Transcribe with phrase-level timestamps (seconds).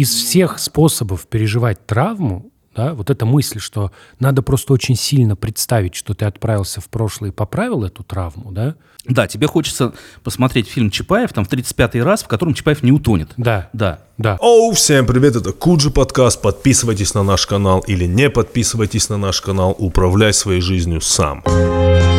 [0.00, 5.94] из всех способов переживать травму, да, вот эта мысль, что надо просто очень сильно представить,
[5.94, 8.76] что ты отправился в прошлое и поправил эту травму, да?
[9.04, 9.92] Да, тебе хочется
[10.22, 13.32] посмотреть фильм Чапаев, там в 35-й раз, в котором Чапаев не утонет.
[13.36, 13.68] Да.
[13.74, 14.00] Да.
[14.16, 14.38] Да.
[14.40, 16.40] Оу, всем привет, это Куджи подкаст.
[16.40, 19.74] Подписывайтесь на наш канал или не подписывайтесь на наш канал.
[19.78, 21.42] Управляй своей жизнью сам.
[21.44, 22.09] Э,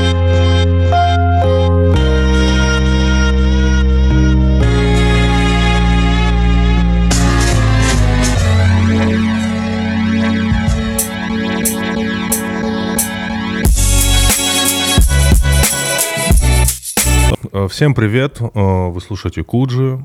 [17.69, 20.03] Всем привет, Э, вы слушаете Куджи.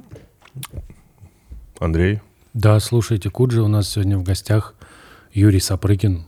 [1.79, 2.21] Андрей.
[2.55, 4.75] Да, слушайте, Куджи, у нас сегодня в гостях
[5.33, 6.25] Юрий Сапрыкин.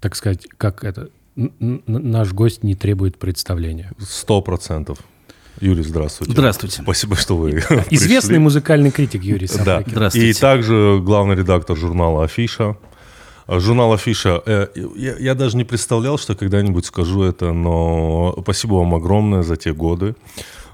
[0.00, 3.92] Так сказать, как это, наш гость не требует представления.
[3.98, 4.98] Сто процентов.
[5.60, 6.32] Юрий, здравствуйте.
[6.32, 6.82] Здравствуйте.
[6.82, 7.50] Спасибо, что вы
[7.90, 8.38] Известный пришли.
[8.38, 9.52] музыкальный критик Юрий Да.
[9.54, 9.92] Сапрыкин.
[9.92, 10.30] Здравствуйте.
[10.30, 12.76] И также главный редактор журнала «Афиша».
[13.46, 14.40] А, Журнал «Афиша».
[14.46, 19.56] э, Я, я даже не представлял, что когда-нибудь скажу это, но спасибо вам огромное за
[19.56, 20.14] те годы.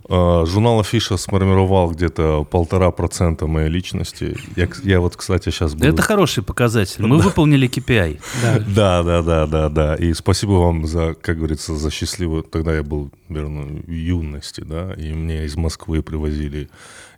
[0.08, 4.36] А, Журнал «Афиша» сформировал где-то полтора процента моей личности.
[4.56, 5.86] Я, я вот, кстати, сейчас буду...
[5.86, 7.04] Это хороший показатель.
[7.04, 8.20] Мы выполнили KPI.
[8.42, 8.58] Да.
[8.66, 9.94] Да, да, да, да, да.
[9.96, 12.42] И спасибо вам за, как говорится, за счастливую...
[12.42, 16.68] Тогда я был, наверное, в юности, да, и мне из Москвы привозили...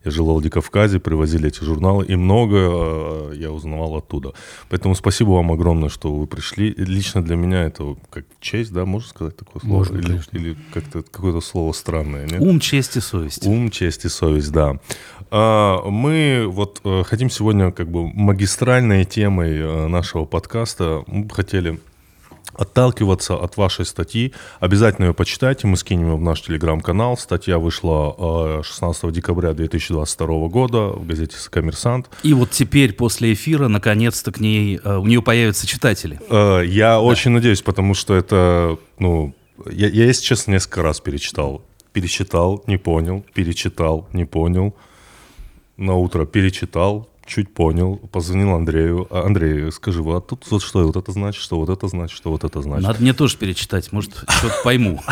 [0.05, 4.33] Я жил в Владикавказе, привозили эти журналы, и много э, я узнавал оттуда.
[4.71, 6.73] Поэтому спасибо вам огромное, что вы пришли.
[6.77, 9.79] Лично для меня это как честь, да, можно сказать такое слово?
[9.79, 10.39] Можно, или, конечно.
[10.39, 12.41] или как-то какое-то слово странное, нет?
[12.41, 13.47] Ум, честь и совесть.
[13.47, 14.79] Ум, честь и совесть, да.
[15.31, 21.35] А, Мы вот э, хотим сегодня как бы магистральной темой э, нашего подкаста мы бы
[21.35, 21.79] хотели
[22.61, 24.35] отталкиваться от вашей статьи.
[24.61, 27.17] Обязательно ее почитайте, мы скинем ее в наш телеграм-канал.
[27.17, 32.11] Статья вышла э, 16 декабря 2022 года в газете «Коммерсант».
[32.23, 36.21] И вот теперь, после эфира, наконец-то к ней, э, у нее появятся читатели.
[36.29, 39.35] Э, Я очень надеюсь, потому что это, ну,
[39.71, 41.63] я, я, если честно, несколько раз перечитал.
[41.93, 44.75] Перечитал, не понял, перечитал, не понял.
[45.77, 49.07] На утро перечитал, чуть понял, позвонил Андрею.
[49.11, 52.31] «А, Андрей, скажи, вот тут вот что вот это значит, что вот это значит, что
[52.31, 52.87] вот это значит.
[52.87, 55.01] Надо мне тоже перечитать, может, что-то пойму.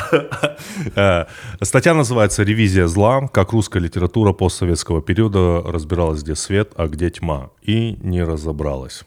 [0.95, 1.27] Э,
[1.63, 3.29] Статья называется «Ревизия зла.
[3.29, 7.51] Как русская литература постсоветского периода разбиралась, где свет, а где тьма».
[7.63, 9.05] И не разобралась.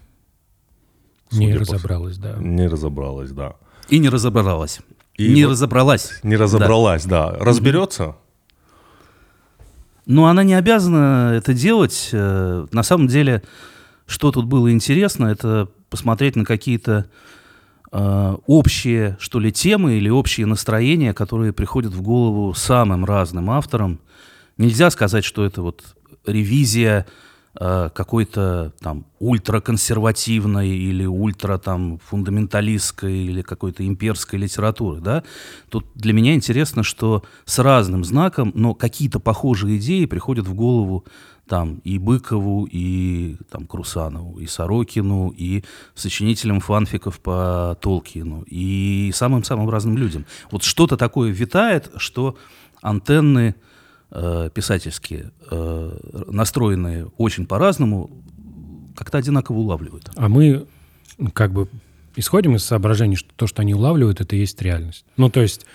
[1.32, 2.36] Не разобралась, да.
[2.40, 3.56] Не разобралась, да.
[3.90, 4.80] И не разобралась.
[5.18, 6.12] И не вот- разобралась.
[6.24, 7.32] Не разобралась, да.
[7.32, 8.16] Разберется?
[10.06, 12.10] Но она не обязана это делать.
[12.12, 13.44] Э, На самом деле,
[14.06, 17.06] что тут было интересно, это посмотреть на какие-то
[17.92, 24.00] э, общие, что ли, темы или общие настроения, которые приходят в голову самым разным авторам.
[24.58, 25.96] Нельзя сказать, что это вот
[26.26, 27.06] ревизия
[27.54, 35.24] какой-то там ультраконсервативной или ультра там фундаменталистской или какой-то имперской литературы, да.
[35.70, 41.06] Тут для меня интересно, что с разным знаком, но какие-то похожие идеи приходят в голову
[41.48, 49.70] там и Быкову, и там Крусанову, и Сорокину, и сочинителям фанфиков по Толкину, и самым-самым
[49.70, 50.26] разным людям.
[50.50, 52.38] Вот что-то такое витает, что
[52.82, 53.56] антенны
[54.12, 58.12] э, писательские, э, настроенные очень по-разному,
[58.96, 60.10] как-то одинаково улавливают.
[60.16, 60.68] А мы
[61.34, 61.68] как бы
[62.16, 65.06] исходим из соображений, что то, что они улавливают, это и есть реальность.
[65.18, 65.66] Ну, то есть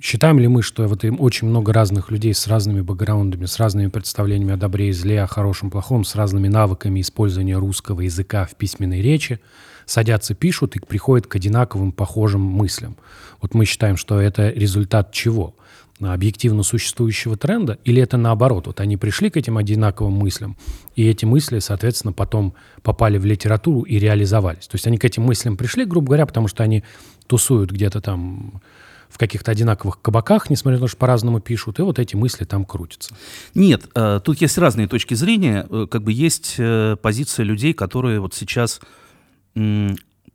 [0.00, 3.88] считаем ли мы, что вот им очень много разных людей с разными бэкграундами, с разными
[3.88, 8.56] представлениями о добре и зле, о хорошем, плохом, с разными навыками использования русского языка в
[8.56, 9.40] письменной речи,
[9.86, 12.96] садятся, пишут и приходят к одинаковым, похожим мыслям.
[13.40, 15.54] Вот мы считаем, что это результат чего?
[16.00, 18.66] Объективно существующего тренда, или это наоборот?
[18.66, 20.56] Вот они пришли к этим одинаковым мыслям,
[20.96, 24.66] и эти мысли, соответственно, потом попали в литературу и реализовались.
[24.66, 26.82] То есть они к этим мыслям пришли, грубо говоря, потому что они
[27.26, 28.60] тусуют где-то там
[29.08, 32.64] в каких-то одинаковых кабаках, несмотря на то, что по-разному пишут, и вот эти мысли там
[32.64, 33.14] крутятся.
[33.54, 35.66] Нет, э, тут есть разные точки зрения.
[35.70, 38.80] Э, Как бы есть э, позиция людей, которые вот сейчас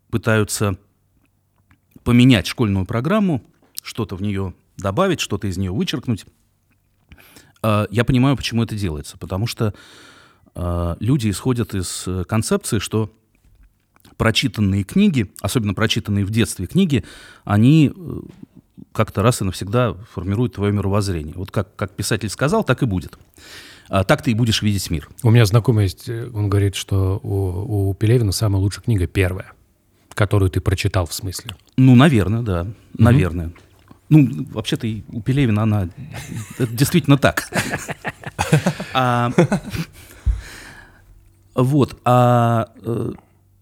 [0.10, 0.78] пытаются
[2.06, 3.42] поменять школьную программу,
[3.84, 6.26] что-то в нее добавить, что-то из нее вычеркнуть.
[7.62, 9.18] Э, Я понимаю, почему это делается.
[9.18, 9.74] Потому что
[10.56, 13.12] э, люди исходят из э, концепции, что
[14.18, 17.06] прочитанные книги, особенно прочитанные в детстве книги,
[17.46, 17.92] они
[18.92, 21.36] как-то раз и навсегда формируют твое мировоззрение.
[21.36, 23.18] Вот как, как писатель сказал, так и будет.
[23.90, 25.10] А, так ты и будешь видеть мир.
[25.24, 29.54] У меня знакомый есть, он говорит, что у, у Пелевина самая лучшая книга первая,
[30.14, 31.56] которую ты прочитал в смысле.
[31.78, 32.68] Ну, наверное, да.
[32.98, 33.54] Наверное.
[34.10, 35.90] Ну, вообще-то у Пелевина она...
[36.58, 37.50] Это действительно так.
[38.94, 39.32] А,
[41.56, 42.00] Вот.
[42.06, 43.12] А э,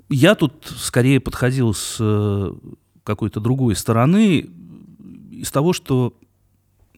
[0.10, 2.52] я тут скорее подходил с э,
[3.04, 4.50] какой-то другой стороны,
[5.32, 6.14] из того, что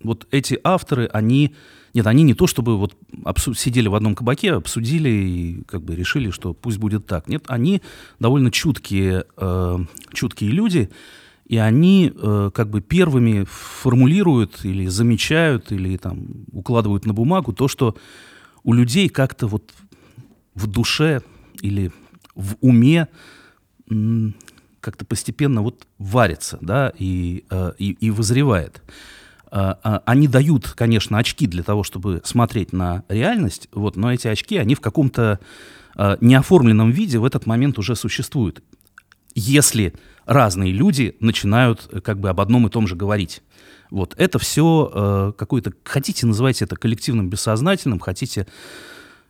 [0.04, 1.56] вот эти авторы, они...
[1.94, 5.96] Нет, они не то чтобы вот обсу- сидели в одном кабаке, обсудили и как бы
[5.96, 7.28] решили, что пусть будет так.
[7.28, 7.82] Нет, они
[8.20, 9.78] довольно чуткие, э,
[10.14, 10.90] чуткие люди,
[11.50, 17.68] и они э, как бы первыми формулируют или замечают, или там укладывают на бумагу то,
[17.68, 17.98] что
[18.64, 19.74] у людей как-то вот
[20.54, 21.24] в душе
[21.62, 21.92] или
[22.36, 23.08] в уме
[24.80, 28.84] как-то постепенно вот варится, да, и, э, и, и вызревает.
[29.52, 34.28] А, а, Они дают, конечно, очки для того, чтобы смотреть на реальность, вот, но эти
[34.28, 35.40] очки, они в каком-то
[35.98, 38.62] э, неоформленном виде в этот момент уже существуют.
[39.34, 39.94] Если
[40.30, 43.42] разные люди начинают э, как бы об одном и том же говорить.
[43.90, 48.46] Вот, это все э, какое-то, хотите называйте это коллективным бессознательным, хотите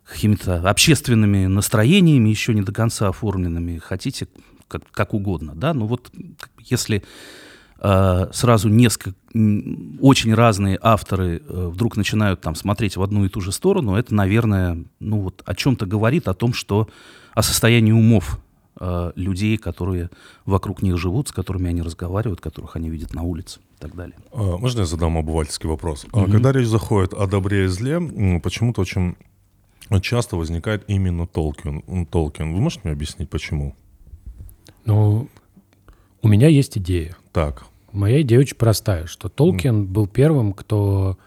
[0.03, 4.27] какими-то общественными настроениями, еще не до конца оформленными, хотите
[4.67, 6.11] как, как угодно, да, но вот
[6.59, 7.03] если
[7.79, 9.15] э, сразу несколько,
[10.01, 14.13] очень разные авторы э, вдруг начинают там смотреть в одну и ту же сторону, это,
[14.13, 16.89] наверное, ну вот о чем-то говорит, о том, что
[17.33, 18.39] о состоянии умов
[18.79, 20.09] э, людей, которые
[20.45, 24.17] вокруг них живут, с которыми они разговаривают, которых они видят на улице и так далее.
[24.31, 26.05] А, Можно я задам обывательский вопрос?
[26.11, 27.99] А Когда речь заходит о добре и зле,
[28.43, 29.15] почему-то очень
[30.01, 32.05] часто возникает именно Толкин.
[32.05, 32.53] Толкин.
[32.53, 33.75] Вы можете мне объяснить, почему?
[34.85, 35.27] Ну,
[36.21, 37.15] у меня есть идея.
[37.31, 37.65] Так.
[37.91, 41.17] Моя идея очень простая, что Толкин был первым, кто,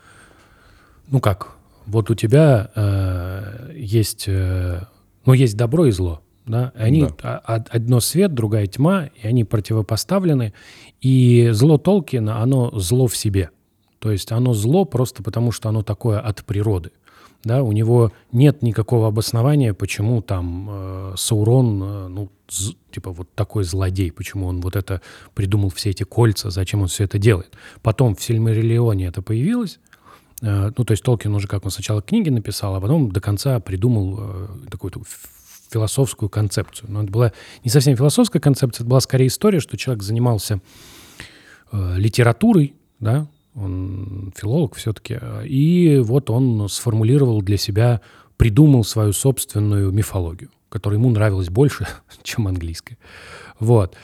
[1.08, 1.56] ну как,
[1.86, 4.82] вот у тебя э, есть, э,
[5.24, 7.40] ну есть добро и зло, да, они Да.
[7.44, 10.52] а- а- одно свет, другая тьма, и они противопоставлены,
[11.00, 13.50] и зло Толкина, оно зло в себе,
[13.98, 16.90] то есть оно зло просто потому, что оно такое от природы.
[17.44, 23.28] Да, у него нет никакого обоснования, почему там э, Саурон, э, ну, з- типа вот
[23.34, 25.00] такой злодей, почему он вот это
[25.34, 27.52] придумал все эти кольца, зачем он все это делает.
[27.82, 29.78] Потом в Сильмариллионе это появилось,
[30.44, 33.60] Э, ну, то есть Толкин уже как он сначала книги написал, а потом до конца
[33.60, 34.90] придумал э, такую
[35.72, 36.90] философскую концепцию.
[36.90, 37.32] Но это была
[37.64, 40.60] не совсем философская концепция, это была скорее история, что человек занимался
[41.72, 48.00] э, литературой, да, он филолог все-таки, э, и вот он сформулировал для себя,
[48.36, 51.86] придумал свою собственную мифологию, которая ему нравилась больше,
[52.22, 52.98] чем английская.
[53.58, 53.96] Вот.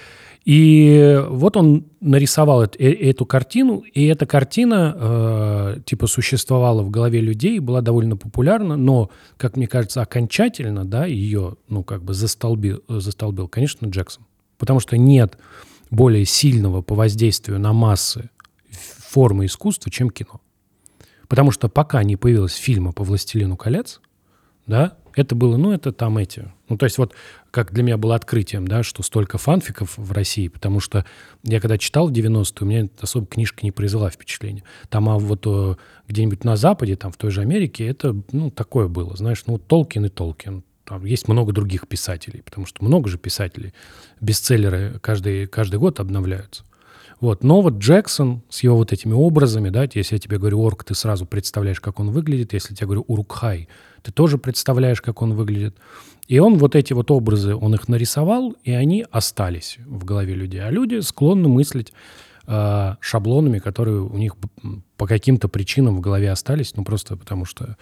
[0.48, 6.88] И вот он нарисовал эт- э- эту картину, и эта картина э, типа существовала в
[6.88, 12.14] голове людей, была довольно популярна, но, как мне кажется, окончательно, да, ее, ну, как бы
[12.14, 14.24] застолбил, застолбил, конечно, Джексон.
[14.56, 15.36] Потому что нет
[15.90, 18.30] более сильного по воздействию на массы
[18.70, 20.40] формы искусства, чем кино.
[21.28, 24.00] Потому что пока не появилось фильма по «Властелину колец»,
[24.66, 26.50] да, это было, ну, это там эти...
[26.70, 27.12] Ну, то есть вот
[27.50, 31.04] как для меня было открытием, да, что столько фанфиков в России, потому что
[31.44, 34.62] я когда читал в 90-е, у меня особо книжка не произвела впечатления.
[34.88, 35.74] Там, а вот э,
[36.08, 40.06] где-нибудь на Западе, там в той же Америке, это, ну, такое было, знаешь, ну, Толкин
[40.06, 40.62] и Толкин.
[40.84, 43.74] Там есть много других писателей, потому что много же писателей.
[44.20, 46.64] Бестселлеры каждый, каждый год обновляются.
[47.20, 47.42] Вот.
[47.42, 50.94] Но вот Джексон с его вот этими образами, да, если я тебе говорю орк, ты
[50.94, 52.52] сразу представляешь, как он выглядит.
[52.52, 53.68] Если я тебе говорю урукхай,
[54.02, 55.76] ты тоже представляешь, как он выглядит.
[56.28, 60.60] И он вот эти вот образы, он их нарисовал, и они остались в голове людей.
[60.62, 61.92] А люди склонны мыслить
[62.46, 64.36] э, шаблонами, которые у них
[64.96, 67.76] по каким-то причинам в голове остались, ну просто потому что,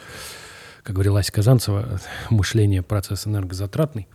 [0.85, 2.01] как говорила Ася Казанцева,
[2.31, 4.07] мышление процесс энергозатратный.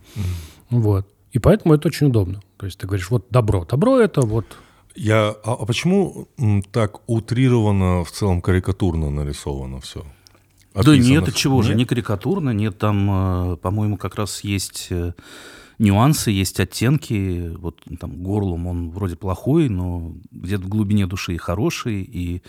[0.70, 1.06] Вот.
[1.32, 2.42] И поэтому это очень удобно.
[2.56, 3.64] То есть ты говоришь, вот добро.
[3.66, 4.46] Добро это вот
[4.94, 6.28] Я, а, а почему
[6.70, 10.04] так утрированно, в целом карикатурно нарисовано все?
[10.74, 15.12] Да нет, от чего же, не карикатурно, нет, там, э, по-моему, как раз есть э,
[15.78, 21.38] нюансы, есть оттенки, вот там Горлум, он вроде плохой, но где-то в глубине души и
[21.38, 22.42] хороший, и,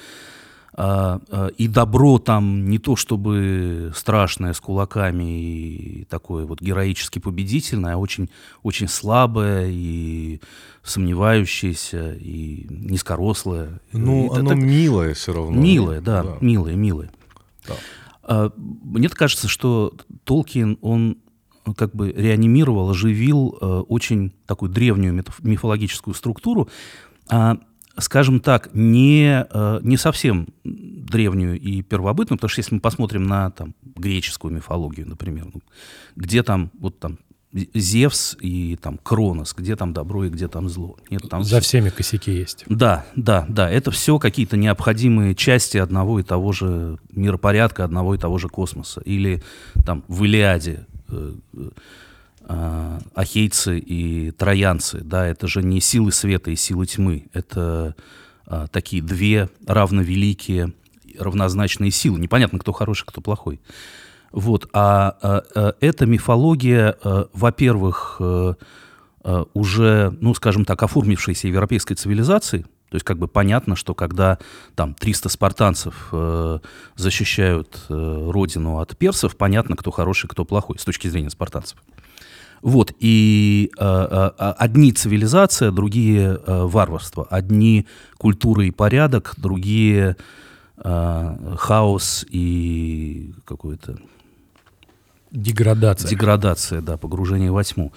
[0.75, 7.97] и добро там не то чтобы страшное с кулаками и такое вот героически победительное, а
[7.97, 8.29] очень,
[8.63, 10.39] очень слабое и
[11.07, 13.79] сомневающееся и низкорослое.
[13.91, 15.59] Ну, И это оно так- милое все равно.
[15.61, 17.11] Милое, да, милое, милое.
[17.67, 17.73] Да.
[18.23, 21.17] А, Мне кажется, что Толкин, он
[21.77, 26.67] как бы реанимировал, оживил э, очень такую древнюю миф- мифологическую структуру,
[27.29, 27.57] а,
[27.97, 33.51] скажем так, не, э, не совсем древнюю и первобытную, потому что если мы посмотрим на
[33.51, 35.61] там, греческую мифологию, например, ну,
[36.15, 37.19] где там вот там
[37.53, 40.97] Зевс и там Кронос, где там добро и где там зло.
[41.11, 42.65] Нет, там за всеми косяки есть.
[42.67, 43.69] да, да, да.
[43.69, 49.01] Это все какие-то необходимые части одного и того же миропорядка, одного и того же космоса.
[49.01, 49.43] Или
[49.85, 51.33] там в Илиаде э,
[52.47, 57.95] э, ахейцы и троянцы, да, это же не силы света и силы тьмы, это
[58.47, 60.73] э, такие две равновеликие,
[61.17, 62.19] равнозначные силы.
[62.19, 63.59] Непонятно, кто хороший, кто плохой.
[64.31, 68.55] Вот, а, а, а эта мифология, а, во-первых, а,
[69.23, 74.37] а, уже, ну, скажем так, оформившейся европейской цивилизации, то есть как бы понятно, что когда
[74.75, 76.59] там 300 спартанцев э,
[76.95, 81.79] защищают э, родину от персов, понятно, кто хороший, кто плохой с точки зрения спартанцев.
[82.63, 87.85] Вот, и э, э, одни цивилизация, другие э, варварство, одни
[88.17, 90.15] культура и порядок, другие
[90.77, 93.97] э, хаос и какой-то...
[95.31, 96.09] Деградация.
[96.09, 97.91] Деградация, да, погружение во тьму.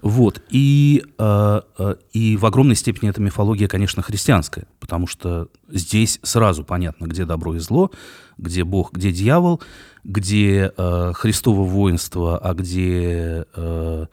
[0.00, 0.42] Вот.
[0.50, 6.64] И, э, э, и в огромной степени эта мифология, конечно, христианская, потому что здесь сразу
[6.64, 7.90] понятно, где добро и зло,
[8.36, 9.60] где Бог, где дьявол,
[10.04, 14.06] где э, Христово воинство, а где э,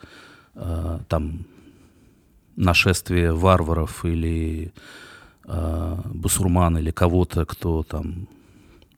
[0.55, 1.45] э, там
[2.55, 4.73] нашествие варваров или
[5.45, 8.27] э, басурман или кого-то, кто там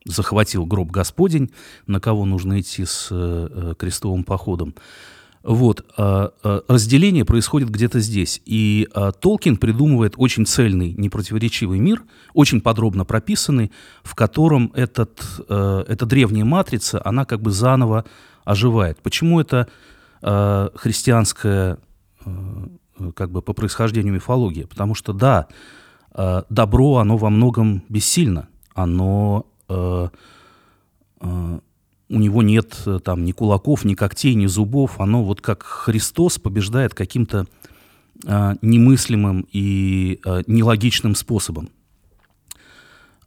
[0.05, 1.51] захватил гроб Господень,
[1.85, 4.73] на кого нужно идти с э, крестовым походом.
[5.97, 6.29] Э,
[6.67, 8.41] разделение происходит где-то здесь.
[8.45, 13.71] И э, Толкин придумывает очень цельный, непротиворечивый мир, очень подробно прописанный,
[14.03, 18.03] в котором этот, э, эта древняя матрица, она как бы заново
[18.43, 18.99] оживает.
[19.01, 19.69] Почему это
[20.21, 21.77] э, христианская,
[22.25, 24.67] э, как бы по происхождению мифология?
[24.67, 25.47] Потому что, да,
[26.13, 28.49] э, добро, оно во многом бессильно.
[28.73, 29.45] Оно...
[32.09, 34.99] У него нет э, там ни кулаков, ни когтей, ни зубов.
[34.99, 37.47] Оно вот как Христос побеждает каким-то
[38.25, 41.69] э, немыслимым и э, нелогичным способом.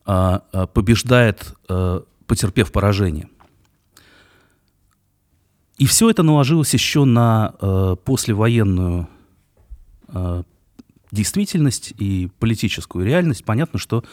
[0.06, 0.40] Э,
[0.72, 3.28] побеждает, э, потерпев поражение.
[5.76, 9.08] И все это наложилось еще на э, послевоенную
[10.08, 10.42] э,
[11.10, 13.44] действительность и политическую реальность.
[13.44, 14.04] Понятно, что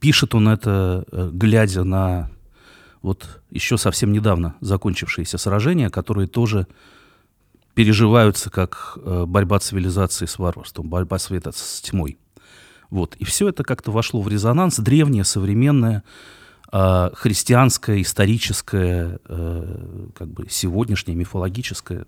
[0.00, 2.30] пишет он это, э, глядя на
[3.02, 6.66] вот еще совсем недавно закончившиеся сражения, которые тоже
[7.74, 12.18] переживаются как э, борьба цивилизации с варварством, борьба света с тьмой.
[12.90, 13.16] Вот.
[13.16, 16.04] И все это как-то вошло в резонанс, древнее, современное,
[16.70, 22.06] э, христианское, историческое, э, как бы сегодняшнее, мифологическое.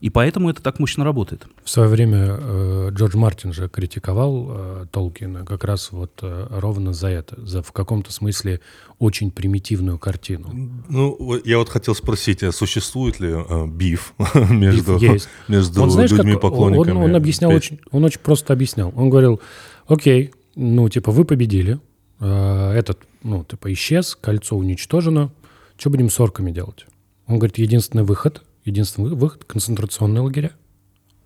[0.00, 1.46] И поэтому это так мощно работает.
[1.62, 6.94] В свое время э, Джордж Мартин же критиковал э, Толкина как раз вот э, ровно
[6.94, 8.60] за это, за в каком-то смысле
[8.98, 10.80] очень примитивную картину.
[10.88, 14.14] Ну, я вот хотел спросить, а существует ли э, биф
[14.50, 15.28] между, Биф есть.
[15.48, 16.96] между он, знаешь, людьми как, поклонниками?
[16.96, 18.94] он, он объяснял очень, он очень просто объяснял.
[18.96, 19.38] Он говорил,
[19.86, 21.78] окей, ну типа вы победили,
[22.20, 25.30] э, этот, ну типа исчез, кольцо уничтожено,
[25.76, 26.86] что будем с орками делать?
[27.26, 30.52] Он говорит, единственный выход единственный выход— концентрационные лагеря.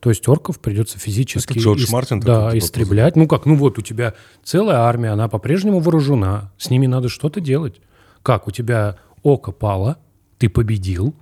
[0.00, 3.16] То есть орков придется физически Это Джордж Мартин да, такой, типа, истреблять.
[3.16, 7.40] Ну как, ну вот у тебя целая армия, она по-прежнему вооружена, с ними надо что-то
[7.40, 7.80] делать.
[8.22, 9.96] Как, у тебя око пало,
[10.38, 11.14] ты победил,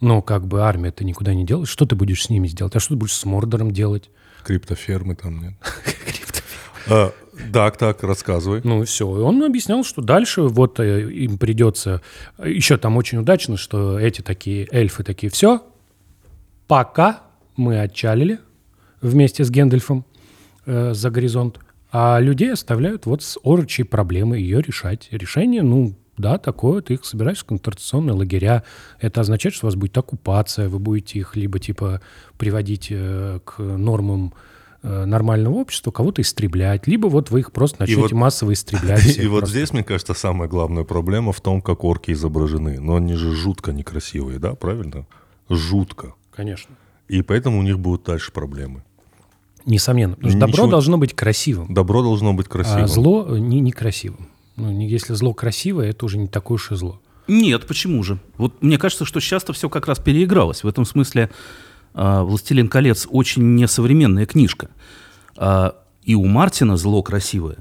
[0.00, 2.74] но как бы армия ты никуда не делаешь, что ты будешь с ними сделать?
[2.74, 4.10] А что ты будешь с Мордором делать?
[4.44, 5.54] Криптофермы там нет.
[7.52, 8.60] Так, так, рассказывай.
[8.64, 12.02] Ну все, и он объяснял, что дальше вот э, им придется...
[12.42, 15.62] Еще там очень удачно, что эти такие эльфы такие, все,
[16.66, 17.22] пока
[17.56, 18.38] мы отчалили
[19.00, 20.04] вместе с Гендальфом
[20.66, 21.58] э, за горизонт,
[21.90, 25.08] а людей оставляют вот с орочей проблемы ее решать.
[25.10, 28.62] Решение, ну, да, такое, ты их собираешь в концентрационные лагеря.
[29.00, 32.00] Это означает, что у вас будет оккупация, вы будете их либо типа
[32.36, 34.34] приводить э, к нормам
[34.82, 39.16] нормального общества, кого-то истреблять, либо вот вы их просто начнете вот- массово истреблять.
[39.18, 39.56] И вот просто.
[39.56, 42.80] здесь, мне кажется, самая главная проблема в том, как орки изображены.
[42.80, 45.06] Но они же жутко некрасивые, да, правильно?
[45.48, 46.14] Жутко.
[46.34, 46.74] Конечно.
[47.08, 48.82] И поэтому у них будут дальше проблемы.
[49.64, 50.14] Несомненно.
[50.16, 52.84] Потому что добро Ничего- должно быть красивым, Добро должно быть красивым.
[52.84, 54.26] а зло э, не некрасивым.
[54.56, 57.00] Ну, не- если зло красивое, это уже не такое уж и зло.
[57.28, 58.18] Нет, почему же?
[58.38, 60.64] Вот мне кажется, что сейчас-то все как раз переигралось.
[60.64, 61.32] В этом смысле а,
[61.94, 64.68] «Властелин колец» очень несовременная книжка.
[65.36, 67.58] А, и у Мартина зло красивое.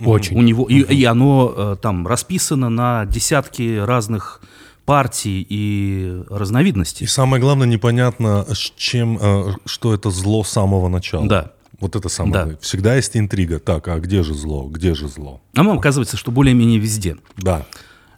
[0.00, 0.38] Очень.
[0.38, 4.40] У него, и, и оно э, там расписано на десятки разных
[4.86, 7.04] партий и разновидностей.
[7.04, 11.28] И самое главное, непонятно, с чем, э, что это зло с самого начала.
[11.28, 11.52] Да.
[11.78, 12.32] Вот это самое.
[12.32, 12.38] Да.
[12.40, 12.58] главное.
[12.62, 13.58] Всегда есть интрига.
[13.58, 14.66] Так, а где же зло?
[14.68, 15.42] Где же зло?
[15.54, 17.16] А нам оказывается, что более-менее везде.
[17.36, 17.66] Да.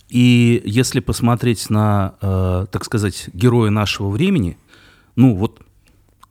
[0.08, 4.56] И если посмотреть на, э, так сказать, героя нашего времени,
[5.18, 5.60] ну вот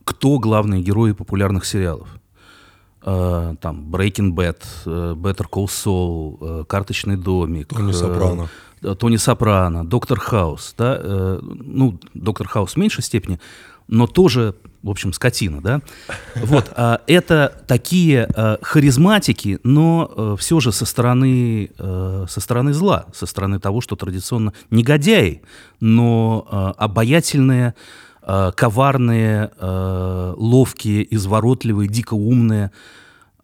[0.05, 2.07] кто главные герои популярных сериалов?
[3.01, 8.47] Э, там Breaking Bad, э, Better Call Saul, э, Карточный домик, Тони э, Сопрано.
[8.97, 13.39] Тони Сопрано, Доктор Хаус, да, э, ну, Доктор Хаус в меньшей степени,
[13.87, 15.81] но тоже, в общем, скотина, да.
[16.35, 22.71] Вот, а это такие э, харизматики, но э, все же со стороны, э, со стороны
[22.71, 25.41] зла, со стороны того, что традиционно негодяи,
[25.79, 27.75] но э, обаятельные,
[28.27, 32.71] э, коварные, э, ловкие, изворотливые, дико умные.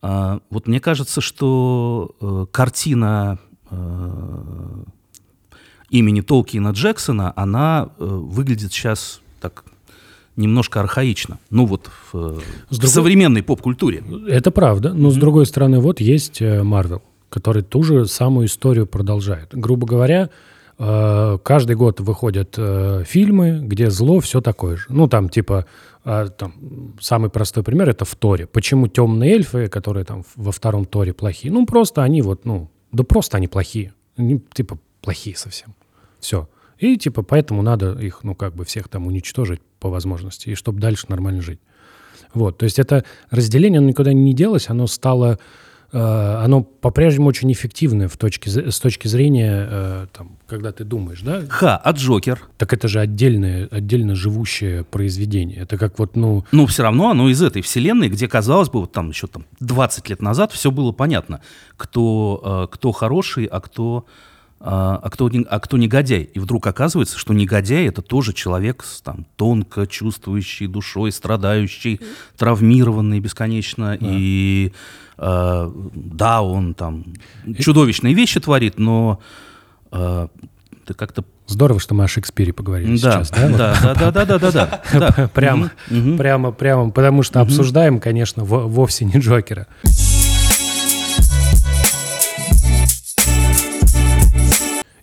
[0.02, 3.40] Э, вот мне кажется, что э, картина
[3.72, 4.84] э,
[5.90, 9.63] имени Толкина Джексона, она э, выглядит сейчас так
[10.36, 11.38] немножко архаично.
[11.52, 14.04] Ну вот в, С в другой- современной поп-культуре.
[14.28, 19.50] Это правда, но с другой стороны, вот есть Марвел, который ту же самую историю продолжает.
[19.52, 20.30] Грубо говоря,
[21.44, 24.86] каждый год выходят э, фильмы, где зло все такое же.
[24.90, 25.66] Ну, там, типа,
[26.04, 28.48] э, там, самый простой пример это в Торе.
[28.48, 31.54] Почему темные эльфы, которые там во втором Торе плохие?
[31.54, 33.94] Ну, просто они вот, ну, да просто они плохие.
[34.18, 35.75] Они, типа, плохие совсем.
[36.20, 36.50] Все.
[36.80, 40.80] И, типа, поэтому надо их, ну, как бы всех там уничтожить по возможности, и чтобы
[40.80, 41.60] дальше нормально жить.
[42.34, 45.38] Вот, то есть это разделение, оно никуда не делось, оно стало, э,
[46.00, 51.43] оно по-прежнему очень эффективное в точке, с точки зрения, э, там, когда ты думаешь, да,
[51.50, 52.41] Ха, а Джокер?
[52.57, 55.59] так это же отдельное, отдельно живущее произведение.
[55.59, 58.91] Это как вот, ну, Ну, все равно оно из этой вселенной, где, казалось бы, вот
[58.91, 61.41] там еще там 20 лет назад все было понятно,
[61.77, 64.33] кто, э, кто хороший, а кто, э,
[64.65, 66.24] а, кто, не- а кто негодяй.
[66.24, 72.00] И вдруг оказывается, что негодяй— это тоже человек с там, тонко чувствующий душой, страдающий,
[72.38, 73.98] травмированный бесконечно.
[74.00, 74.72] И
[75.17, 77.05] э, да, он там
[77.60, 79.20] чудовищные вещи творит, но
[79.91, 80.27] э,
[80.86, 81.24] ты как-то...
[81.48, 83.50] здорово, что мы о Шекспире поговорили Да, сейчас, да?
[83.50, 85.27] да, да, да, да, да, да, да, да.
[85.34, 85.72] Прямо,
[86.17, 89.67] прямо, прямо, потому что обсуждаем, конечно, во- вовсе не Джокера.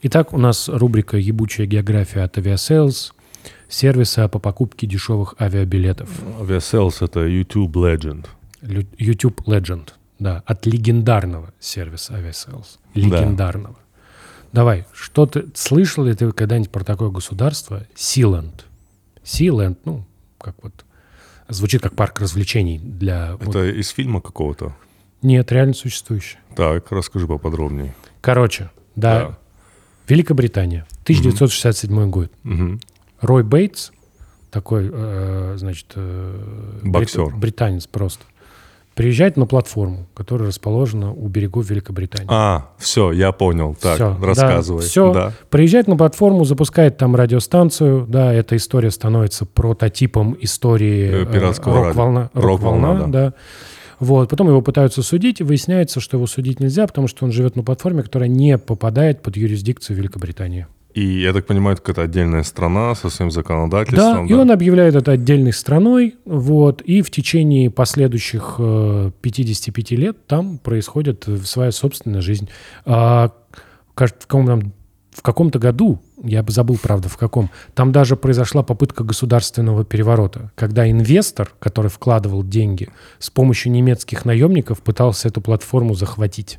[0.03, 3.13] Итак, у нас рубрика «Ебучая география» от Aviasales,
[3.69, 6.09] сервиса по покупке дешевых авиабилетов.
[6.41, 8.27] Aviasales— это YouTube Legend.
[8.99, 12.79] YouTube Legend, да, от легендарного сервиса Aviasales.
[12.95, 13.77] Легендарного.
[14.53, 17.87] Давай, что ты, слышал ли ты когда-нибудь про такое государство?
[17.95, 18.63] Sealand.
[19.23, 20.05] Sealand, ну,
[20.39, 20.85] как вот,
[21.49, 23.37] звучит как парк развлечений для...
[23.37, 24.75] вот- Это из фильма какого-то?
[25.23, 26.41] Нет, реально существующее.
[26.57, 27.95] Так, расскажи поподробнее.
[28.23, 29.39] Короче, да, Да.
[30.11, 32.31] Великобритания, 1967 год.
[32.43, 32.81] Мгм.
[33.21, 33.91] Рой Бейтс,
[34.51, 37.37] такой, э, значит, э, брит- Боксер.
[37.37, 38.25] британец просто,
[38.95, 42.27] приезжает на платформу, которая расположена у берегов Великобритании.
[42.31, 43.77] А, все, я понял.
[43.81, 44.83] Так, да, рассказывай.
[44.83, 45.13] всё.
[45.15, 45.33] Да.
[45.49, 52.31] Приезжает на платформу, запускает там радиостанцию, да, эта история становится прототипом истории Э, пиратского рок-волна,
[52.35, 53.35] Рок-волна, рок-волна, да.
[54.01, 57.55] Вот, потом его пытаются судить, и выясняется, что его судить нельзя, потому что он живет
[57.55, 60.67] на платформе, которая не попадает под юрисдикцию Великобритании.
[60.95, 64.27] И, я так понимаю, это какая-то отдельная страна со своим Да, законодательством.
[64.27, 70.59] и он объявляет это отдельной страной, вот, и в течение последующих э, 55 лет там
[70.59, 72.49] происходит э, своя собственная жизнь.
[72.87, 73.31] А,
[73.95, 74.63] кажется, в каком-то,
[75.13, 80.53] в каком-то году, я бы забыл, правда, в каком, там даже произошла попытка государственного переворота,
[80.55, 86.59] когда инвестор, который вкладывал деньги, с помощью немецких наемников пытался эту платформу захватить.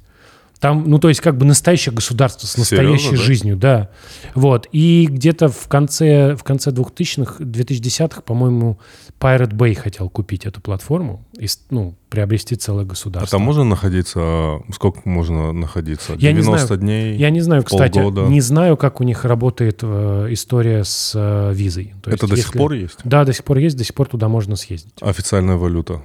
[0.62, 3.22] Там, ну, то есть, как бы настоящее государство с Серьезно, настоящей да?
[3.24, 3.90] жизнью, да.
[4.36, 4.68] Вот.
[4.72, 8.80] И где-то в конце, в конце 2000-х, 2010-х, по-моему,
[9.20, 13.40] Pirate Bay хотел купить эту платформу и, ну, приобрести целое А государство.
[13.40, 16.14] там можно находиться, сколько можно находиться?
[16.20, 16.80] Я не 90 знаю.
[16.82, 17.18] дней?
[17.18, 18.30] Я не знаю, кстати, полгода?
[18.30, 21.96] не знаю, как у них работает э, история с э, визой.
[22.04, 23.00] То Это есть до сих если- пор есть?
[23.04, 24.94] Да, до сих пор есть, до сих пор туда можно съездить.
[25.02, 26.02] Официальная валюта?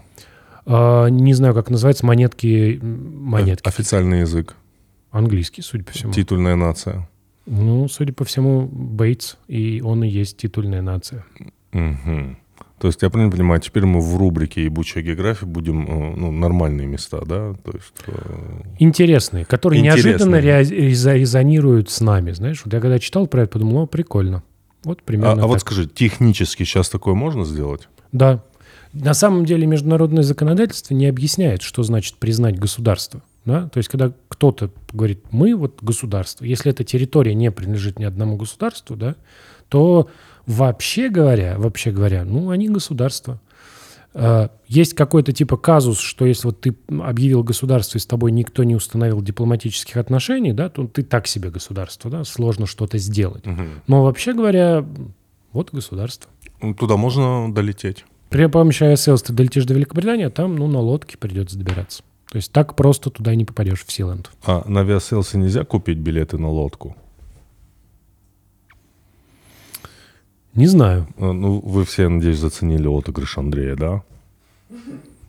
[0.66, 3.68] А, не знаю, как называется, монетки, монетки.
[3.68, 4.56] Официальный язык?
[5.10, 6.12] Английский, судя по всему.
[6.12, 7.08] Титульная нация?
[7.46, 11.24] Ну, судя по всему, Бейтс, и он и есть титульная нация.
[11.72, 12.38] Мгм.
[12.78, 16.86] То есть я правильно понимаю, теперь мы в рубрике «Ебучая география» будем э, ну, нормальные
[16.86, 17.54] места, да?
[17.64, 20.12] То есть, э, Интересные, которые Интересные.
[20.12, 22.32] неожиданно ре- резонируют с нами.
[22.32, 24.42] Знаешь, вот я когда читал про это, подумал, о, прикольно.
[24.84, 25.62] Вот а, примерно а вот так.
[25.62, 27.88] скажи, технически сейчас такое можно сделать?
[28.12, 28.42] Да.
[29.04, 33.22] На самом деле международное законодательство не объясняет, что значит признать государство.
[33.44, 33.68] Да?
[33.68, 38.36] То есть, когда кто-то говорит, мы вот государство, если эта территория не принадлежит ни одному
[38.36, 39.16] государству, да,
[39.68, 40.08] то
[40.46, 43.40] вообще говоря, вообще говоря, ну, они государство.
[44.14, 48.64] Э, Есть какой-то типа казус, что если вот ты объявил государство и с тобой никто
[48.64, 53.44] не установил дипломатических отношений, да, то ты так себе государство, да, сложно что-то сделать.
[53.86, 54.84] Но вообще говоря,
[55.52, 56.30] вот государство.
[56.62, 58.04] Ну, Туда можно долететь?
[58.30, 62.02] При помощи ISL ты долетишь до Великобритании, а там, ну, на лодке придется добираться.
[62.30, 64.30] То есть так просто туда не попадешь в Силанд.
[64.44, 66.96] А на авиаселсе нельзя купить билеты на лодку?
[70.54, 71.06] Не знаю.
[71.18, 74.02] Э, Ну, вы все, надеюсь, заценили отыгрыш Андрея, да?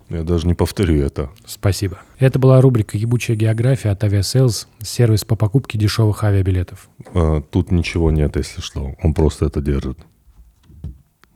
[0.10, 1.30] Я даже не повторю это.
[1.46, 2.00] Спасибо.
[2.18, 6.90] Это была рубрика «Ебучая география» от Aviasales, сервис по покупке дешевых авиабилетов.
[7.14, 8.96] Э, Тут ничего нет, если что.
[9.04, 10.00] Он просто это держит.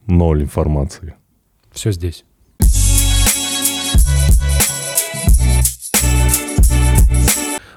[0.08, 1.16] Ноль информации.
[1.72, 2.26] Все здесь.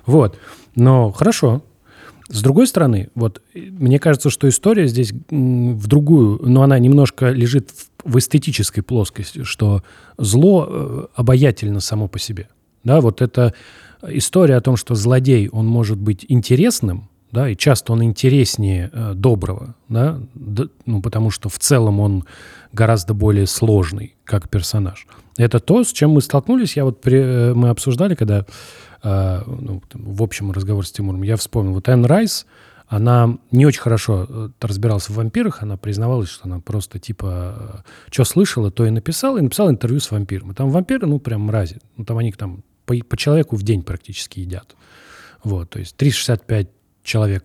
[0.07, 0.39] Вот.
[0.75, 1.63] Но хорошо.
[2.29, 7.31] С другой стороны, вот э, мне кажется, что история здесь в другую, но она немножко
[7.31, 7.71] лежит
[8.03, 9.83] в, эстетической плоскости, что
[10.19, 12.49] зло э, обаятельно само по себе.
[12.83, 13.55] Да, вот эта
[14.07, 19.13] история о том, что злодей, он может быть интересным, да, и часто он интереснее э,
[19.15, 22.25] доброго, да, д- ну, потому что в целом он
[22.75, 25.07] гораздо более сложный как персонаж.
[25.37, 26.77] Это то, с чем мы столкнулись.
[26.77, 27.19] Я вот при-
[27.51, 28.47] э, мы обсуждали, когда
[29.03, 31.75] э, ну, в общем разговор с Тимуром, я вспомнил.
[31.75, 32.47] Вот Энн Райс,
[32.87, 38.25] она не очень хорошо э, разбиралась в вампирах, она признавалась, что она просто типа, что
[38.25, 40.53] слышала, то и написала, и написала интервью с вампиром.
[40.53, 41.81] И там вампиры, ну, прям мрази.
[41.97, 44.75] Ну, там они там по, по человеку в день практически едят.
[45.43, 46.69] Вот, то есть 365
[47.03, 47.45] человек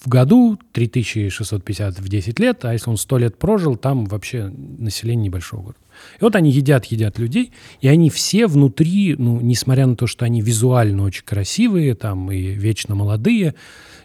[0.00, 5.26] в году, 3650 в 10 лет, а если он 100 лет прожил, там вообще население
[5.26, 5.78] небольшого города.
[6.18, 10.24] И вот они едят, едят людей, и они все внутри, ну, несмотря на то, что
[10.24, 13.54] они визуально очень красивые, там, и вечно молодые,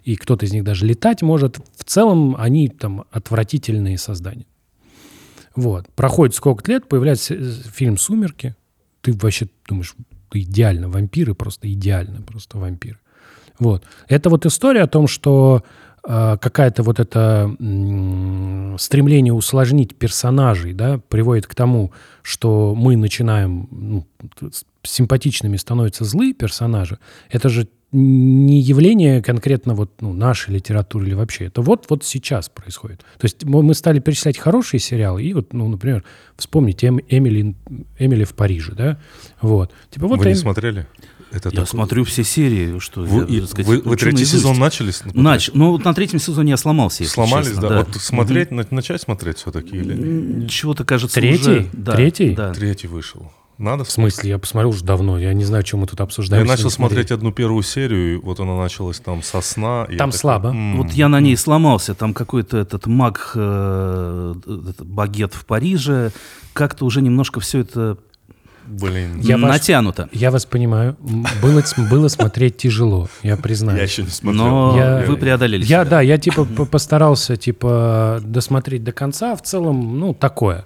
[0.03, 4.45] и кто-то из них даже летать может, в целом они там отвратительные создания.
[5.55, 5.87] Вот.
[5.95, 8.55] Проходит сколько лет, появляется э, фильм «Сумерки»,
[8.99, 9.95] ты вообще думаешь,
[10.33, 12.99] идеально, вампиры просто идеально, просто вампиры.
[13.59, 13.83] Вот.
[14.07, 15.63] Это вот история о том, что
[16.05, 17.49] какая-то вот это
[18.79, 21.91] стремление усложнить персонажей, да, приводит к тому,
[22.21, 24.05] что мы начинаем ну,
[24.83, 26.99] симпатичными становятся злые персонажи.
[27.29, 31.45] Это же не явление конкретно вот ну, нашей литературы или вообще.
[31.45, 32.99] Это вот вот сейчас происходит.
[33.17, 36.03] То есть мы мы стали перечислять хорошие сериалы и вот, ну, например,
[36.35, 37.55] вспомните Эм- Эмили,
[37.97, 38.99] Эмили в Париже, да,
[39.41, 39.71] вот.
[39.91, 40.87] Типа вот Вы не Эм- смотрели?
[41.35, 44.31] Это Я такой- смотрю все серии, что Вы, я, сказать, вы- вы третий наизусть.
[44.43, 44.91] сезон начали?
[44.91, 45.51] с- Нач...
[45.53, 47.77] Ну, вот на третьем сезоне я сломался, если Сломались, честно, да?
[47.79, 51.41] Вот смотреть, на- начать смотреть все-таки или Чего-то кажется Третий?
[51.41, 51.67] уже...
[51.73, 52.29] Да, Третий?
[52.33, 52.53] Да.
[52.53, 53.29] третий вышел?
[53.57, 56.43] Надо В смысле, я посмотрел уже давно, я не знаю, что мы тут обсуждаем.
[56.45, 59.85] Я начал смотреть одну первую серию, и вот она началась там со сна.
[59.89, 60.49] и я Там такой, слабо.
[60.49, 61.95] «М, Вот я на ней сломался.
[61.95, 66.11] Там какой-то этот маг, э, этот багет в Париже.
[66.53, 67.97] Как-то уже немножко все это
[68.67, 70.09] Блин, Я вас- натянуто.
[70.11, 70.95] Я вас понимаю.
[71.41, 73.77] Было, было смотреть тяжело, я признаю.
[73.77, 74.43] я еще не смотрел.
[74.45, 75.85] Но Я- вы преодолели Я, себя.
[75.85, 79.35] да, я типа по- постарался, типа, досмотреть до конца.
[79.35, 80.65] В целом, ну, такое.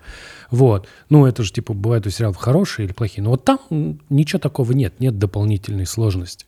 [0.52, 0.88] Вот.
[1.10, 3.24] Ну, это же, типа, бывает у сериалов хорошие или плохие.
[3.24, 3.60] Но вот там
[4.10, 5.00] ничего такого нет.
[5.00, 6.46] Нет дополнительной сложности.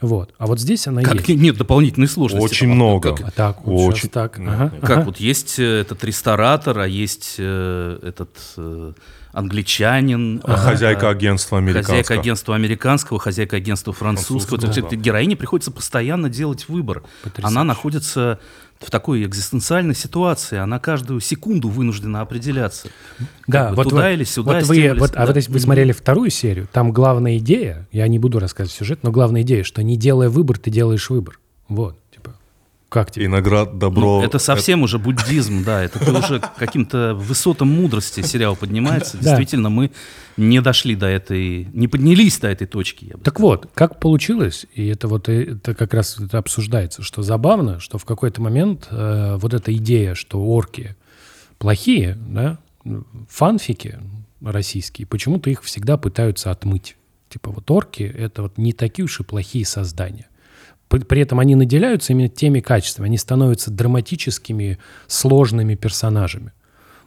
[0.00, 0.32] Вот.
[0.38, 1.40] А вот здесь она Как есть.
[1.40, 2.42] нет дополнительной сложности?
[2.44, 3.14] Очень А много.
[3.16, 4.08] Как, А так, вот Очень.
[4.08, 4.38] так.
[4.38, 5.02] Ага, как ага.
[5.04, 8.92] вот есть э, этот ресторатор, а есть э, этот э,
[9.32, 10.40] англичанин.
[10.44, 11.96] А Хозяйка агентства американского.
[11.96, 14.38] Хозяйка агентства американского, хозяйка агентства французского.
[14.40, 14.96] Французского, То есть да.
[14.96, 17.02] героине приходится постоянно делать выбор.
[17.22, 17.46] Потрясающе.
[17.46, 18.40] Она находится
[18.80, 22.88] в такой экзистенциальной ситуации, она каждую секунду вынуждена определяться.
[23.46, 25.60] Да, Как бы вот туда вы, или сюда, вот вы, вот, а вот если вы
[25.60, 29.82] смотрели вторую серию, там главная идея, я не буду рассказывать сюжет, но главная идея, что
[29.82, 31.38] не делая выбор, ты делаешь выбор.
[31.68, 31.98] Вот,
[32.90, 33.24] как тебе?
[33.24, 34.20] И наград добро.
[34.20, 39.16] Ну, это совсем уже буддизм, да, это ты уже к каким-то высотам мудрости сериал поднимается.
[39.16, 39.90] Действительно, мы
[40.36, 43.14] не дошли до этой, не поднялись до этой точки.
[43.24, 47.80] Так вот, как получилось, и это вот и- это как раз это обсуждается, что забавно,
[47.80, 50.96] что в какой-то момент э, вот эта идея, что орки
[51.58, 52.58] плохие, да,
[53.28, 53.98] фанфики
[54.42, 56.96] российские, почему-то их всегда пытаются отмыть.
[57.28, 60.26] Типа вот орки— это вот не такие уж и плохие создания.
[60.90, 66.52] При этом они наделяются именно теми качествами, они становятся драматическими, сложными персонажами.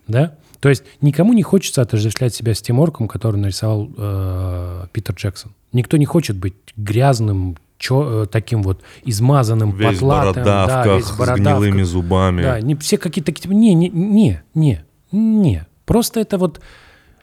[0.07, 0.35] Да?
[0.61, 5.51] То есть никому не хочется отождествлять себя с тем орком, который нарисовал э, Питер Джексон.
[5.73, 11.17] Никто не хочет быть грязным, чё- э, таким вот измазанным, Весь потлатым, да, весь с
[11.35, 12.41] гнилыми зубами.
[12.41, 15.65] Да, не все какие-то такие, не, не, не, не, не.
[15.85, 16.61] Просто это вот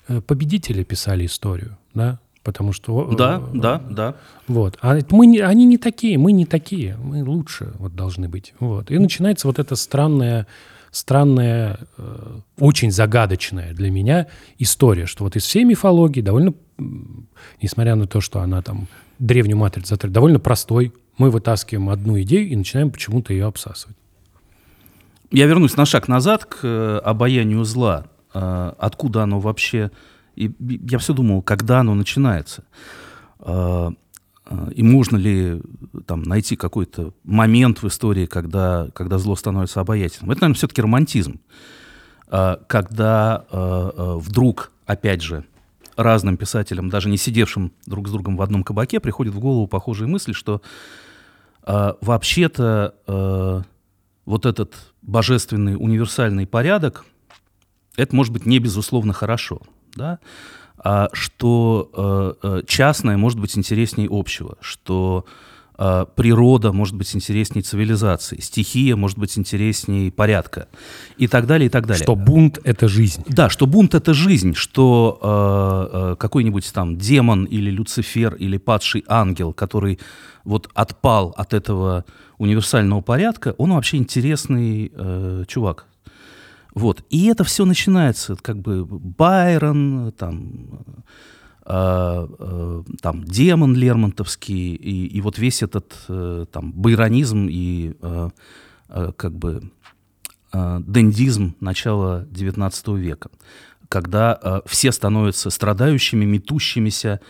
[0.09, 3.09] э, победители писали историю, да, потому что...
[3.13, 4.15] э, Да, да, да.
[4.49, 4.79] Вот.
[4.83, 8.55] А мы не, они не такие, мы не такие, мы лучше вот должны быть.
[8.61, 8.91] Вот.
[8.91, 10.47] И начинается вот эта странная,
[10.91, 14.27] странная, э, очень загадочная для меня
[14.59, 16.55] история, что вот из всей мифологии довольно,
[17.63, 22.49] несмотря на то, что она там древнюю матрицу затрагивает, довольно простой, мы вытаскиваем одну идею
[22.49, 23.97] и начинаем почему-то ее обсасывать.
[25.31, 28.07] Я вернусь на шаг назад к э, обаянию зла.
[28.33, 29.91] Э, Откуда оно вообще...
[30.41, 30.51] И
[30.91, 32.65] я все думал, когда оно начинается.
[33.41, 33.91] Э,
[34.75, 35.61] и можно ли
[36.07, 40.31] там найти какой-то момент в истории, когда, когда зло становится обаятельным?
[40.31, 41.41] Это, наверное, все-таки романтизм.
[42.67, 45.45] Когда вдруг, опять же,
[45.95, 50.09] разным писателям, даже не сидевшим друг с другом в одном кабаке, приходит в голову похожая
[50.09, 50.63] мысль, что
[51.65, 53.65] вообще-то
[54.25, 57.05] вот этот божественный универсальный порядок,
[57.97, 59.61] это может быть не безусловно хорошо,
[59.95, 60.19] да?
[60.83, 61.91] а что
[62.43, 65.27] э, э, частное может быть интереснее общего, что
[65.79, 70.69] э, природа может быть интереснее цивилизации, стихия может быть интереснее порядка
[71.19, 72.03] и так далее, и так далее.
[72.03, 73.25] Что бунт— это жизнь.
[73.29, 75.19] Да, что бунт— это жизнь, что
[75.93, 79.99] э, э, какой-нибудь там демон или Люцифер или падший ангел, который
[80.45, 82.07] вот отпал от этого
[82.39, 85.87] универсального порядка, он вообще интересный э, чувак.
[86.75, 87.05] Вот.
[87.11, 90.85] И это все начинается, как бы Байрон, там,
[91.67, 98.31] э, э, там демон Лермонтовский, и, и вот весь этот э, там байронизм и э,
[98.89, 99.71] э, как бы
[100.53, 103.31] э, дендизм начала XIX века,
[103.89, 107.21] когда э, все становятся страдающими, метущимися,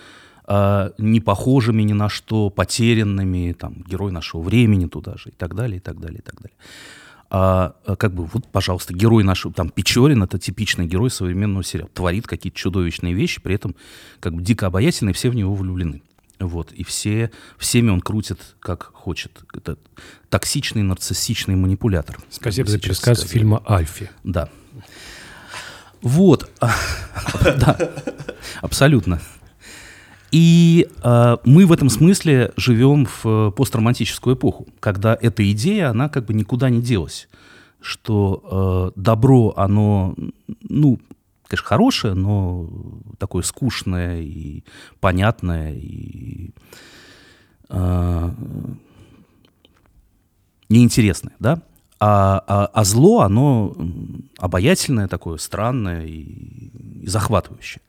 [0.47, 5.55] э, не похожими ни на что, потерянными, там, герой нашего времени туда же, и так
[5.55, 6.57] далее, и так далее, и так далее
[7.31, 11.89] а, а, как бы, вот, пожалуйста, герой нашего, там, Печорин, это типичный герой современного сериала,
[11.95, 13.77] творит какие-то чудовищные вещи, при этом,
[14.19, 16.03] как бы, дико обаятельный, все в него влюблены.
[16.41, 19.45] Вот, и все, всеми он крутит, как хочет.
[19.53, 19.77] Это
[20.31, 22.19] токсичный, нарциссичный манипулятор.
[22.31, 24.11] Спасибо за пересказ фильма «Альфи».
[24.25, 24.49] Да.
[26.03, 26.51] Вот.
[27.43, 27.77] Да,
[28.61, 29.21] абсолютно.
[30.33, 36.09] И э, мы в этом смысле живем в э, постромантическую эпоху, когда эта идея, она
[36.09, 37.29] как бы никуда не делась,
[37.81, 40.15] что э, добро, оно,
[40.63, 41.01] ну,
[41.49, 42.69] конечно, хорошее, но
[43.19, 44.63] такое скучное и
[45.01, 46.51] понятное, и
[47.69, 48.31] э,
[50.69, 51.61] неинтересное, да?
[52.03, 53.77] А, а, а зло, оно
[54.39, 56.23] обаятельное такое, странное и,
[57.03, 57.83] и захватывающее.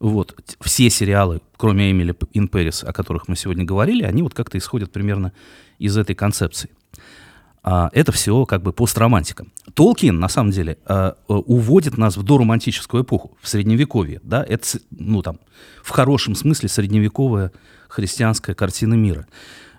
[0.00, 0.38] Вот.
[0.60, 5.32] Все сериалы, кроме Эмили Ин о которых мы сегодня говорили, они вот как-то исходят примерно
[5.78, 6.68] из этой концепции.
[7.62, 9.46] А, это все как бы постромантика.
[9.72, 14.20] Толкин, на самом деле, а, а, уводит нас в доромантическую эпоху, в Средневековье.
[14.22, 14.44] Да?
[14.46, 15.38] Это, ну, там,
[15.82, 17.50] в хорошем смысле, средневековая
[17.88, 19.26] христианская картина мира.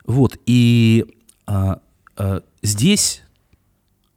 [0.07, 0.39] Вот.
[0.47, 1.05] И
[1.45, 1.81] а,
[2.17, 3.21] а, здесь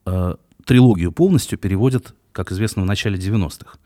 [0.07, 3.76] а, трилогию полностью переводят, как известно, в начале 90-х.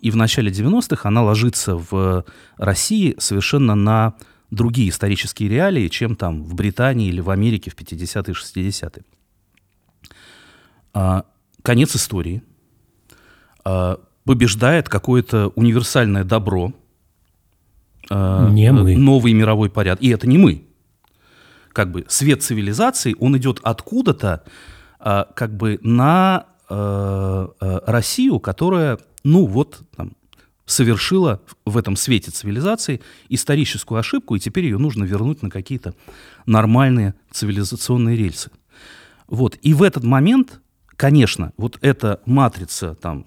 [0.00, 2.24] И в начале 90-х она ложится в
[2.56, 4.14] России совершенно на
[4.50, 9.04] другие исторические реалии, чем там в Британии или в Америке в 50-е и 60-е.
[10.94, 11.24] А,
[11.62, 12.42] конец истории.
[13.64, 16.72] А, побеждает какое-то универсальное добро.
[18.10, 18.96] А, не мы.
[18.96, 20.02] Новый мировой порядок.
[20.02, 20.64] И это не мы.
[21.72, 24.44] Как бы свет цивилизации, он идет откуда-то,
[24.98, 30.12] а, как бы на Россию, которая ну вот там,
[30.66, 35.94] совершила в этом свете цивилизации историческую ошибку, и теперь ее нужно вернуть на какие-то
[36.46, 38.52] нормальные цивилизационные рельсы.
[39.26, 39.58] Вот.
[39.62, 40.60] И в этот момент,
[40.94, 43.26] конечно, вот эта матрица там,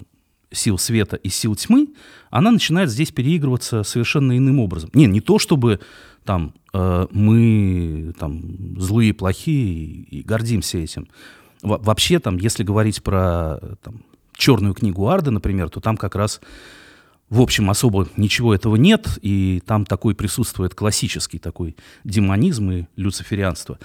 [0.51, 1.89] сил света и сил тьмы,
[2.29, 4.89] она начинает здесь переигрываться совершенно иным образом.
[4.93, 5.81] Не, не то, чтобы
[6.23, 11.09] там, э, мы там, злые, плохие и, гордимся этим.
[11.61, 14.03] Во вообще, там, если говорить про там,
[14.39, 16.41] черную книгу Арда, например, то там как раз,
[17.29, 23.77] в общем, особо ничего этого нет, и там такой присутствует классический такой демонизм и люциферианство.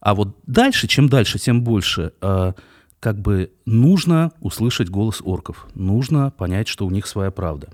[0.00, 2.52] А вот дальше, чем дальше, тем больше, э,
[2.98, 7.68] как бы нужно услышать голос орков, нужно понять, что у них своя правда.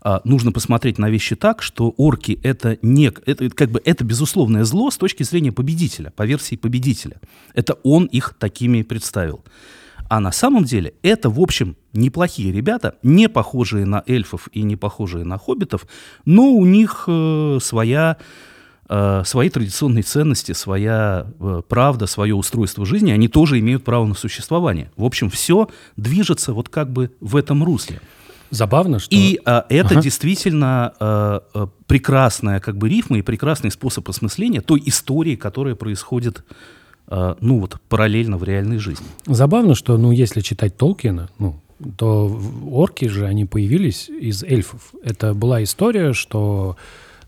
[0.00, 4.64] А, нужно посмотреть на вещи так, что орки это не, это как бы это безусловное
[4.64, 7.20] зло с точки зрения победителя, по версии победителя.
[7.54, 9.44] Это он их такими представил.
[10.08, 14.76] А на самом деле это, в общем, неплохие ребята, не похожие на эльфов и не
[14.76, 15.86] похожие на хоббитов,
[16.24, 18.16] но у них э, своя,
[18.88, 24.14] э, свои традиционные ценности, своя э, правда, свое устройство жизни, они тоже имеют право на
[24.14, 24.90] существование.
[24.96, 28.00] В общем, все движется вот как бы в этом русле.
[28.50, 29.14] Забавно, что...
[29.14, 30.02] И э, это ага.
[30.02, 36.44] действительно э, э, прекрасная как бы рифма и прекрасный способ осмысления той истории, которая происходит
[37.08, 39.06] ну вот параллельно в реальной жизни.
[39.26, 41.60] Забавно, что, ну, если читать Толкина, ну,
[41.96, 42.40] то
[42.70, 44.92] орки же, они появились из эльфов.
[45.02, 46.76] Это была история, что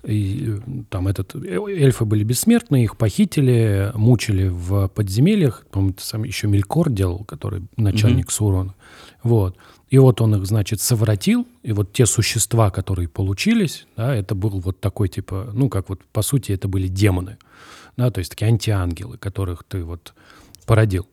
[0.05, 0.57] и,
[0.91, 5.67] там этот, эльфы были бессмертны, их похитили, мучили в подземельях.
[5.71, 8.33] По-моему, это сам еще Мелькор делал, который начальник mm-hmm.
[8.33, 8.75] Сурона.
[9.23, 9.57] Вот.
[9.91, 14.61] И вот он их, значит, совратил, и вот те существа, которые получились, да, это был
[14.61, 17.39] вот такой типа, ну, как вот, по сути, это были демоны,
[17.97, 20.15] да, то есть такие антиангелы, которых ты вот
[20.67, 21.09] породил.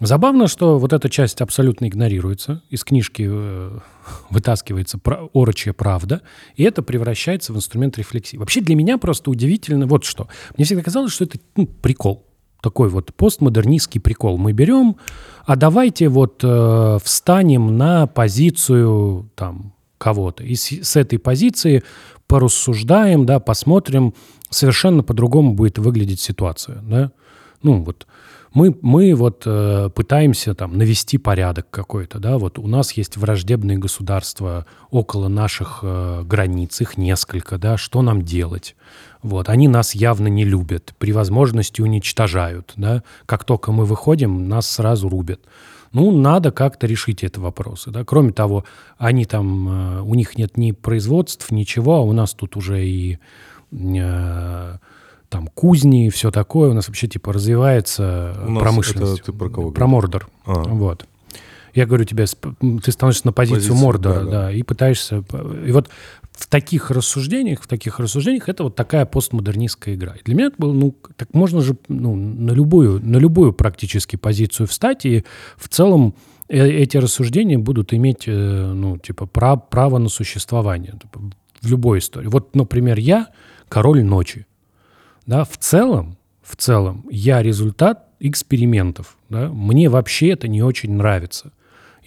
[0.00, 3.78] Забавно, что вот эта часть абсолютно игнорируется, из книжки э,
[4.30, 6.22] вытаскивается про, орочья правда,
[6.54, 8.36] и это превращается в инструмент рефлексии.
[8.36, 10.28] Вообще для меня просто удивительно вот что.
[10.56, 12.27] Мне всегда казалось, что это ну, прикол
[12.68, 14.36] такой вот постмодернистский прикол.
[14.36, 14.96] Мы берем,
[15.46, 20.44] а давайте вот э, встанем на позицию там кого-то.
[20.44, 21.82] И с, с этой позиции
[22.26, 24.12] порассуждаем, да, посмотрим,
[24.50, 27.10] совершенно по-другому будет выглядеть ситуация, да.
[27.62, 28.06] Ну вот
[28.52, 33.78] мы, мы вот э, пытаемся там навести порядок какой-то, да, вот у нас есть враждебные
[33.78, 38.76] государства около наших э, границ, их несколько, да, что нам делать?
[39.22, 44.70] Вот, они нас явно не любят, при возможности уничтожают, да, как только мы выходим, нас
[44.70, 45.40] сразу рубят.
[45.92, 48.04] Ну, надо как-то решить эти вопросы, да.
[48.04, 48.64] Кроме того,
[48.98, 53.18] они там, э, у них нет ни производств, ничего, а у нас тут уже и
[53.72, 54.76] э,
[55.28, 56.70] там кузни и все такое.
[56.70, 59.20] У нас вообще типа развивается у промышленность.
[59.20, 59.70] Это ты про кого?
[59.70, 60.28] Про Мордор.
[60.44, 60.62] А.
[60.62, 61.06] Вот.
[61.74, 64.30] Я говорю тебе, ты становишься на позицию, позицию Мордора, да, да.
[64.30, 65.22] да, и пытаешься...
[65.64, 65.88] И вот
[66.38, 70.14] в таких рассуждениях, в таких рассуждениях это вот такая постмодернистская игра.
[70.14, 74.14] И для меня это было, ну, так можно же ну, на любую, на любую практически
[74.14, 75.24] позицию встать, и
[75.56, 76.14] в целом
[76.48, 81.20] э, эти рассуждения будут иметь, э, ну, типа, прав, право на существование типа,
[81.60, 82.28] в любой истории.
[82.28, 83.28] Вот, например, я
[83.68, 84.46] король ночи.
[85.26, 89.16] Да, в целом, в целом, я результат экспериментов.
[89.28, 89.48] Да?
[89.48, 91.52] Мне вообще это не очень нравится.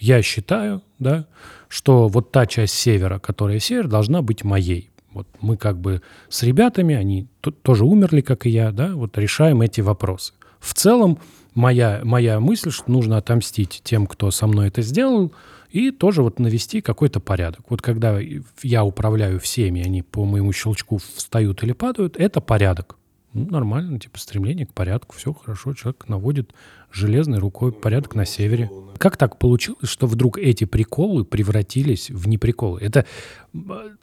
[0.02, 1.26] Я считаю, да,
[1.68, 4.90] что вот та часть севера, которая север, должна быть моей.
[5.12, 7.28] Вот мы как бы с ребятами, они
[7.62, 10.32] тоже умерли, как и я, да, вот решаем эти вопросы.
[10.58, 11.20] В целом,
[11.54, 15.32] моя, моя мысль, что нужно отомстить тем, кто со мной это сделал,
[15.70, 17.60] и тоже вот навести какой-то порядок.
[17.68, 18.18] Вот когда
[18.64, 22.96] я управляю всеми, они по моему щелчку встают или падают, это порядок.
[23.34, 26.52] Ну, нормально, типа стремление к порядку, все хорошо, человек наводит
[26.90, 28.68] железной рукой порядок на севере.
[29.02, 32.80] Как так получилось, что вдруг эти приколы превратились в неприколы?
[32.80, 33.04] Это,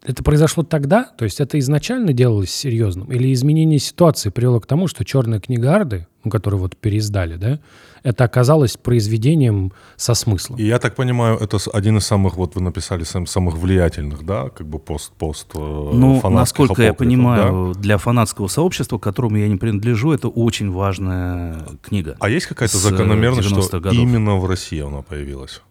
[0.04, 1.06] это произошло тогда?
[1.18, 3.12] То есть это изначально делалось серьезным?
[3.12, 7.60] Или изменение ситуации привело к тому, что «Черная книга Арды», ну, которую вот переиздали, да,
[8.04, 10.60] это оказалось произведением со смыслом.
[10.60, 14.68] И я так понимаю, это один из самых, вот вы написали, самых влиятельных, да, как
[14.68, 17.80] бы пост-пост э, Ну, насколько я понимаю, да?
[17.80, 22.18] для фанатского сообщества, к которому я не принадлежу, это очень важная книга.
[22.20, 23.98] А есть какая-то закономерность, что годов.
[23.98, 25.62] именно в России она появилась?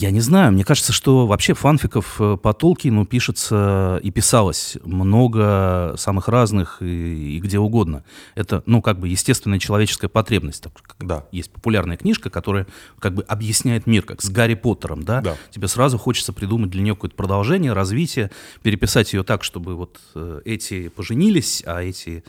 [0.00, 5.94] Я не знаю, мне кажется, что вообще фанфиков э, по Толкину пишется и писалось много
[5.96, 8.04] самых разных и, и где угодно.
[8.36, 10.62] Это, ну, как бы естественная человеческая потребность.
[10.62, 11.24] Так, да.
[11.32, 12.68] Есть популярная книжка, которая
[13.00, 15.20] как бы объясняет мир, как с Гарри Поттером, да?
[15.20, 15.36] да.
[15.50, 18.30] Тебе сразу хочется придумать для нее какое-то продолжение, развитие,
[18.62, 22.22] переписать ее так, чтобы вот э, эти поженились, а эти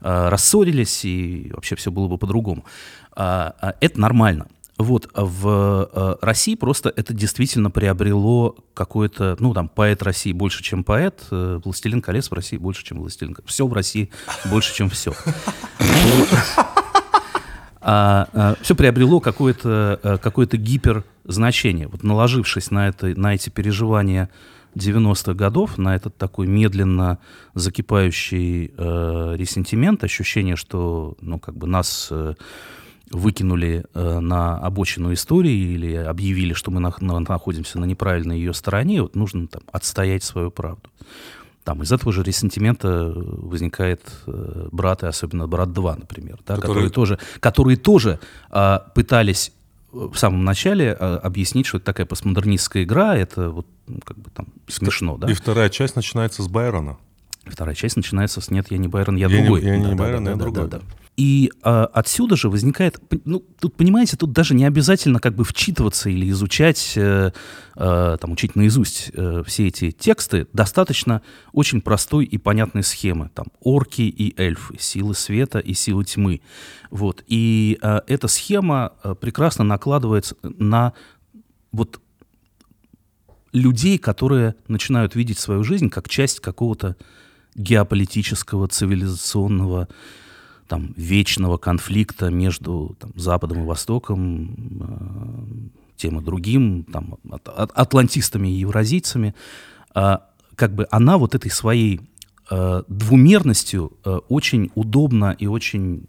[0.00, 2.64] э, рассорились, и вообще все было бы по-другому.
[3.14, 4.48] А, а, это нормально.
[4.82, 10.62] Вот, а в э, России просто это действительно приобрело какое-то, ну, там, поэт России больше,
[10.64, 13.48] чем поэт, э, «Властелин колец» в России больше, чем «Властелин колец».
[13.48, 14.10] Все в России
[14.50, 15.14] больше, чем все.
[17.84, 21.88] А, а, все приобрело какое-то э, какое гиперзначение.
[21.88, 24.30] Вот наложившись на, это, на эти переживания
[24.76, 27.18] 90-х годов, на этот такой медленно
[27.54, 32.34] закипающий э, ресентимент, ощущение, что ну, как бы нас э,
[33.12, 38.54] выкинули э, на обочину истории или объявили, что мы на, на, находимся на неправильной ее
[38.54, 40.90] стороне, вот нужно там, отстоять свою правду.
[41.64, 46.60] Там из этого же ресентимента возникает э, брат, и особенно брат 2, например, да, которые...
[46.60, 48.18] которые тоже, которые тоже
[48.50, 49.52] э, пытались
[49.92, 54.30] в самом начале э, объяснить, что это такая постмодернистская игра, это вот ну, как бы
[54.30, 55.30] там смешно, да.
[55.30, 56.96] И вторая часть начинается с Байрона.
[57.44, 59.62] Вторая часть начинается с «Нет, я не Байрон, я, я другой».
[59.62, 60.68] Не, я да, не да, Байрон, да, я да, другой.
[60.68, 60.84] Да, да.
[61.16, 66.08] И э, отсюда же возникает, ну, тут, понимаете, тут даже не обязательно как бы вчитываться
[66.08, 67.32] или изучать, э,
[67.76, 70.46] э, там, учить наизусть э, все эти тексты.
[70.54, 71.20] Достаточно
[71.52, 73.30] очень простой и понятной схемы.
[73.34, 76.40] Там, орки и эльфы, силы света и силы тьмы.
[76.90, 77.22] Вот.
[77.26, 80.94] И э, эта схема э, прекрасно накладывается на
[81.72, 82.00] вот
[83.52, 86.96] людей, которые начинают видеть свою жизнь как часть какого-то
[87.54, 89.88] геополитического, цивилизационного
[90.72, 97.70] там, вечного конфликта между там, Западом и Востоком, э, тем и другим, там, от, от,
[97.74, 99.34] атлантистами и евразийцами,
[99.94, 100.16] э,
[100.54, 102.00] как бы она вот этой своей
[102.50, 106.04] э, двумерностью э, очень удобно и очень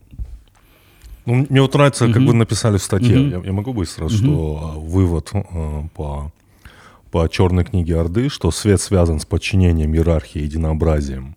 [1.25, 2.27] Ну, мне вот нравится, как Мгм.
[2.27, 3.19] вы написали в статье.
[3.19, 3.29] Мгм.
[3.41, 4.11] Я, я могу быстро, Мгм.
[4.13, 6.31] что а, вывод а, по,
[7.11, 11.35] по черной книге Орды, что свет связан с подчинением иерархии и единообразием,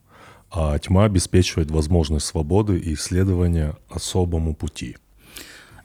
[0.51, 4.97] а тьма обеспечивает возможность свободы и исследования особому пути.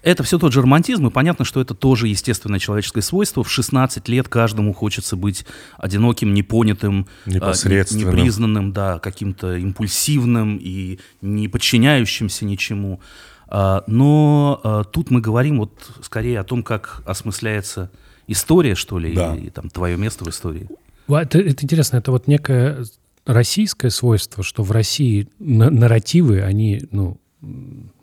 [0.04, 3.44] Это все тот же романтизм, и понятно, что это тоже естественное человеческое свойство.
[3.44, 5.46] В 16 лет каждому хочется быть
[5.78, 8.16] одиноким, непонятым, а, не- Непосредственным.
[8.16, 13.00] непризнанным, да, каким-то импульсивным и не подчиняющимся ничему.
[13.48, 17.92] А, Но а, тут мы говорим вот скорее о том, как осмысляется
[18.26, 19.36] история, что ли, Да.
[19.36, 20.68] и там твое место в истории.
[21.08, 22.86] Это, это интересно, это вот некое
[23.26, 27.18] российское свойство, что в России на- нарративы, они ну,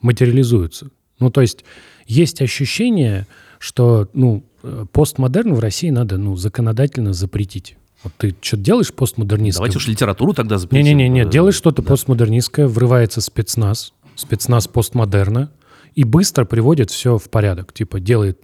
[0.00, 0.90] материализуются.
[1.18, 1.64] Ну, то есть
[2.06, 3.26] есть ощущение,
[3.58, 7.76] что ну, э, постмодерн в России надо ну, законодательно запретить.
[8.04, 9.60] Вот ты что-то делаешь постмодернистское?
[9.66, 10.84] Давайте уж литературу тогда запретим.
[10.96, 11.88] Не-не-не, Э, делаешь что-то да.
[11.88, 15.50] постмодернистское, врывается спецназ, спецназ постмодерна,
[15.94, 17.72] и быстро приводит все в порядок.
[17.72, 18.40] Типа делает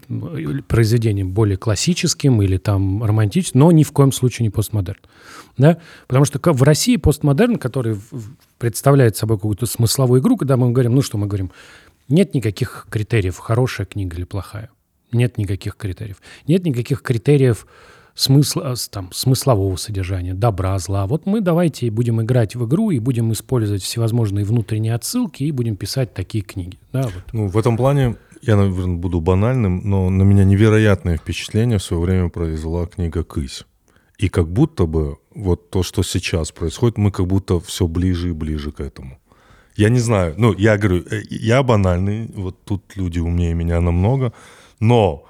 [0.69, 5.01] произведение более классическим или там романтическим, но ни в коем случае не постмодерн.
[5.57, 5.79] Да?
[6.07, 7.99] Потому что в России постмодерн, который
[8.59, 11.53] представляет собой какую-то смысловую игру, когда мы говорим, ну что мы говорим,
[12.09, 14.71] нет никаких критериев, хорошая книга или плохая.
[15.13, 16.17] Нет никаких критериев.
[16.47, 17.67] Нет никаких критериев
[18.15, 21.07] смысла, с- там, смыслового содержания, добра, зла.
[21.07, 25.77] Вот мы давайте будем играть в игру и будем использовать всевозможные внутренние отсылки и будем
[25.77, 26.79] писать такие книги.
[26.93, 27.23] Да, вот.
[27.33, 32.03] Ну, в этом плане я, наверное, буду банальным, но на меня невероятное впечатление в свое
[32.03, 33.65] время произвела книга «Кысь».
[34.17, 38.33] И как будто бы вот то, что сейчас происходит, мы как будто все ближе и
[38.33, 39.19] ближе к этому.
[39.77, 44.33] Я не знаю, ну, я говорю, э, я банальный, вот тут люди умнее меня намного,
[44.79, 45.24] но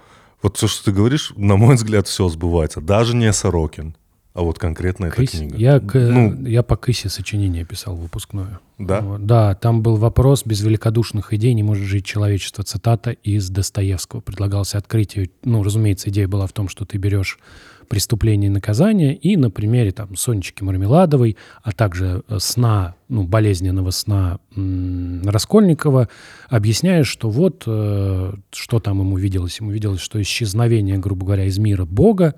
[0.45, 2.81] вот все, что ты говоришь, на мой взгляд, все сбывается.
[2.81, 3.97] Даже не Сорокин,
[4.35, 5.31] а вот конкретно эта Кысь.
[5.31, 5.57] книга.
[5.57, 8.61] Я, к- Ну, я по Кысе сочинение писал выпускное.
[8.79, 9.01] да?
[9.01, 12.63] Вот, да, там был вопрос «Без великодушных идей не может жить человечество».
[12.65, 14.21] Цитата из Достоевского.
[14.21, 15.31] Предлагался открытие.
[15.45, 17.39] Ну, разумеется, идея была в том, что ты берешь
[17.85, 23.91] преступление и наказание и на примере там Сонечки Мармеладовой, а также э, сна, ну, болезненного
[23.91, 26.09] сна Раскольникова,
[26.49, 29.61] объясняешь, что вот э, что там ему виделось.
[29.61, 32.35] Ему виделось, что исчезновение, грубо говоря, из мира Бога,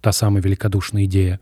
[0.00, 1.40] та самая великодушная идея,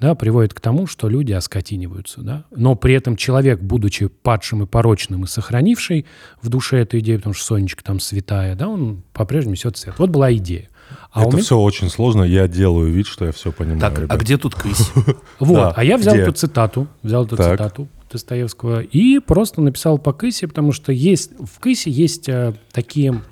[0.00, 2.22] да, приводит к тому, что люди оскотиниваются.
[2.22, 2.44] Да?
[2.50, 6.06] Но при этом человек, будучи падшим и порочным и сохранивший
[6.42, 9.94] в душе эту идею, потому что Сонечка там святая, да, он по-прежнему несет свет.
[9.98, 10.68] Вот была идея.
[11.10, 13.80] А это меня- все очень сложно, я делаю вид, что я все понимаю.
[13.80, 14.20] Так, а ребят.
[14.20, 14.90] где тут кысь?
[15.38, 16.22] Вот, Да, а я взял где?
[16.22, 17.52] эту цитату, взял эту Так.
[17.58, 23.22] цитату Достоевского и просто написал по Кысе, потому что есть в Кысе есть э, такие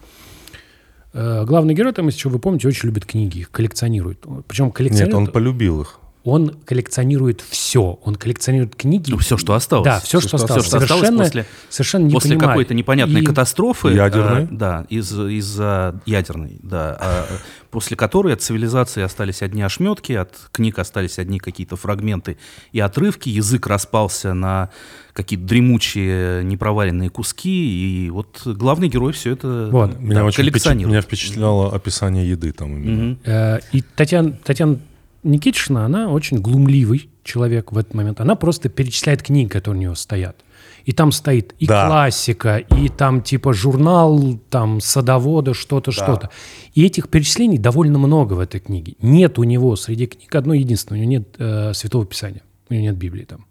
[1.12, 4.24] э, главный герой там, если что, вы помните, очень любит книги, их коллекционирует.
[4.46, 5.14] Причем Нет, коллекционирует.
[5.14, 5.99] он полюбил их.
[6.24, 7.98] Он коллекционирует все.
[8.04, 9.10] Он коллекционирует книги.
[9.10, 9.84] Ну, все, что осталось.
[9.86, 10.64] Да, все, Всё, что что осталось.
[10.64, 12.48] Всё, что осталось совершенно, после- совершенно не После понимаю.
[12.50, 13.88] какой-то непонятной И- катастрофы.
[13.88, 14.42] Ядерной?
[14.44, 16.98] э, да, из, из-за ядерной, да.
[17.30, 17.34] э,
[17.70, 22.36] после которой от цивилизации остались одни ошметки, от книг остались одни какие-то фрагменты
[22.72, 24.70] и отрывки, язык распался на
[25.12, 29.92] какие-то дремучие непроваренные куски, и вот главный герой все это Вот.
[29.92, 30.88] да, Меня очень впечат- коллекционирует.
[30.92, 33.02] меня впечатляло описание еды там именно.
[33.04, 33.18] Мгм.
[33.24, 34.78] Э, И Татьяна, Татьяна
[35.22, 38.20] Никитична, она очень глумливый человек в этот момент.
[38.20, 40.36] Она просто перечисляет книги, которые у нее стоят.
[40.84, 41.86] И там стоит и Да.
[41.86, 46.30] классика, и там типа журнал, там садовода, что-то, что-то.
[46.74, 48.94] И этих перечислений довольно много в этой книге.
[49.02, 51.00] Нет у него среди книг одной единственной.
[51.00, 52.42] У него нет э, Святого Писания.
[52.70, 53.44] У него нет Библии там.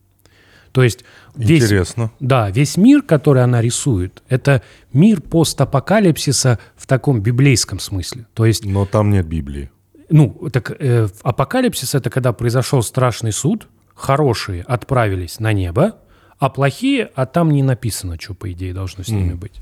[0.72, 1.04] То есть
[1.36, 2.12] весь, Интересно.
[2.20, 4.62] да, весь мир, который она рисует, это
[4.94, 8.28] мир постапокалипсиса в таком библейском смысле.
[8.34, 9.72] То есть Но там нет Библии.
[10.10, 15.98] Ну, так э, апокалипсис это когда произошел страшный суд, хорошие отправились на небо,
[16.38, 19.62] а плохие, а там не написано, что по идее должно с ними быть.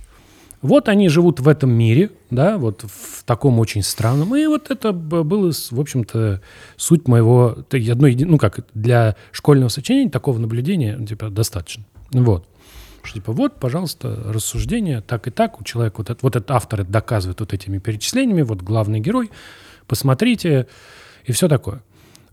[0.61, 4.35] Вот они живут в этом мире, да, вот в таком очень странном.
[4.35, 6.41] И вот это было, в общем-то,
[6.77, 11.83] суть моего, одной, ну как, для школьного сочинения такого наблюдения, ну, типа, достаточно.
[12.11, 12.47] Вот.
[13.03, 16.81] Что, типа, вот, пожалуйста, рассуждение, так и так, у человека вот, это, вот этот автор
[16.81, 19.29] это доказывает вот этими перечислениями, вот главный герой,
[19.87, 20.67] посмотрите,
[21.25, 21.83] и все такое.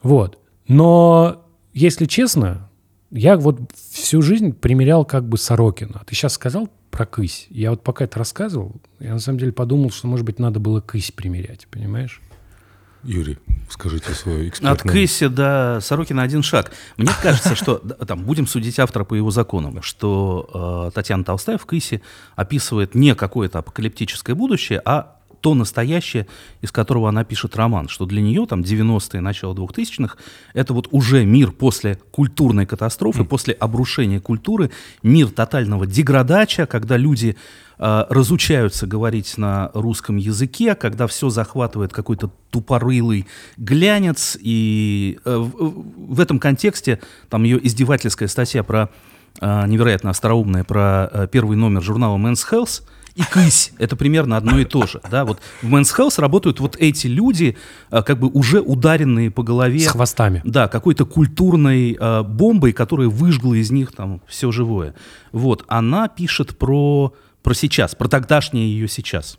[0.02, 0.38] Вот.
[0.68, 2.68] Но, если честно,
[3.10, 6.02] я вот всю жизнь примерял как бы Сорокина.
[6.06, 7.46] Ты сейчас сказал про кысь.
[7.50, 10.80] Я вот пока это рассказывал, я на самом деле подумал, что, может быть, надо было
[10.80, 12.20] кысь примерять, понимаешь?
[13.04, 13.38] Юрий,
[13.68, 14.92] скажите свое От экспертное...
[14.92, 16.72] Кэсси до Сорокина один шаг.
[16.96, 17.76] Мне кажется, что
[18.06, 22.00] там будем судить автора по его законам, что э, Татьяна Толстая в Кысе
[22.34, 26.26] описывает не какое-то апокалиптическое будущее, а то настоящее,
[26.62, 30.16] из которого она пишет роман, что для нее там 90-е, начало 2000-х,
[30.54, 33.26] это вот уже мир после культурной катастрофы, mm.
[33.26, 34.70] после обрушения культуры,
[35.02, 37.36] мир тотального деградача, когда люди
[37.76, 43.26] э, разучаются говорить на русском языке, когда все захватывает какой-то тупорылый
[43.58, 48.88] глянец, и э, в, в этом контексте там ее издевательская статья про
[49.42, 52.82] э, невероятно остроумная про э, первый номер журнала Men's Health–
[53.14, 53.72] и кысь.
[53.78, 55.00] Это примерно одно и то же.
[55.10, 55.24] Да?
[55.24, 57.56] Вот в Men's Health работают вот эти люди,
[57.90, 59.80] а, как бы уже ударенные по голове.
[59.80, 60.42] С хвостами.
[60.44, 64.94] Да, какой-то культурной а, бомбой, которая выжгла из них там все живое.
[65.32, 69.38] Вот, она пишет про, про сейчас, про тогдашнее ее сейчас.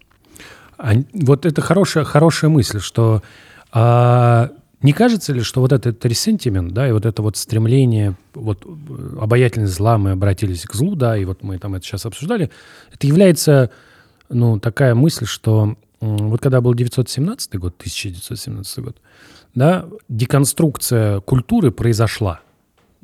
[0.77, 3.23] А, вот это хорошая, хорошая мысль, что
[3.71, 4.51] а,
[4.85, 9.17] не кажется ли, что вот этот ресентимент, да, и вот это вот стремление, вот э,
[9.19, 12.51] обаятельность зла, мы обратились к злу, да, и вот мы там это сейчас обсуждали,
[12.93, 13.71] это является,
[14.29, 18.97] ну, такая мысль, что вот когда был 917 год, 1917 год,
[19.55, 22.41] да, деконструкция культуры произошла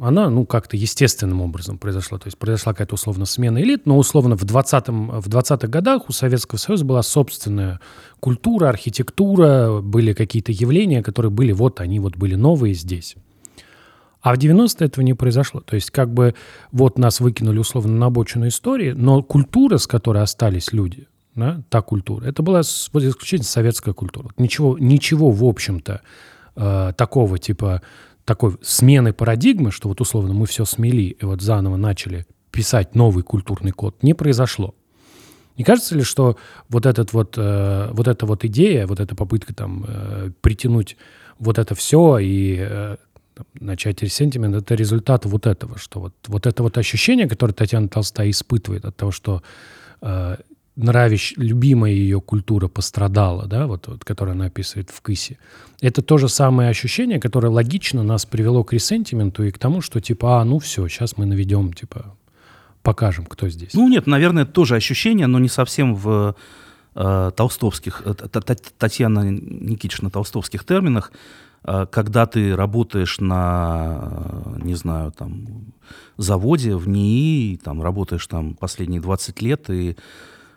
[0.02, 2.18] она, ну, как-то естественным образом произошла.
[2.18, 6.12] То есть произошла какая-то условно смена элит, но условно в 20-м, в 20-х годах у
[6.12, 7.80] Советского Союза была собственная
[8.20, 13.16] культура, архитектура, были какие-то явления, которые были, вот они вот были новые здесь.
[14.22, 15.62] А в 90-е этого не произошло.
[15.62, 16.34] То есть как бы
[16.72, 21.82] вот нас выкинули условно на обочину истории, но культура, с которой остались люди, да, та
[21.82, 22.62] культура, это была
[22.94, 24.30] вот исключительно советская культура.
[24.38, 26.02] Ничего, ничего в общем-то,
[26.56, 27.82] э, такого типа
[28.32, 33.24] такой смены парадигмы, что вот условно мы все смели и вот заново начали писать новый
[33.24, 34.74] культурный код, не произошло.
[35.58, 36.38] Не кажется ли, что
[36.70, 40.96] вот, этот вот, э, вот эта вот идея, вот эта попытка там э, притянуть
[41.40, 42.96] вот это все и э,
[43.60, 48.30] начать ресентимент, это результат вот этого, что вот, вот это вот ощущение, которое Татьяна Толстая
[48.30, 49.44] испытывает от того, что
[50.02, 50.38] э,
[50.76, 55.38] нравящ, любимая ее культура пострадала, да, вот, вот, которую она описывает в Кысе,
[55.82, 60.00] это то же самое ощущение, которое логично нас привело к ресентименту и к тому, что
[60.00, 62.16] типа, а, ну все, сейчас мы наведем, типа,
[62.84, 63.74] покажем, кто здесь.
[63.74, 66.36] Ну нет, наверное, тоже ощущение, но не совсем в
[66.96, 68.14] э, толстовских, э,
[68.78, 71.12] Татьяна Никитична толстовских терминах,
[71.64, 75.74] э, когда ты работаешь на, не знаю, там,
[76.18, 79.96] заводе в НИИ, там, работаешь там последние 20 лет, и э,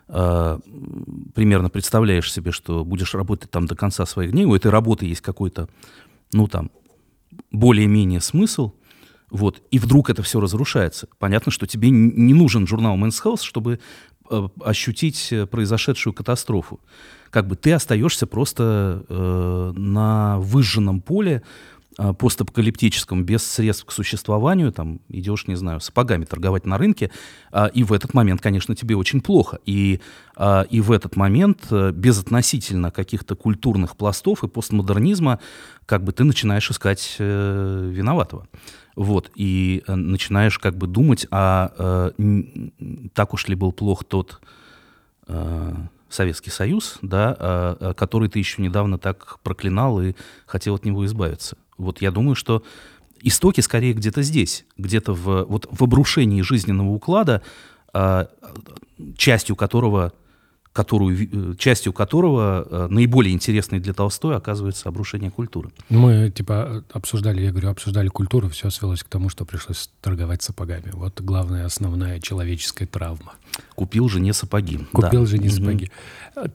[0.07, 5.21] примерно представляешь себе, что будешь работать там до конца своих дней, у этой работы есть
[5.21, 5.67] какой-то,
[6.31, 6.69] ну там,
[7.51, 8.73] более-менее смысл,
[9.29, 11.07] вот, и вдруг это все разрушается.
[11.17, 13.79] Понятно, что тебе не нужен журнал Men's Health, чтобы
[14.29, 16.79] э, ощутить э, произошедшую катастрофу.
[17.31, 21.41] Как бы ты остаешься просто э, на выжженном поле,
[21.97, 27.11] постапокалиптическом, без средств к существованию, там, идешь, не знаю, сапогами торговать на рынке,
[27.51, 29.59] а, и в этот момент, конечно, тебе очень плохо.
[29.65, 30.01] И,
[30.35, 35.39] а, и в этот момент, э, без относительно каких-то культурных пластов и постмодернизма,
[35.85, 38.47] как бы ты начинаешь искать э, виноватого.
[38.95, 42.11] Вот, и э, начинаешь как бы думать, а
[43.13, 44.41] так уж ли был плох тот
[46.09, 50.13] Советский Союз, да, который ты еще недавно так проклинал и
[50.45, 51.57] хотел от него избавиться.
[51.77, 52.63] Вот я думаю, что
[53.21, 57.41] истоки скорее где-то здесь, где-то в, вот в обрушении жизненного уклада,
[57.93, 58.27] э,
[59.17, 60.13] частью которого
[60.75, 65.69] которую, э, частью которого э, наиболее интересной для Толстой оказывается обрушение культуры.
[65.87, 70.91] Мы, типа, обсуждали, я говорю, обсуждали культуру, все свелось к тому, что пришлось торговать сапогами.
[70.91, 73.35] Вот главная, основная человеческая травма.
[73.75, 74.79] Купил жене сапоги.
[74.91, 75.25] Купил да.
[75.25, 75.91] жене сапоги.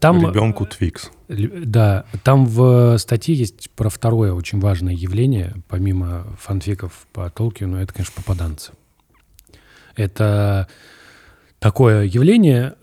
[0.01, 1.11] Там, Ребенку Твикс.
[1.29, 7.95] Да, там в статье есть про второе очень важное явление, помимо фанфиков по Толкину, это,
[7.95, 8.73] конечно, попаданцы.
[9.97, 10.69] Это
[11.59, 12.75] такое явление,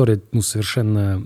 [0.00, 1.22] которое ну, совершенно,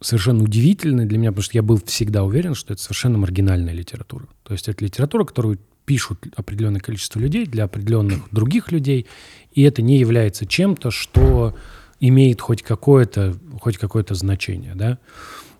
[0.00, 4.26] совершенно удивительное для меня, потому что я был всегда уверен, что это совершенно маргинальная литература.
[4.42, 9.06] То есть это литература, которую пишут определенное количество людей для определенных других людей,
[9.52, 11.54] и это не является чем-то, что
[12.00, 14.96] имеет хоть какое-то хоть какое-то значение, да.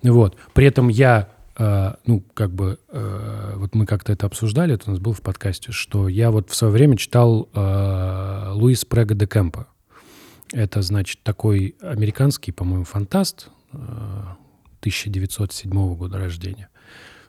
[0.02, 0.38] Вот.
[0.54, 4.90] При этом я, э, ну, как бы, э, вот мы как-то это обсуждали, это у
[4.92, 9.26] нас было в подкасте, что я вот в свое время читал э, Луис Прега де
[9.26, 9.66] Кемпа.
[10.52, 16.68] Это, значит, такой американский, по-моему, фантаст 1907 э, года рождения.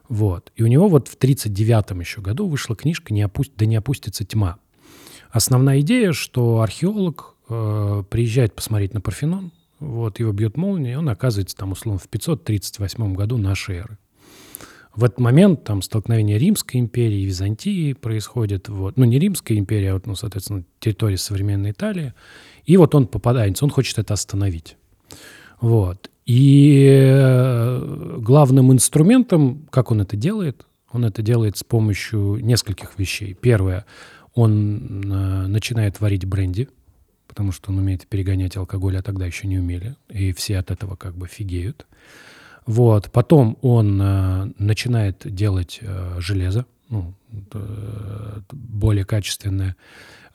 [0.08, 0.52] Вот.
[0.56, 3.54] И у него вот в 1939 еще году вышла книжка «Не опусть...
[3.56, 4.58] «Да не опустится тьма».
[5.30, 11.10] Основная идея, что археолог э, приезжает посмотреть на Парфенон, вот, его бьет молния, и он
[11.10, 13.98] оказывается там, условно, в 538 году нашей эры.
[14.98, 18.68] В этот момент там столкновение Римской империи и Византии происходит.
[18.68, 18.98] Вот.
[18.98, 22.16] Ну, не Римская империя, а, вот, ну, соответственно, территория современной Италии.
[22.66, 24.76] И вот он попадается, он хочет это остановить.
[25.62, 26.10] Вот.
[26.26, 33.36] И э, главным инструментом, как он это делает, он это делает с помощью нескольких вещей.
[33.36, 33.86] Первое,
[34.34, 36.70] он э, начинает варить бренди,
[37.28, 39.96] потому что он умеет перегонять алкоголь, а тогда еще не умели.
[40.10, 41.86] И все от этого как бы фигеют.
[42.68, 43.10] Вот.
[43.12, 47.14] Потом он э, начинает делать э, железо, ну,
[47.54, 49.76] э, более качественное,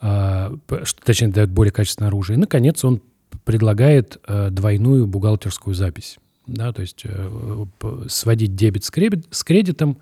[0.01, 0.57] э,
[1.05, 2.37] точнее, дает более качественное оружие.
[2.37, 3.03] И, наконец, он
[3.45, 6.18] предлагает э, двойную бухгалтерскую запись.
[6.47, 7.64] Да, то есть э,
[8.09, 9.99] сводить дебет с, кредит, с кредитом,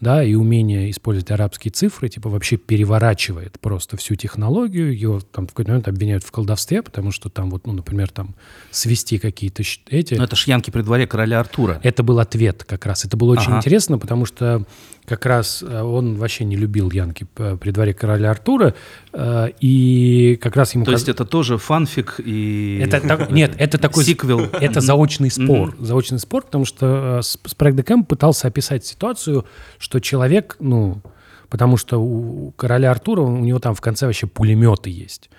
[0.00, 4.96] да, и умение использовать арабские цифры, типа, вообще переворачивает просто всю технологию.
[4.96, 8.34] Его там в какой-то момент обвиняют в колдовстве, потому что там вот, ну, например, там
[8.70, 10.14] свести какие-то эти...
[10.14, 11.80] Но это ж Янки при дворе короля Артура.
[11.82, 13.04] Это был ответ как раз.
[13.04, 13.58] Это было очень ага.
[13.58, 14.64] интересно, потому что
[15.06, 18.74] как раз э, он вообще не любил Янки при дворе короля Артура,
[19.12, 20.84] э, и как раз ему...
[20.84, 22.80] То есть это тоже фанфик и...
[22.82, 24.04] Это, нет, это такой...
[24.04, 24.40] Сиквел.
[24.40, 25.76] Это заочный спор.
[25.78, 29.44] Заочный спор, потому что Спрэг Декэм пытался описать ситуацию,
[29.78, 31.02] что человек, ну,
[31.48, 35.30] потому что у короля Артура, у него там в конце вообще пулеметы есть.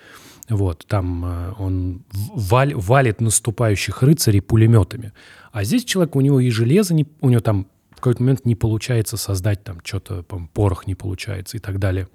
[0.48, 5.12] Вот, там э, он валь, валит наступающих рыцарей пулеметами.
[5.52, 7.66] А здесь человек, у него и железо, не, у него там
[8.02, 12.08] какой-то момент не получается создать там что-то, порох не получается и так далее.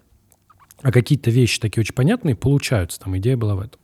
[0.81, 3.79] А какие-то вещи такие очень понятные получаются, там идея была в этом.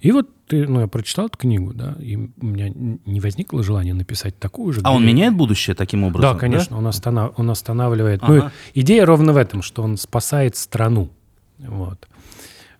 [0.00, 3.94] И вот ты, ну, я прочитал эту книгу, да, и у меня не возникло желания
[3.94, 4.80] написать такую же.
[4.82, 6.34] А он меняет будущее таким образом?
[6.34, 6.78] Да, конечно, да?
[6.78, 8.20] Он, останов, он останавливает.
[8.22, 8.32] Ага.
[8.34, 11.10] Ну, идея ровно в этом, что он спасает страну.
[11.58, 12.08] Вот.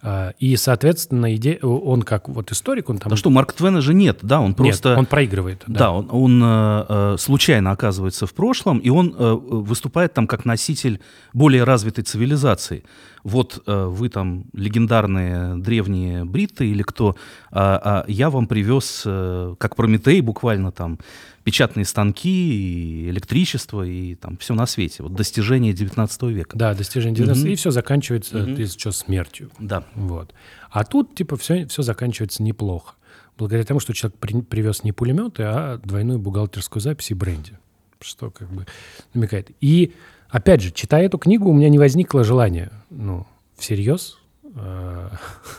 [0.03, 3.11] А, и, соответственно, идея, он как вот историк, он там...
[3.11, 4.91] Да что, Марк Твена же нет, да, он просто...
[4.91, 5.63] Нет, он проигрывает.
[5.67, 10.27] Да, да он, он э, э, случайно оказывается в прошлом, и он э, выступает там
[10.27, 11.01] как носитель
[11.33, 12.85] более развитой цивилизации
[13.23, 17.17] вот э, вы там легендарные древние бриты или кто,
[17.51, 20.99] а, а я вам привез, э, как Прометей, буквально там
[21.45, 25.03] печатные станки, и электричество, и там все на свете.
[25.03, 26.57] Вот достижение 19 века.
[26.57, 27.53] Да, достижение 19 mm-hmm.
[27.53, 28.57] и все заканчивается, mm-hmm.
[28.57, 29.51] ты что, смертью.
[29.59, 29.85] Да.
[29.95, 30.35] Вот.
[30.71, 32.95] А тут, типа, все, все заканчивается неплохо.
[33.39, 37.59] Благодаря тому, что человек при, привез не пулеметы, а двойную бухгалтерскую запись и бренди.
[38.01, 38.67] Что как бы
[39.15, 39.51] намекает.
[39.61, 39.93] И
[40.31, 43.27] Опять же, читая эту книгу, у меня не возникло желания, ну,
[43.59, 45.11] всерьез э,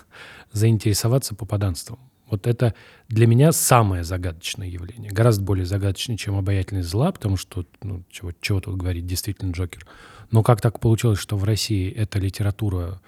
[0.54, 2.00] заинтересоваться попаданством.
[2.32, 2.74] Вот это
[3.10, 5.12] для меня самое загадочное явление.
[5.12, 9.86] Гораздо более загадочное, чем обаятельность зла, потому что, ну, чего, чего тут говорить, действительно Джокер.
[10.32, 13.02] Но как так получилось, что в России эта литература,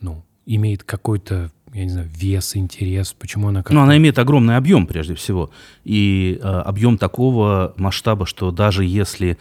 [0.00, 3.62] ну, имеет какой-то, я не знаю, вес, интерес, почему она...
[3.68, 5.50] Ну, она имеет огромный объем, прежде всего.
[5.84, 9.36] И э, объем такого масштаба, что даже если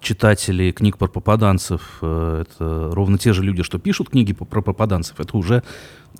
[0.00, 5.20] читатели книг про попаданцев, э, это ровно те же люди, что пишут книги про попаданцев,
[5.20, 5.62] это уже,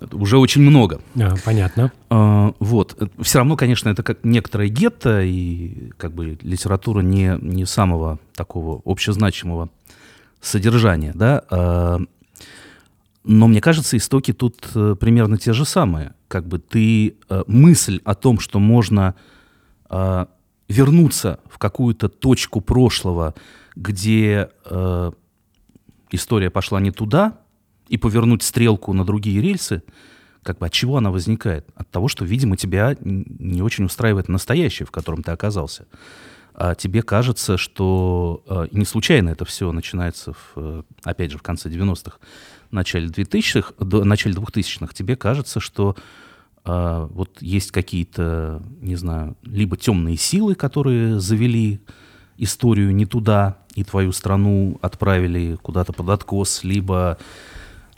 [0.00, 1.00] это уже очень много.
[1.18, 1.92] А, понятно.
[2.10, 3.10] А, вот.
[3.20, 8.82] Все равно, конечно, это как некоторое гетто и как бы литература не, не самого такого
[8.84, 9.70] общезначимого
[10.40, 11.98] содержания, да.
[13.24, 16.14] Но мне кажется, истоки тут э, примерно те же самые.
[16.26, 19.14] Как бы ты э, мысль о том, что можно
[20.72, 23.34] вернуться в какую-то точку прошлого,
[23.76, 25.12] где э,
[26.10, 27.38] история пошла не туда,
[27.88, 29.82] и повернуть стрелку на другие рельсы,
[30.42, 31.68] как бы от чего она возникает?
[31.76, 35.86] От того, что, видимо, тебя не очень устраивает настоящее, в котором ты оказался.
[36.54, 41.42] А тебе кажется, что э, не случайно это все начинается, в, э, опять же, в
[41.42, 42.18] конце 90-х,
[42.70, 45.96] начале 2000-х, начале 2000-х, тебе кажется, что
[46.64, 51.80] а, вот есть какие-то, не знаю, либо темные силы, которые завели
[52.38, 57.18] историю не туда, и твою страну отправили куда-то под откос, либо...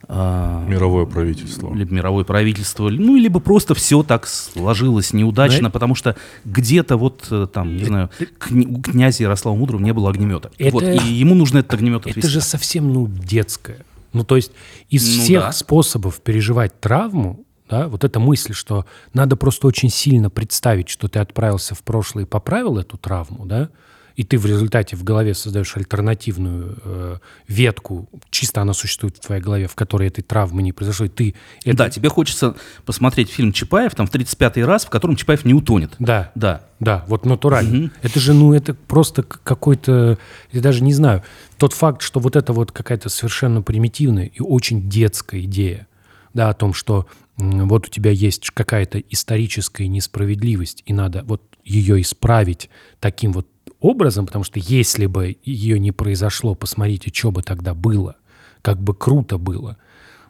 [0.07, 1.73] А, мировое правительство.
[1.75, 7.27] Либо мировое правительство, ну, либо просто все так сложилось неудачно, Но потому что где-то вот
[7.31, 8.11] э, там, не знаю,
[8.51, 10.51] у князя Ярослава Мудрого не было огнемета.
[10.59, 12.21] Это, вот, и ему нужно этот огнемет отвести.
[12.21, 13.79] Это же совсем, ну, детское.
[14.13, 14.53] Ну, то есть
[14.91, 15.53] из ну, всех да.
[15.53, 21.19] способов переживать травму, да, вот эта мысль, что надо просто очень сильно представить, что ты
[21.19, 23.71] отправился в прошлое и поправил эту травму, да,
[24.17, 27.17] и ты в результате в голове создаешь альтернативную э,
[27.49, 31.35] ветку, чисто она существует в твоей голове, в которой этой травмы не произошло, и ты...
[31.65, 31.77] Это...
[31.77, 32.55] Да, тебе хочется
[32.85, 35.97] посмотреть фильм Чапаев, там, в 35-й раз, в котором Чапаев не утонет.
[35.99, 37.87] Да, да, да, вот натурально.
[37.87, 37.91] Угу.
[38.03, 40.19] Это же, ну, это просто какой-то,
[40.53, 41.23] я даже не знаю,
[41.59, 45.89] тот факт, что вот это вот какая-то совершенно примитивная и очень детская идея,
[46.35, 47.07] да, о том, что
[47.37, 52.71] вот у тебя есть какая-то историческая несправедливость, и надо вот ее исправить
[53.01, 53.49] таким вот
[53.81, 58.17] образом, потому что если бы ее не произошло, посмотрите, что бы тогда было,
[58.63, 59.77] как бы круто было.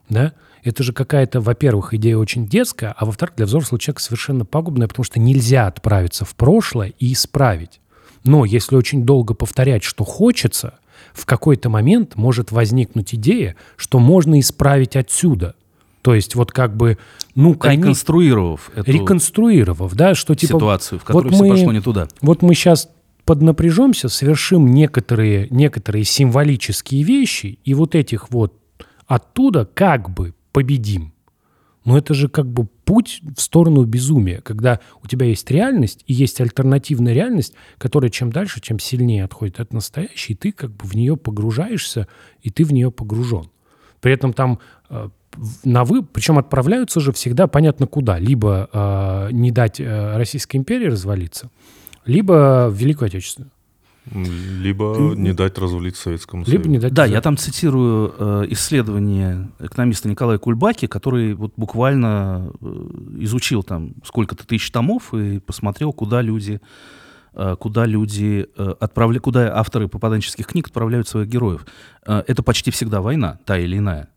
[0.09, 0.33] да,
[0.63, 5.05] это же какая-то, во-первых, идея очень детская, а во-вторых, для взрослого человека совершенно пагубная, потому
[5.05, 7.81] что нельзя отправиться в прошлое и исправить.
[8.25, 10.79] Но если очень долго повторять, что хочется,
[11.13, 15.55] в какой-то момент может возникнуть идея, что можно исправить отсюда.
[16.05, 16.99] То есть вот как бы,
[17.35, 20.59] ну, конечно, Реконструировав эту реконструировав, да, что типа...
[20.59, 22.09] ситуацию, в которой вот все мы- пошло не туда.
[22.21, 22.91] Вот мы сейчас
[23.25, 28.53] поднапряжемся, совершим некоторые, некоторые символические вещи, и вот этих вот
[29.07, 31.15] оттуда как бы победим.
[31.87, 36.13] Но это же как бы путь в сторону безумия, когда у тебя есть реальность и
[36.13, 40.87] есть альтернативная реальность, которая чем дальше, чем сильнее отходит от настоящей, и ты как бы
[40.87, 42.09] в нее погружаешься,
[42.43, 43.49] и ты в нее погружен.
[44.03, 44.59] При этом там
[44.91, 45.09] э,
[45.65, 48.19] на вы, причем отправляются же всегда понятно куда.
[48.19, 51.51] Либо э, не дать э, Российской империи развалиться,
[52.05, 53.51] либо в Великую Отечественную.
[54.13, 56.59] Либо не дать развалить Советскому Союзу.
[56.59, 56.93] Либо не дать...
[56.93, 62.67] Да, я там цитирую э, исследование экономиста Николая Кульбаки, который вот буквально э,
[63.21, 66.61] изучил там сколько-то тысяч томов и посмотрел, куда люди,
[67.33, 69.21] э, куда люди э, отправля...
[69.21, 71.65] куда авторы попаданческих книг отправляют своих героев.
[72.07, 74.11] Э, это почти всегда война, та или иная.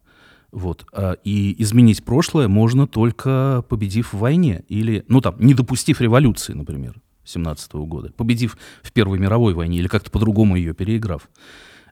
[0.52, 0.86] Вот.
[0.94, 4.64] А, И изменить прошлое можно только победив в войне.
[4.68, 8.12] Или, ну там, не допустив революции, например, 17 года.
[8.16, 11.30] Победив в Первой мировой войне или как-то по-другому ее переиграв.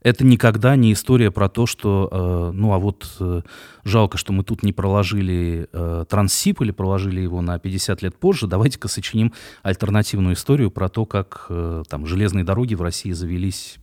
[0.06, 3.42] Это никогда не история про то, что, э, ну а вот э,
[3.84, 8.46] жалко, что мы тут не проложили э, Транссиб или проложили его на 50 лет позже.
[8.46, 9.34] Давайте-ка сочиним
[9.64, 13.78] альтернативную историю про то, как э, там железные дороги в России завелись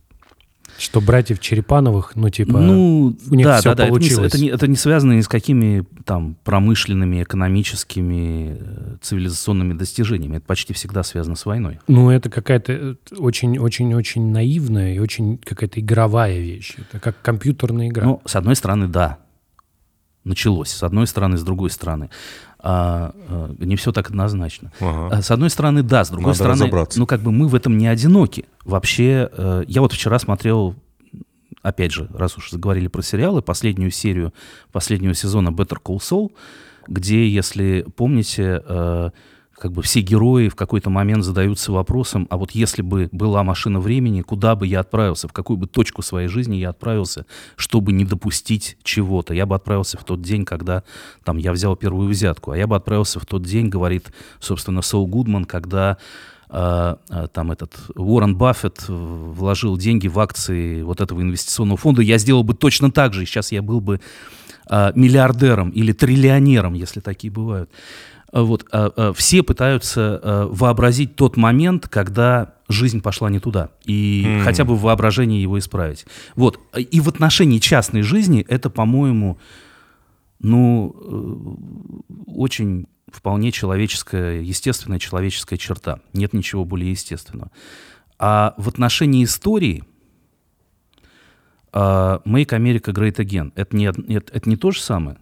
[0.77, 2.59] Что братьев Черепановых, ну типа...
[2.59, 4.33] ну, у них да, всё да, да, это не, получилось.
[4.33, 10.37] это, не, это не связано ни с какими там промышленными, экономическими, э, цивилизационными достижениями.
[10.37, 11.79] Это почти всегда связано с войной.
[11.87, 16.75] Ну, это какая-то очень-очень-очень наивная и очень какая-то игровая вещь.
[16.77, 18.05] Это как компьютерная игра.
[18.05, 19.19] Ну, с одной стороны, да,
[20.23, 20.69] началось.
[20.69, 22.09] С одной стороны, с другой стороны.
[22.65, 24.71] А, а, не все так однозначно.
[24.79, 25.17] Ага.
[25.17, 26.97] А, С одной стороны, да, с другой Надо стороны, разобраться.
[26.97, 28.45] ну как бы мы в этом не одиноки.
[28.63, 30.73] Вообще, э, я вот вчера смотрел,
[31.61, 34.33] опять же, раз уж заговорили про сериалы, последнюю серию
[34.71, 36.31] последнего сезона Better Call Saul,
[36.87, 39.09] где, если помните, э,
[39.57, 43.79] как бы все герои в какой-то момент задаются вопросом, а вот если бы была машина
[43.79, 47.25] времени, куда бы я отправился, в какую бы точку своей жизни я отправился,
[47.55, 49.33] чтобы не допустить чего-то.
[49.33, 50.83] Я бы отправился в тот день, когда
[51.23, 55.07] там я взял первую взятку, а я бы отправился в тот день, говорит, собственно, Сол
[55.07, 55.97] Гудман, когда
[56.49, 62.17] а, а, там этот Уоррен Баффет вложил деньги в акции вот этого инвестиционного фонда, я
[62.17, 64.01] сделал бы точно так же, и сейчас я был бы
[64.67, 67.69] а, миллиардером или триллионером, если такие бывают.
[68.33, 74.23] А Вот, а, а, все пытаются вообразить тот момент, когда жизнь пошла не туда, и
[74.25, 74.43] М.
[74.43, 76.05] хотя бы в воображении его исправить.
[76.35, 79.37] Вот, и в отношении частной жизни это, по-моему,
[80.39, 85.99] ну, э, очень вполне человеческая, естественная человеческая черта.
[86.13, 87.51] Нет ничего более естественного.
[88.19, 89.83] А в отношении истории
[91.71, 95.17] а, Make America Great Again это не, это, это не то же самое.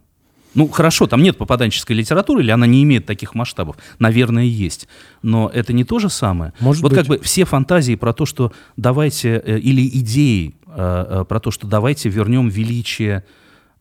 [0.54, 3.78] Ну, хорошо, там нет попаданческой литературы, или она не имеет таких масштабов.
[4.00, 4.88] Наверное, есть.
[5.22, 6.54] Но это не то же самое.
[6.60, 7.00] Может вот быть.
[7.00, 11.52] как бы все фантазии про то, что давайте, э, или идеи э, э, про то,
[11.52, 13.24] что давайте вернем величие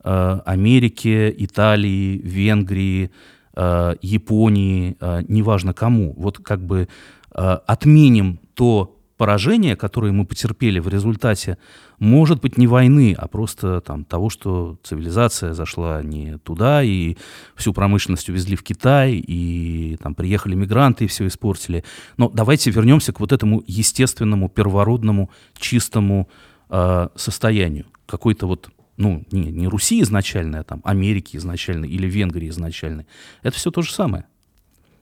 [0.03, 3.11] Америки, Италии, Венгрии,
[3.55, 4.97] Японии,
[5.31, 6.87] неважно кому, вот как бы
[7.29, 11.59] отменим то поражение, которое мы потерпели в результате,
[11.99, 17.17] может быть, не войны, а просто там, того, что цивилизация зашла не туда, и
[17.55, 21.83] всю промышленность увезли в Китай, и там приехали мигранты и все испортили.
[22.17, 26.27] Но давайте вернемся к вот этому естественному, первородному, чистому
[26.71, 27.85] э, состоянию.
[28.07, 33.05] Какой-то вот ну, не, не Руси изначально, а там Америки изначально или Венгрии изначально.
[33.43, 34.25] Это все то же самое.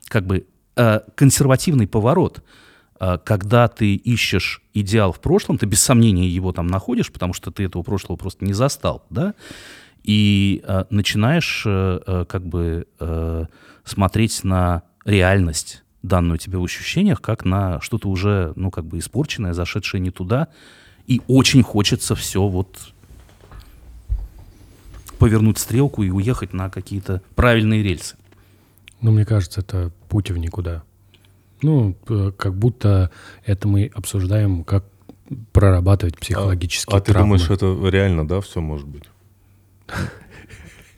[0.09, 0.45] Как бы
[0.75, 2.43] э, консервативный поворот,
[3.23, 7.63] когда ты ищешь идеал в прошлом, ты без сомнения его там находишь, потому что ты
[7.63, 9.33] этого прошлого просто не застал, да,
[10.03, 13.45] и э, начинаешь э, э, как бы э,
[13.83, 19.53] смотреть на реальность, данную тебе в ощущениях, как на что-то уже, ну, как бы испорченное,
[19.53, 20.47] зашедшее не туда,
[21.07, 22.93] и очень хочется все вот
[25.17, 28.15] повернуть стрелку и уехать на какие-то правильные рельсы.
[29.01, 30.83] Ну, мне кажется, это путь в никуда.
[31.61, 31.95] Ну,
[32.37, 33.11] как будто
[33.45, 34.85] это мы обсуждаем, как
[35.51, 37.37] прорабатывать психологические А ты травмы.
[37.37, 39.03] думаешь, это реально, да, все может быть?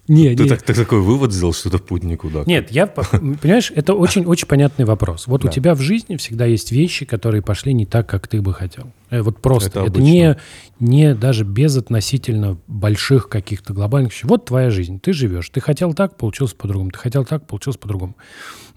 [0.07, 0.49] Не, Ты не.
[0.49, 2.43] так, ты такой вывод сделал, что это путь никуда.
[2.45, 5.27] Нет, я, по- понимаешь, это очень, очень понятный вопрос.
[5.27, 5.53] Вот у Да.
[5.53, 8.91] тебя в жизни всегда есть вещи, которые пошли не так, как ты бы хотел.
[9.11, 9.67] Э, Вот просто.
[9.81, 10.37] Это Это, не,
[10.79, 14.27] не даже без относительно больших каких-то глобальных вещей.
[14.27, 15.49] Вот твоя жизнь, ты живешь.
[15.49, 16.89] Ты хотел так, получилось по-другому.
[16.91, 18.17] Ты хотел так, получилось по-другому.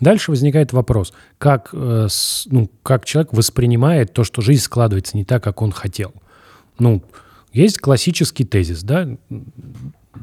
[0.00, 2.08] Дальше возникает вопрос, как, э,
[2.46, 6.12] ну, как человек воспринимает то, что жизнь складывается не так, как он хотел.
[6.78, 7.02] Ну,
[7.52, 9.08] есть классический тезис, да,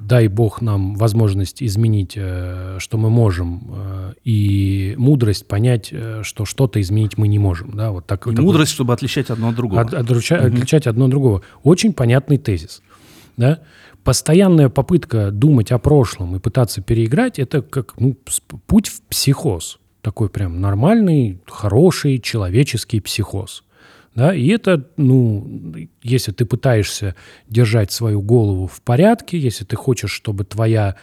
[0.01, 6.45] дай бог нам возможность изменить, э, что мы можем, э, и мудрость понять, э, что
[6.45, 7.71] что-то изменить мы не можем.
[7.75, 7.91] Да?
[7.91, 9.81] Вот так, И такой- мудрость, чтобы отличать одно от другого.
[9.81, 11.41] от- отруча- отличать одно от другого.
[11.63, 12.81] Очень понятный тезис.
[13.37, 13.59] Да?
[14.03, 18.15] Постоянная попытка думать о прошлом и пытаться переиграть– это как ну,
[18.67, 19.79] путь в психоз.
[20.01, 23.63] Такой прям нормальный, хороший человеческий психоз.
[24.15, 24.33] Да?
[24.35, 27.15] И это, ну, если ты пытаешься
[27.47, 30.95] держать свою голову в порядке, если ты хочешь, чтобы твоя,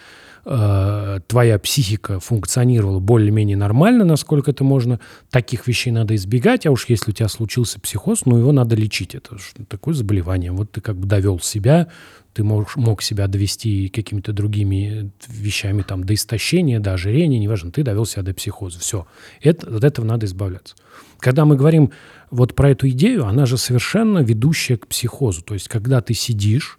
[0.45, 5.01] э, твоя психика функционировала более-менее нормально, насколько это можно,
[5.31, 9.15] таких вещей надо избегать, а уж если у тебя случился психоз, ну, его надо лечить.
[9.15, 9.37] Это
[9.69, 10.53] такое заболевание.
[10.53, 11.89] Вот ты как бы довел себя,
[12.35, 17.83] ты мог, мог себя довести какими-то другими вещами, там, до истощения, до ожирения, неважно, ты
[17.83, 18.79] довел себя до психоза.
[18.81, 19.07] Все.
[19.41, 20.77] Это, от этого надо избавляться.
[21.19, 21.91] Когда мы говорим
[22.31, 25.43] вот про эту идею, она же совершенно ведущая к психозу.
[25.43, 26.79] То есть, когда ты сидишь,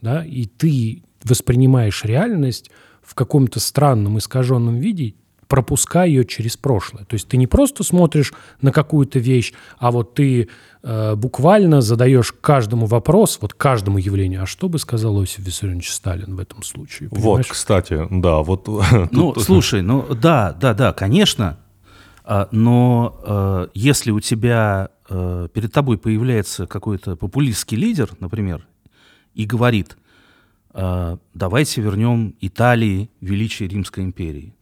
[0.00, 2.70] да, и ты воспринимаешь реальность
[3.02, 5.14] в каком-то странном искаженном виде,
[5.48, 7.04] пропуская ее через прошлое.
[7.04, 10.48] То есть ты не просто смотришь на какую-то вещь, а вот ты
[10.82, 16.36] э, буквально задаешь каждому вопрос, вот каждому явлению, а что бы сказал Иосиф Виссарионович Сталин
[16.36, 17.08] в этом случае?
[17.08, 17.46] Вот, понимаешь?
[17.46, 18.68] кстати, да, вот...
[19.10, 21.58] Ну, слушай, ну да, да, да, конечно.
[22.30, 28.66] А, Но э, если у тебя э, перед тобой появляется какой-то популистский лидер, например,
[29.32, 29.96] и говорит,
[30.74, 34.54] э, давайте вернем Италии величие Римской империи.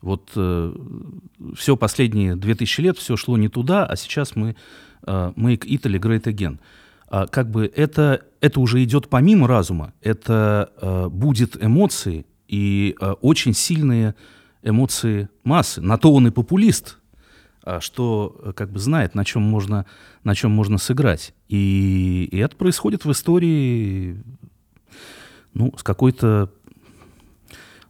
[0.00, 4.56] Вот все последние 2000 лет все шло не туда, а сейчас мы
[5.04, 6.58] make Italy great again.
[7.06, 14.16] А, как бы это, это уже идет помимо разума, это будет эмоции и очень сильные
[14.62, 15.80] эмоции массы.
[15.80, 16.98] На то он и популист,
[17.64, 19.86] а, что э, как бы знает, на чем можно,
[20.24, 21.34] на чем можно сыграть.
[21.48, 24.22] И, и это происходит в истории
[25.54, 26.50] ну, с какой-то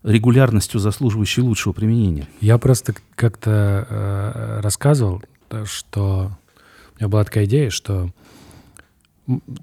[0.03, 2.29] регулярностью, заслуживающей лучшего применения.
[2.41, 5.23] Я просто как-то э, рассказывал,
[5.65, 6.33] что
[6.95, 8.11] у меня была такая идея, что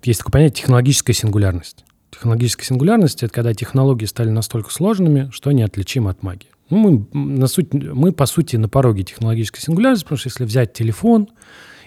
[0.03, 1.85] есть такое понятие технологическая сингулярность.
[2.09, 6.49] Технологическая сингулярность— это когда технологии стали настолько сложными, что они отличимы от магии.
[6.69, 10.73] Ну, мы, на суть, мы, по сути, на пороге технологической сингулярности, потому что если взять
[10.73, 11.29] телефон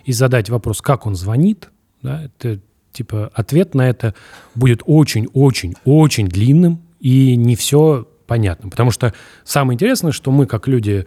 [0.05, 1.71] и задать вопрос, как он звонит,
[2.03, 2.61] да, это
[2.93, 4.15] типа ответ на это
[4.55, 8.71] будет очень-очень-очень длинным и не все понятно.
[8.71, 9.15] Потому что
[9.45, 11.07] самое интересное, что мы, как люди,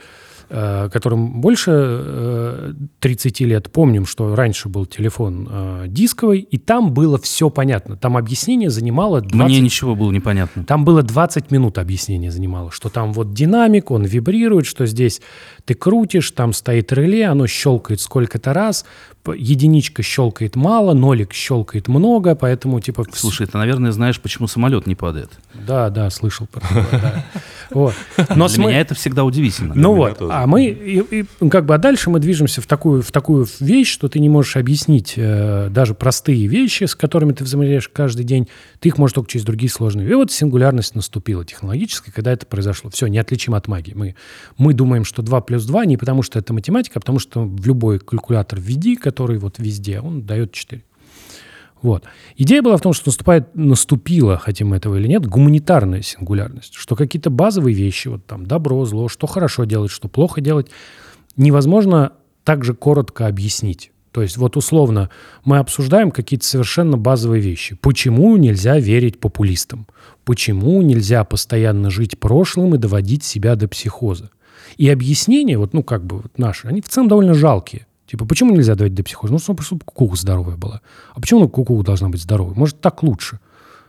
[0.91, 7.18] которым больше э, 30 лет, помним, что раньше был телефон э, дисковый, и там было
[7.18, 7.98] все понятно.
[7.98, 10.64] Там объяснение занимало 20 Мне ничего было непонятно.
[10.64, 15.22] там было 20 минут объяснения занимало, что там вот динамик, он вибрирует, что здесь
[15.66, 18.86] ты крутишь, там стоит реле, оно щелкает сколько-то раз,
[19.26, 23.05] п- единичка щелкает мало, нолик щелкает много, поэтому типа...
[23.11, 25.32] Слушай, ты, наверное, знаешь, почему самолет не падает.
[25.67, 26.61] Да, да, слышал про.
[27.71, 27.93] Вот.
[28.36, 29.73] Но Для меня это всегда удивительно.
[29.76, 33.47] ну вот, а мы, ну, как бы, а дальше мы движемся в такую, в такую
[33.59, 38.23] вещь, что ты не можешь объяснить э, даже простые вещи, с которыми ты взаимодействуешь каждый
[38.23, 38.47] день,
[38.80, 40.07] ты их можешь только через другие сложные.
[40.07, 42.91] И вот сингулярность наступила технологическая, когда это произошло.
[42.91, 43.93] Все, неотличимо от магии.
[43.95, 44.15] Мы,
[44.59, 47.65] мы думаем, что 2 плюс 2 не потому, что это математика, а потому что в
[47.65, 50.84] любой калькулятор введи, который вот везде, он дает 4.
[51.82, 52.03] Вот.
[52.36, 56.95] Идея была в том, что наступает, наступила, хотим мы этого или нет, гуманитарная сингулярность, что
[56.95, 60.68] какие-то базовые вещи, вот там добро, зло, что хорошо делать, что плохо делать,
[61.38, 62.11] невозможно
[62.43, 63.91] так же коротко объяснить.
[64.11, 65.09] То есть вот условно
[65.45, 67.78] мы обсуждаем какие-то совершенно базовые вещи.
[67.82, 69.88] Почему нельзя верить популистам?
[70.26, 74.32] Почему нельзя постоянно жить прошлым и доводить себя до психоза?
[74.78, 77.86] И объяснения, вот, ну, как бы вот наши, они в целом довольно жалкие.
[78.08, 79.34] Типа, почему нельзя доводить до психоза?
[79.34, 80.82] Ну, чтобы чтобы кукуха здоровая была.
[81.14, 82.53] А почему ну, кукуха должна быть здоровой?
[82.56, 83.39] Может, так лучше?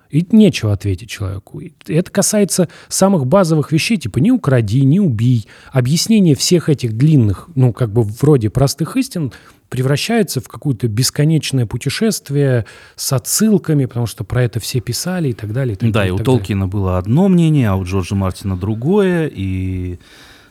[0.08, 1.60] И нечего ответить человеку.
[1.60, 5.46] И это касается самых базовых вещей, типа не укради, не убей.
[5.72, 9.32] Объяснение всех этих длинных, ну, как бы вроде простых истин
[9.68, 15.52] превращается в какое-то бесконечное путешествие с отсылками, потому что про это все писали и так
[15.52, 15.74] далее.
[15.74, 16.38] и так Да, далее, и у так далее.
[16.38, 19.98] Толкина было одно мнение, а у Джорджа Мартина другое, и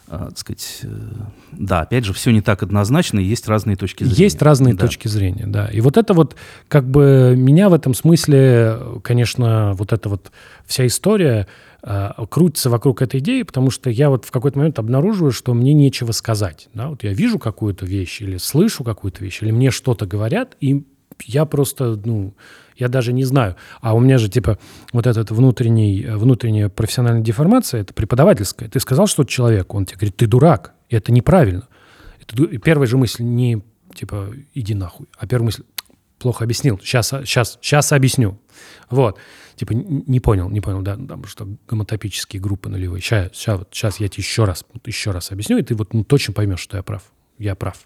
[0.07, 0.87] так сказать, э,
[1.51, 4.23] да, опять же, все не так однозначно, и есть разные точки зрения.
[4.23, 4.85] Есть разные да.
[4.85, 5.67] точки зрения, да.
[5.67, 6.35] И вот это вот,
[6.67, 10.31] как бы, меня в этом смысле, конечно, вот эта вот
[10.65, 11.47] вся история
[11.81, 15.73] э, крутится вокруг этой идеи, потому что я вот в какой-то момент обнаруживаю, что мне
[15.73, 20.05] нечего сказать, да, вот я вижу какую-то вещь или слышу какую-то вещь, или мне что-то
[20.05, 20.85] говорят, и
[21.23, 22.33] я просто, ну,
[22.75, 23.55] я даже не знаю.
[23.81, 24.57] А у меня же, типа,
[24.91, 28.69] вот этот внутренний, внутренняя профессиональная деформация, это преподавательская.
[28.69, 31.67] Ты сказал что-то человеку, он тебе говорит, ты дурак, и это неправильно.
[32.21, 33.61] Это, первая же мысль не,
[33.93, 35.63] типа, иди нахуй, а первая мысль,
[36.19, 38.39] плохо объяснил, сейчас, сейчас, сейчас объясню.
[38.89, 39.17] Вот.
[39.55, 43.01] Типа, не понял, не понял, да, там что гомотопические группы нулевые.
[43.01, 46.03] Сейчас, сейчас, вот, сейчас я тебе еще раз, еще раз объясню, и ты вот ну,
[46.03, 47.03] точно поймешь, что я прав.
[47.37, 47.77] Я прав.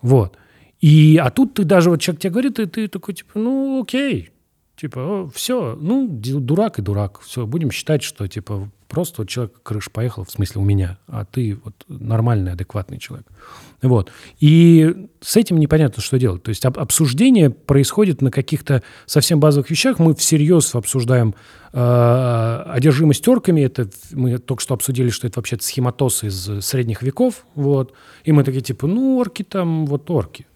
[0.00, 0.36] Вот.
[0.84, 4.28] И, а тут ты даже, вот человек тебе говорит, и ты такой, типа, ну, окей.
[4.76, 7.20] Типа, все, ну, дурак и дурак.
[7.22, 11.24] Все, будем считать, что, типа, просто вот человек крыш поехал, в смысле у меня, а
[11.24, 13.26] ты вот нормальный, адекватный человек.
[13.80, 14.12] Вот.
[14.40, 16.42] И с этим непонятно, что делать.
[16.42, 19.98] То есть об- обсуждение происходит на каких-то совсем базовых вещах.
[19.98, 21.34] Мы всерьез обсуждаем
[21.72, 23.62] э, одержимость орками.
[23.62, 27.46] Это мы только что обсудили, что это вообще-то схематоз из средних веков.
[27.54, 27.94] Вот.
[28.24, 30.46] И мы такие, типа, ну, орки там, вот орки.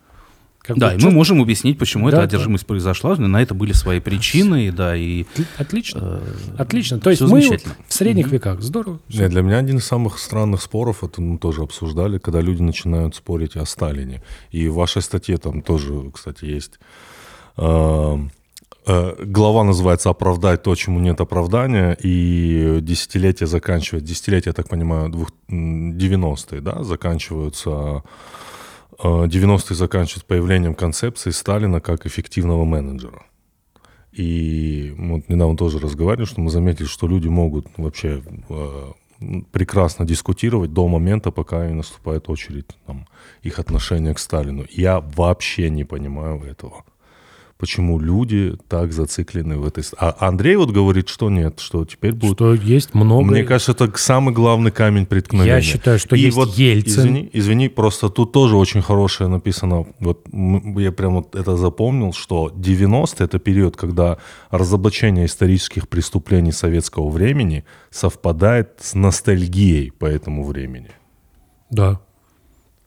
[0.68, 2.22] Как Да, бы, и мы можем объяснить, почему Да, эта да.
[2.24, 3.16] одержимость произошла.
[3.16, 5.24] На это были свои причины, да, и...
[5.56, 6.20] Отлично.
[6.22, 7.00] э, Отлично.
[7.00, 7.74] То есть мы замечательно.
[7.88, 8.60] в средних веках.
[8.60, 9.00] Здорово.
[9.08, 13.16] Не, для меня один из самых странных споров, это мы тоже обсуждали, когда люди начинают
[13.16, 14.22] спорить о Сталине.
[14.50, 16.78] И в вашей статье там тоже, кстати, есть...
[17.56, 18.18] э,
[18.86, 25.08] э, Глава называется «Оправдать то, чему нет оправдания», и десятилетие заканчивает, десятилетия, я так понимаю,
[25.08, 28.02] двух, м, 90-е, да, заканчиваются,
[28.99, 33.22] 90-е заканчиваются появлением концепции Сталина как эффективного менеджера.
[34.12, 38.92] И вот недавно тоже разговаривали, что мы заметили, что люди могут вообще э,
[39.53, 43.07] прекрасно дискутировать до момента, пока не наступает очередь там,
[43.42, 44.64] их отношения к Сталину.
[44.70, 46.84] Я вообще не понимаю этого.
[47.59, 49.82] Почему люди так зациклены в этой...
[49.98, 52.34] А Андрей вот говорит, что нет, что теперь будет...
[52.34, 53.24] Что есть много...
[53.32, 55.56] Мне кажется, это самый главный камень преткновения.
[55.56, 57.00] Я считаю, что И есть вот, Ельцин.
[57.00, 59.86] Извини, извини, просто тут тоже очень хорошее написано.
[59.98, 60.24] Вот
[60.76, 64.18] я прям вот это запомнил, что 90 это период, когда
[64.52, 70.90] разоблачение исторических преступлений советского времени совпадает с ностальгией по этому времени.
[71.70, 72.00] Да.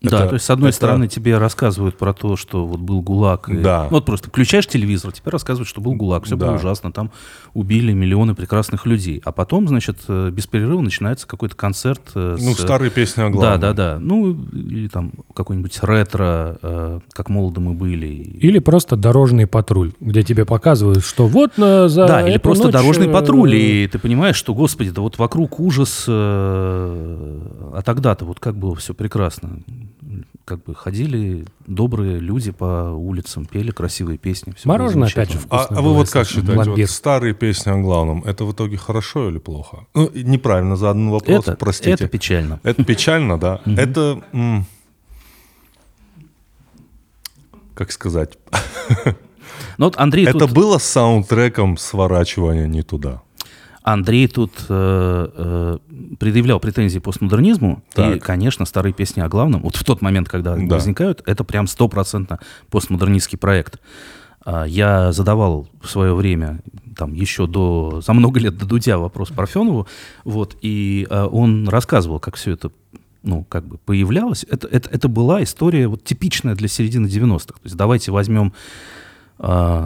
[0.03, 3.01] Да, Это- то есть, с одной это- стороны, тебе рассказывают про то, что вот был
[3.03, 3.49] ГУЛАГ.
[3.49, 3.83] и- Да.
[3.83, 6.47] ну, вот просто включаешь телевизор, тебе рассказывают, что был ГУЛАГ, все Да.
[6.47, 7.11] было ужасно, там
[7.53, 9.21] убили миллионы прекрасных людей.
[9.23, 12.01] А потом, значит, э, без перерыва начинается какой-то концерт.
[12.15, 13.59] э, Ну, с- старые песни о Да, главном.
[13.61, 13.99] да, да.
[13.99, 18.07] Ну, или там какой-нибудь ретро, э, как молоды мы были.
[18.07, 22.63] Или просто дорожный патруль, где тебе показывают, что вот на, за Да, или эту просто
[22.65, 27.39] ночь, дорожный патруль, и ты понимаешь, что, господи, да вот вокруг ужас, э,
[27.73, 29.59] а тогда-то вот как было все прекрасно.
[30.45, 34.53] Как бы ходили добрые люди по улицам, пели красивые песни.
[34.53, 35.59] было Мороженое опять же замечательно.
[35.59, 38.77] А, вкусно а вы вот как считаете, вот старые песни о главном, это в итоге
[38.77, 39.85] хорошо или плохо?
[39.93, 41.91] Ну, неправильно задан вопрос, это, простите.
[41.91, 42.59] это печально.
[42.63, 43.61] Это печально, да.
[43.65, 44.21] Это,
[47.73, 48.37] как сказать,
[49.77, 53.23] Но вот Андрей это тут, было саундтреком сворачивания не туда.
[53.83, 55.77] Андрей тут э, э,
[56.19, 58.23] предъявлял претензии постмодернизму, и, Так.
[58.23, 60.75] конечно, старые песни о главном, вот в тот момент, когда Да.
[60.75, 63.79] возникают, это прям стопроцентно постмодернистский проект.
[64.45, 66.59] А, Я задавал в свое время,
[66.95, 69.87] там, еще до, за много лет до Дудя вопрос Парфенову,
[70.23, 72.71] вот, и а, он рассказывал, как все это
[73.23, 74.45] ну, как бы появлялось.
[74.49, 77.53] Это, это, это была история вот типичная для середины 90-х.
[77.53, 78.51] То есть давайте возьмем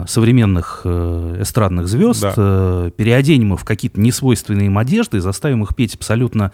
[0.06, 2.34] современных э, эстрадных звезд, Да.
[2.36, 6.52] э, переоденем их в какие-то несвойственные им одежды, заставим их петь абсолютно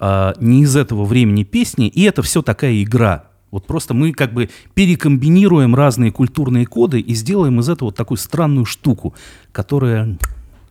[0.00, 3.24] а, не из этого времени песни, и это все такая игра.
[3.50, 8.18] Вот просто мы как бы перекомбинируем разные культурные коды и сделаем из этого вот такую
[8.18, 9.14] странную штуку,
[9.50, 10.16] которая...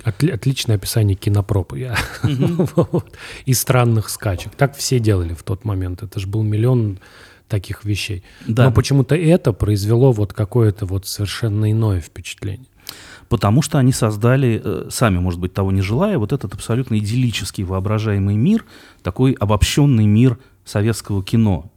[0.06, 1.80] Отли- отличное описание кинопропы.
[1.80, 3.12] Я- Вот.
[3.46, 4.54] И странных скачек.
[4.56, 6.04] Так все делали в тот момент.
[6.04, 7.00] Это же был миллион
[7.48, 8.24] таких вещей.
[8.48, 8.66] Да.
[8.66, 12.68] Но почему-то это произвело вот какое-то вот совершенно иное впечатление.
[13.30, 17.64] Потому что они создали, э, сами, может быть, того не желая, вот этот абсолютно идиллический
[17.64, 18.66] воображаемый мир,
[19.04, 21.70] такой обобщенный мир советского кино,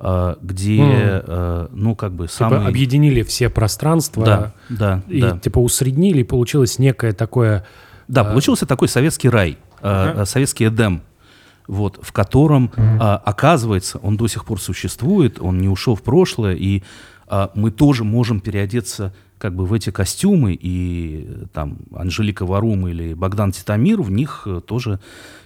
[0.00, 2.66] э, где, э, ну, как бы, Типа самый...
[2.66, 5.38] объединили все пространства Да, да, и да.
[5.38, 7.64] типа усреднили, и получилось некое такое...
[8.08, 11.02] Да, А, получился такой советский рай, э, э, советский Эдем,
[11.68, 16.54] вот, в котором, а, оказывается, он до сих пор существует, он не ушел в прошлое,
[16.54, 16.82] и
[17.28, 23.14] а, мы тоже можем переодеться как бы в эти костюмы, и там Анжелика Варум или
[23.14, 24.98] Богдан Титамир в них э, тоже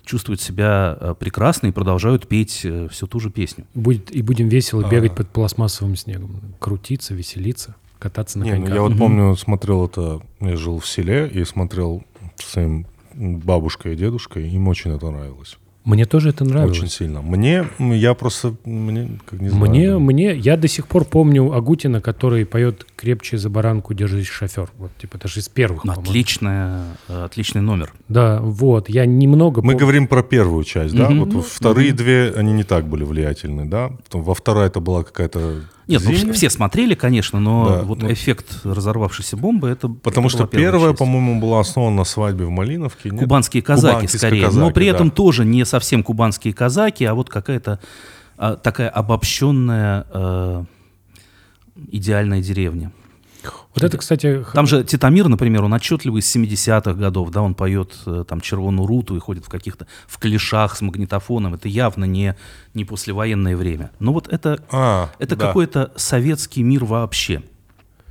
[0.04, 3.66] чувствуют себя э, прекрасно и продолжают петь э, всю ту же песню.
[3.74, 5.16] Будет, и будем весело бегать А.
[5.16, 6.40] под пластмассовым снегом.
[6.58, 8.74] Крутиться, веселиться, кататься на Не, ну коньках.
[8.74, 12.02] я вот помню, смотрел это, я жил в селе и смотрел
[12.36, 15.58] с своим бабушкой и дедушкой, им очень это нравилось.
[15.84, 16.78] Мне тоже это нравилось.
[16.78, 17.22] Очень сильно.
[17.22, 19.68] Мне, я просто, мне, как не знаю.
[19.68, 24.70] Мне, мне, я до сих пор помню Агутина, который поет «Крепче за баранку держись, шофер».
[24.78, 25.92] Вот, типа, даже из первых, Ну.
[25.92, 27.92] Отличная, отличный номер.
[28.08, 29.60] Да, вот, я немного...
[29.60, 31.10] Мы пом- говорим про первую часть, да?
[31.10, 31.30] Мгм.
[31.30, 33.90] Вот вторые две, они не так были влиятельны, да?
[34.04, 38.12] Потом во вторая это была какая-то Нет, ну, все смотрели, конечно, но Да, вот ну-
[38.12, 42.50] эффект разорвавшейся бомбы это Потому это что была первая по-моему, была основана на свадьбе в
[42.50, 43.10] Малиновке.
[43.10, 43.18] нет?
[43.20, 44.44] Кубанские казаки, Кубанские скорее.
[44.44, 45.14] казаки, но при этом да.
[45.16, 47.80] тоже не совсем кубанские казаки, а вот какая-то
[48.38, 50.64] а, такая обобщенная э,
[51.90, 52.92] идеальная деревня.
[53.74, 54.44] Вот это, кстати...
[54.52, 58.86] Там же Титамир, например, он отчетливый из 70-х годов, да, он поет э, там червоную
[58.86, 61.54] руту и ходит в каких-то в клешах с магнитофоном.
[61.54, 62.36] Это явно не,
[62.74, 63.90] не послевоенное время.
[63.98, 65.46] Но вот это, А, это да.
[65.46, 67.42] какой-то советский мир вообще.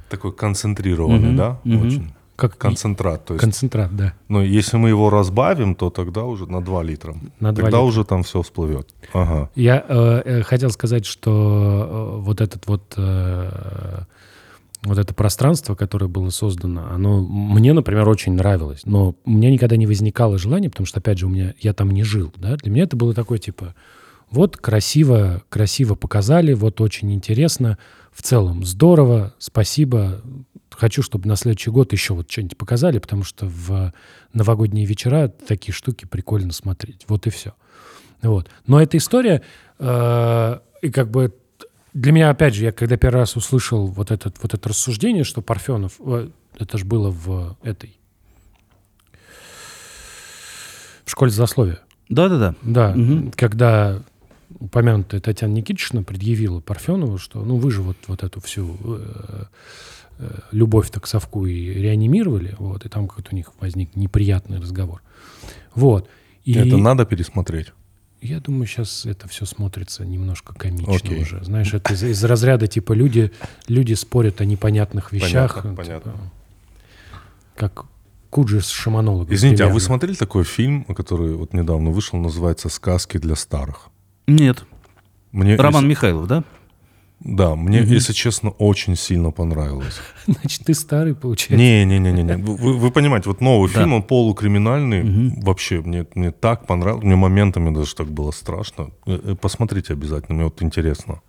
[0.10, 1.60] Такой концентрированный, Мгм, да?
[1.64, 1.88] мгм.
[1.88, 2.14] Очень.
[2.42, 3.24] Как Концентрат.
[3.26, 4.14] То есть, концентрат, да.
[4.28, 7.16] ну, если мы его разбавим, то тогда уже на 2 литра.
[7.40, 7.80] На два тогда литра.
[7.82, 8.90] уже там все всплывет.
[9.14, 9.52] Ага.
[9.54, 14.00] Я э, э, хотел сказать, что э, вот этот вот э,
[14.82, 19.78] вот это пространство, которое было создано, оно мне, например, очень нравилось, но у меня никогда
[19.78, 22.56] не возникало желания, потому что, опять же, у меня я там не жил, да.
[22.56, 23.76] Для меня это было такое типа,
[24.32, 27.78] вот красиво, красиво показали, вот очень интересно,
[28.12, 30.24] в целом здорово, спасибо.
[30.72, 33.94] Хочу, чтобы на следующий год еще вот что-нибудь показали, потому что в
[34.34, 37.06] новогодние вечера такие штуки прикольно смотреть.
[37.08, 37.54] Вот и все.
[38.22, 38.50] Вот.
[38.68, 39.42] Но эта история,
[39.80, 41.34] э, и как бы
[41.94, 45.42] для меня, опять же, я когда первый раз услышал вот, этот, вот это рассуждение, что
[45.42, 47.98] Парфенов, э, это же было в этой,
[51.06, 51.80] в школе злословия.
[52.10, 52.56] Да-да-да.
[52.62, 53.32] Да, Мгм.
[53.32, 54.02] когда
[54.60, 59.44] упомянутая Татьяна Никитична предъявила Парфенову, что ну вы же вот, вот эту всю э,
[60.52, 65.02] любовь так совку и реанимировали, вот, и там какой-то у них возник неприятный разговор.
[65.76, 66.08] Вот.
[66.44, 67.68] И Это надо пересмотреть.
[68.22, 71.22] я думаю, сейчас это все смотрится немножко комично Окей.
[71.22, 71.44] уже.
[71.44, 73.32] Знаешь, это из, из разряда типа люди,
[73.68, 75.56] люди спорят о непонятных вещах.
[75.64, 76.14] Понятно, типа, понятно.
[77.56, 77.86] как
[78.30, 79.34] Куджи с шаманологом.
[79.36, 79.86] Извините, а вы примерно.
[79.88, 83.90] смотрели такой фильм, который вот недавно вышел, называется «Сказки для старых»?
[84.26, 84.64] Нет.
[85.34, 86.44] Мне, Роман если- Михайлов, да?
[87.24, 87.92] Да, мне, Мгм.
[87.94, 90.00] если честно, очень сильно понравилось.
[90.28, 91.56] Значит, ты старый, получается.
[91.64, 92.38] Не-не-не-не.
[92.38, 93.80] Вы, вы понимаете, вот новый Да.
[93.80, 95.04] фильм, он полукриминальный.
[95.04, 95.42] Мгм.
[95.42, 97.04] Вообще, мне, мне так понравилось.
[97.04, 98.90] Мне моментами даже так было страшно.
[99.06, 101.22] Э, э, Посмотрите обязательно, мне вот интересно.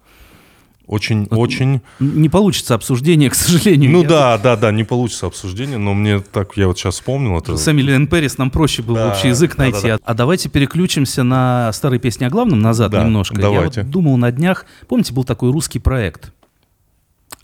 [0.87, 1.80] Очень, очень...
[2.01, 3.91] Не получится обсуждение, к сожалению.
[3.91, 7.39] Ну Я да, да, да, не получится обсуждение, но мне так, я вот сейчас вспомнил
[7.39, 7.57] это.
[7.57, 9.89] С Эмили Энн Пэрис нам проще было Да, общий язык да, найти.
[9.89, 13.41] да, А давайте переключимся на старые песни о главном назад Да, немножко.
[13.41, 13.80] давайте.
[13.80, 16.33] Я вот думал на днях, помните, был такой русский проект?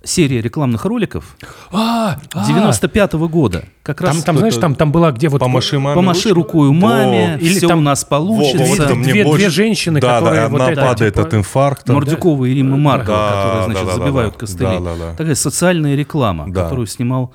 [0.04, 1.36] Серия рекламных роликов
[1.72, 3.64] А, а, 95-го года.
[3.82, 5.40] Как раз Там, там знаешь, там, там была где вот...
[5.40, 7.44] Помаши маме помаши рукой маме, Во.
[7.44, 8.58] Или все там- у нас получится.
[8.58, 11.26] во, вот это Две- больше- две женщины, да, которые да, вот одна это, падает типа,
[11.26, 11.92] от инфаркта.
[11.92, 14.38] Мордюкова и Римма Маркова, Да, которые, значит, да, да, забивают да.
[14.40, 14.64] костыли.
[14.64, 15.14] Да, да, да.
[15.16, 16.62] Такая социальная реклама, Да.
[16.62, 17.34] которую снимал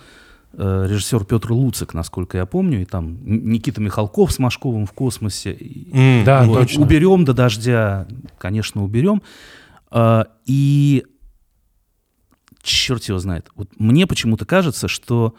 [0.57, 5.51] э, режиссер Петр Луцик, насколько я помню, и там Никита Михалков с Машковым в космосе.
[5.51, 6.83] И- М, Да, вот, точно.
[6.83, 8.05] Уберем до дождя,
[8.37, 9.21] конечно, уберем.
[9.91, 11.03] А, и
[12.63, 13.49] черт его знает.
[13.55, 15.35] Вот мне почему-то кажется, что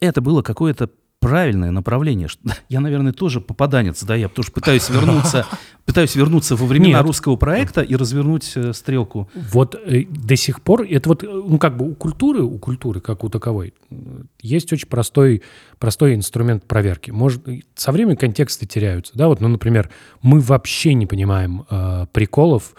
[0.00, 0.90] это было какое-то
[1.22, 2.28] правильное направление.
[2.68, 5.46] Я, наверное, тоже попаданец, да, я тоже пытаюсь вернуться,
[5.86, 7.02] пытаюсь вернуться во времена Нет.
[7.02, 9.30] русского проекта и развернуть э, стрелку.
[9.34, 13.00] Вот э, до сих пор, это вот, э, ну, как бы у культуры, у культуры,
[13.00, 13.94] как у таковой, э,
[14.40, 15.42] есть очень простой,
[15.78, 17.12] простой инструмент проверки.
[17.12, 19.90] Может, со временем контексты теряются, да, вот, ну, например,
[20.22, 22.74] мы вообще не понимаем э, приколов,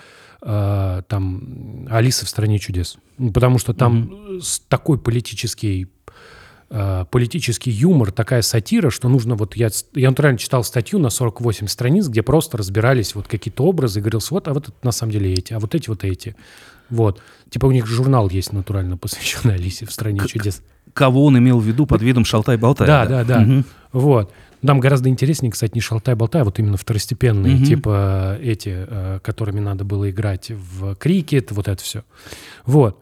[0.46, 5.88] там, Алисы в «Стране чудес», Ну, потому что там э, с- такой политический
[6.70, 9.56] э, политический юмор, такая сатира, что нужно вот...
[9.56, 14.02] Я, я натурально читал статью на 48 страниц, где просто разбирались вот какие-то образы, и
[14.02, 16.36] говорилось, вот, а вот это на самом деле эти, а вот эти вот эти.
[16.90, 17.22] Вот.
[17.50, 20.62] Типа у них журнал есть натурально посвященный Алисе в «Стране К- чудес».
[20.94, 22.86] Кого он имел в виду под видом шалтай-болтай?
[22.86, 23.40] Да, да, да.
[23.40, 23.66] Мгм.
[23.94, 24.32] Вот.
[24.66, 27.66] Там гораздо интереснее, кстати, не шалтай-болтай, а вот именно второстепенные, Мгм.
[27.66, 32.04] типа эти, э, которыми надо было играть в крикет, вот это все.
[32.66, 33.00] Вот.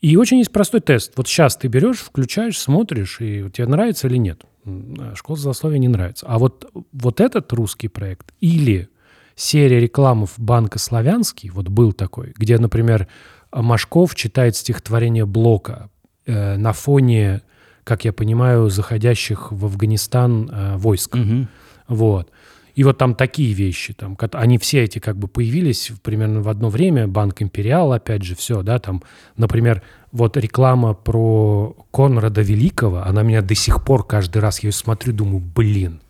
[0.00, 1.12] И очень есть простой тест.
[1.16, 4.42] Вот сейчас ты берешь, включаешь, смотришь, и тебе нравится или нет.
[4.64, 6.26] А Школа злословия не нравится.
[6.28, 8.88] А вот, вот этот русский проект или
[9.34, 13.08] серия рекламов Банка Славянский, вот был такой, где, например,
[13.52, 15.90] Машков читает стихотворение Блока.
[16.26, 17.40] э, на фоне,
[17.88, 21.14] как я понимаю, заходящих в Афганистан э, войск.
[21.14, 21.48] Мгм.
[21.88, 22.28] Вот.
[22.74, 26.68] И вот там такие вещи, там, они все эти как бы появились примерно в одно
[26.68, 27.08] время.
[27.08, 29.02] Банк Империал, опять же, все, да, там,
[29.38, 29.82] например,
[30.12, 35.14] вот реклама про Конрада Великого, она меня до сих пор каждый раз, я ее смотрю,
[35.14, 36.00] думаю, блин,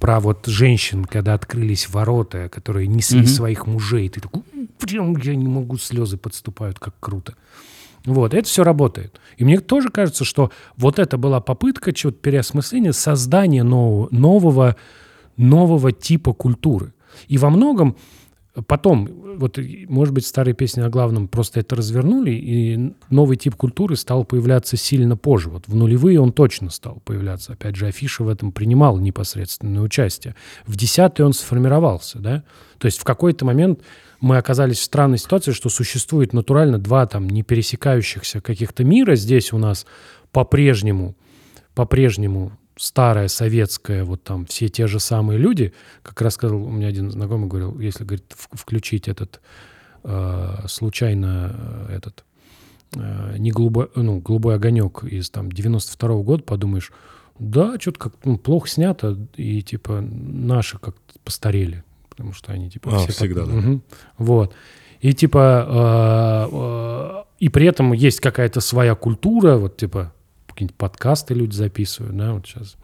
[0.00, 3.28] про вот женщин, когда открылись ворота, которые несли Мгм.
[3.28, 7.34] своих мужей, ты такой, «М, прям я не могу, слезы подступают, как круто.
[8.06, 9.20] Вот, это все работает.
[9.36, 14.76] И мне тоже кажется, что вот это была попытка чего-то переосмысления, создания нового, нового,
[15.36, 16.94] нового типа культуры.
[17.28, 17.96] И во многом
[18.66, 19.08] потом,
[19.38, 19.58] вот,
[19.88, 24.76] может быть, старые песни о главном просто это развернули, и новый тип культуры стал появляться
[24.76, 25.50] сильно позже.
[25.50, 27.52] Вот в нулевые он точно стал появляться.
[27.52, 30.34] Опять же, Афиша в этом принимал непосредственное участие.
[30.66, 32.44] В десятые он сформировался, да?
[32.78, 33.80] То есть в какой-то момент
[34.20, 39.14] мы оказались в странной ситуации, что существует натурально два там не пересекающихся каких-то мира.
[39.14, 39.86] Здесь у нас
[40.32, 41.14] по-прежнему,
[41.74, 45.72] по-прежнему старая советская, вот там все те же самые люди,
[46.02, 49.40] как раз сказал, у меня один знакомый говорил, если, говорит, включить этот
[50.04, 51.56] э, случайно
[51.88, 52.24] э, этот
[52.94, 56.92] э, не голубой, ну, голубой огонек из там 92 года, подумаешь,
[57.38, 61.82] да, что-то как ну, плохо снято, и типа наши как постарели,
[62.16, 63.56] потому что они типа А, все всегда, под- да.
[63.56, 63.82] Мгм.
[64.16, 64.54] Вот.
[65.00, 70.12] И типа, э, э, и при этом есть какая-то своя культура, вот типа
[70.48, 72.76] какие-нибудь подкасты люди записывают, да, вот сейчас.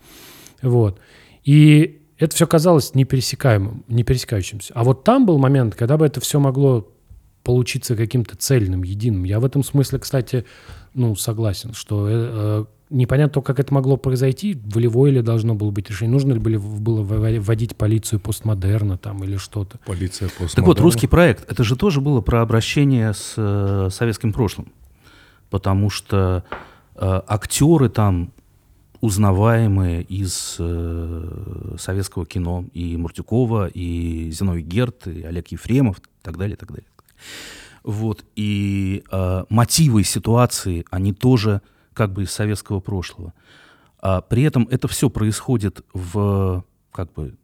[0.60, 1.00] Вот.
[1.44, 4.74] И это все казалось непересекаемым, не пересекающимся.
[4.74, 6.88] А вот там был момент, когда бы это все могло
[7.42, 9.24] получиться каким-то цельным, единым.
[9.24, 10.44] Я в этом смысле, кстати,
[10.94, 15.88] ну, согласен, что э, э, непонятно как это могло произойти, волевое ли должно было быть
[15.90, 19.78] решение, нужно ли были, было вводить полицию постмодерна там или что-то.
[19.86, 24.32] Полиция после Так вот, русский проект, это же тоже было про обращение с э, советским
[24.32, 24.72] прошлым.
[25.50, 26.44] Потому что
[26.94, 28.32] э, актеры там
[29.02, 32.64] узнаваемые из э, советского кино.
[32.72, 36.86] И Муртюкова, и Зиновий Герт, и Олег Ефремов, и так далее, и так далее.
[37.84, 38.24] Вот.
[38.36, 41.62] И э, мотивы ситуации, они тоже
[41.94, 43.34] как бы из советского прошлого.
[44.00, 47.36] А при этом это все происходит в, как бы,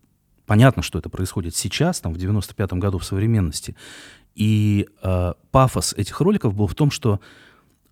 [0.47, 3.77] понятно, что это происходит сейчас, там, в 95-м году в современности.
[4.35, 7.21] И э, пафос этих роликов был в том, что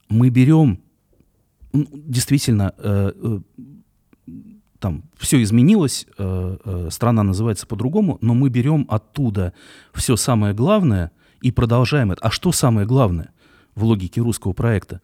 [0.09, 0.81] мы берем,
[1.73, 3.41] ну, действительно, э, э,
[4.79, 9.53] там все изменилось, э, э, страна называется по-другому, но мы берем оттуда
[9.93, 11.11] все самое главное
[11.41, 12.23] и продолжаем это.
[12.23, 13.33] А что самое главное
[13.75, 15.01] в логике русского проекта?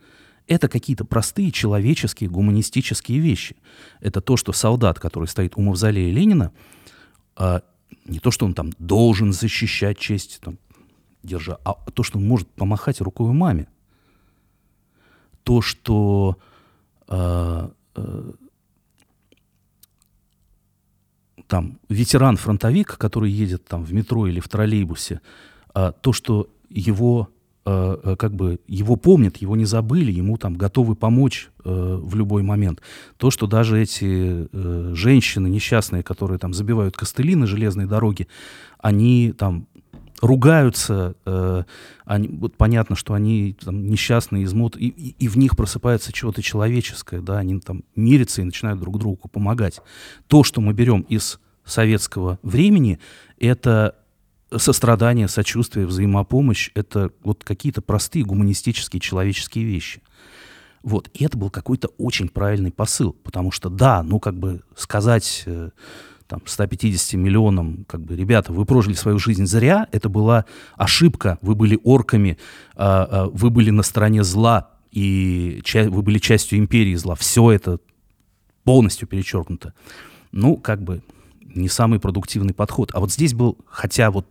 [0.47, 3.57] Это какие-то простые человеческие, гуманистические вещи.
[4.01, 6.53] Это то, что солдат, который стоит у мавзолея Ленина,
[7.37, 7.63] а,
[8.05, 10.59] не то, что он там должен защищать честь, там,
[11.23, 13.69] держа, а то, что он может помахать рукой маме.
[15.45, 16.39] То, что
[17.09, 18.33] а, э,
[21.47, 25.21] там ветеран-фронтовик, который едет там в метро или в троллейбусе,
[25.75, 27.29] а, то, что его
[27.65, 32.15] э, э, как бы его помнят, его не забыли, ему там готовы помочь э, в
[32.15, 32.81] любой момент.
[33.17, 38.27] То, что даже эти э, женщины несчастные, которые там забивают костыли на железной дороге,
[38.79, 39.67] они там
[40.21, 41.65] ругаются, э,
[42.05, 46.43] они, вот понятно, что они там, несчастные, измот, и, и, и в них просыпается чего-то
[46.43, 49.81] человеческое, да, они там мирятся и начинают друг другу помогать.
[50.29, 53.01] То, что мы берем из советского времени,
[53.39, 53.97] это
[54.59, 60.03] сострадание, сочувствие, взаимопомощь, это вот какие-то простые гуманистические человеческие вещи.
[60.83, 65.45] Вот, и это был какой-то очень правильный посыл, потому что, да, ну, как бы сказать
[65.47, 65.71] э,
[66.27, 70.47] там 150 миллионам, как бы, ребята, вы прожили свою жизнь зря, это была
[70.77, 72.39] ошибка, вы были орками,
[72.75, 77.51] а, а, вы были на стороне зла, и ча- вы были частью империи зла, все
[77.51, 77.81] это
[78.65, 79.75] полностью перечеркнуто.
[80.33, 81.03] Ну, как бы,
[81.55, 82.91] не самый продуктивный подход.
[82.95, 84.27] А вот здесь был, хотя вот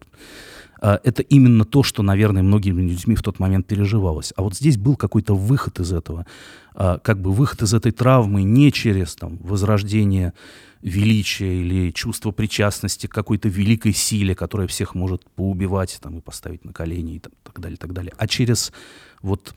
[0.82, 4.34] а, это именно то, что, наверное, многими людьми в тот момент переживалось.
[4.36, 6.26] А вот здесь был какой-то выход из этого,
[6.74, 10.34] а, как бы выход из этой травмы не через там, возрождение
[10.82, 16.66] величия или чувство причастности к какой-то великой силе, которая всех может поубивать там, и поставить
[16.66, 18.74] на колени и там, так далее, так далее, а через
[19.22, 19.54] вот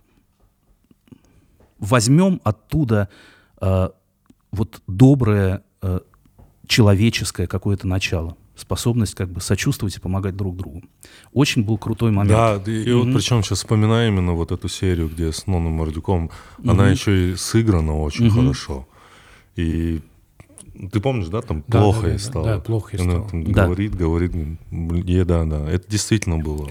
[1.78, 3.09] возьмем оттуда
[3.57, 3.93] а,
[4.53, 6.03] вот доброе а,
[6.66, 10.82] человеческое какое-то начало способность как бы сочувствовать и помогать друг другу.
[11.32, 12.65] Очень был крутой момент.
[12.65, 16.31] Да, и, и вот причем сейчас вспоминаю именно вот эту серию, где с Ноном Мордюком,
[16.65, 18.86] она еще и сыграна очень хорошо.
[19.57, 20.01] И
[20.93, 22.45] ты помнишь, да, там Да, плохо да, ей да, стало.
[22.47, 23.28] да, плохо ей Она стало.
[23.31, 23.65] там Да.
[23.66, 24.32] говорит, говорит,
[24.70, 26.69] е, да, да, это действительно было.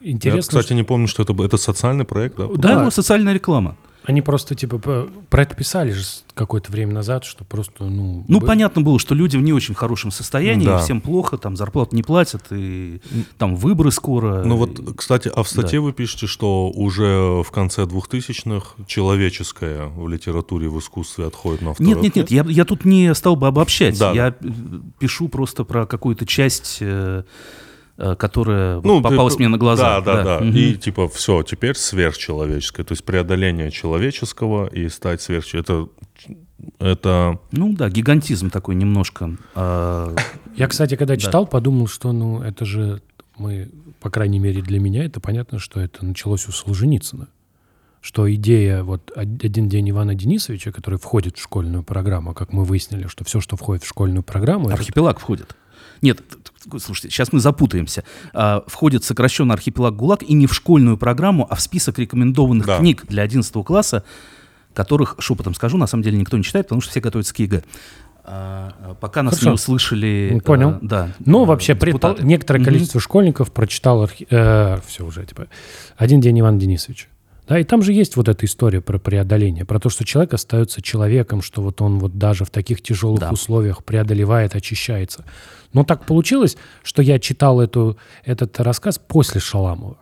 [0.00, 1.44] Интересно, Я, кстати, не помню, что это был.
[1.44, 2.46] Это социальный проект, да?
[2.48, 2.54] Да.
[2.56, 3.76] Да, ну, социальная реклама.
[4.04, 4.78] Они просто, типа,
[5.28, 6.04] про это писали же
[6.34, 8.24] какое-то время назад, что просто, ну...
[8.26, 10.78] Ну, бы- понятно было, что люди в не очень хорошем состоянии, Да.
[10.78, 13.00] всем плохо, там зарплату не платят, и
[13.38, 14.42] там выборы скоро.
[14.44, 19.86] Ну и- вот, кстати, а в статье вы пишете, что уже в конце 2000-х человеческое
[19.86, 23.36] в литературе, в искусстве отходит на второй Нет, нет, нет, я, я тут не стал
[23.36, 23.98] бы обобщать.
[23.98, 24.34] Да, я э,
[24.98, 27.24] пишу просто про какую-то часть, э,
[27.96, 30.00] которая вот Ну, попалась ты- мне на глаза.
[30.00, 30.44] Да, да, да.
[30.44, 30.56] Мгм.
[30.56, 32.84] И типа все, теперь сверхчеловеческое.
[32.86, 35.88] То есть преодоление человеческого и стать сверхчеловеческим.
[36.78, 39.36] Это, это Ну да, гигантизм такой немножко.
[39.54, 40.14] а,
[40.56, 43.02] Я, кстати, когда читал, подумал, что, ну, это же
[43.36, 43.70] мы,
[44.00, 47.28] по крайней мере, для меня это понятно, что это началось у Солженицына.
[48.00, 52.64] Что идея, вот од- один день Ивана Денисовича, который входит в школьную программу, как мы
[52.64, 55.54] выяснили, что все, что входит в школьную программу, это архипелаг входит.
[56.02, 56.20] Нет,
[56.78, 58.04] слушайте, сейчас мы запутаемся.
[58.34, 62.78] А, входит сокращенный архипелаг ГУЛАГ и не в школьную программу, а в список рекомендованных Да.
[62.78, 64.04] книг для 11 класса,
[64.74, 67.62] которых, шепотом скажу, на самом деле никто не читает, потому что все готовятся к ЕГЭ.
[68.24, 69.48] А, пока нас Хорошо.
[69.50, 70.30] не услышали...
[70.34, 70.68] Ну, понял.
[70.70, 71.08] а, да.
[71.24, 75.48] Но а, вообще предпол- некоторое количество школьников прочитало все уже типа
[75.96, 77.06] один день Ивана Денисовича.
[77.48, 80.80] Да, и там же есть вот эта история про преодоление, про то, что человек остается
[80.80, 83.30] человеком, что вот он вот даже в таких тяжелых Да.
[83.30, 85.24] условиях преодолевает, очищается.
[85.72, 89.96] Но так получилось, что я читал эту, этот рассказ после Шаламова.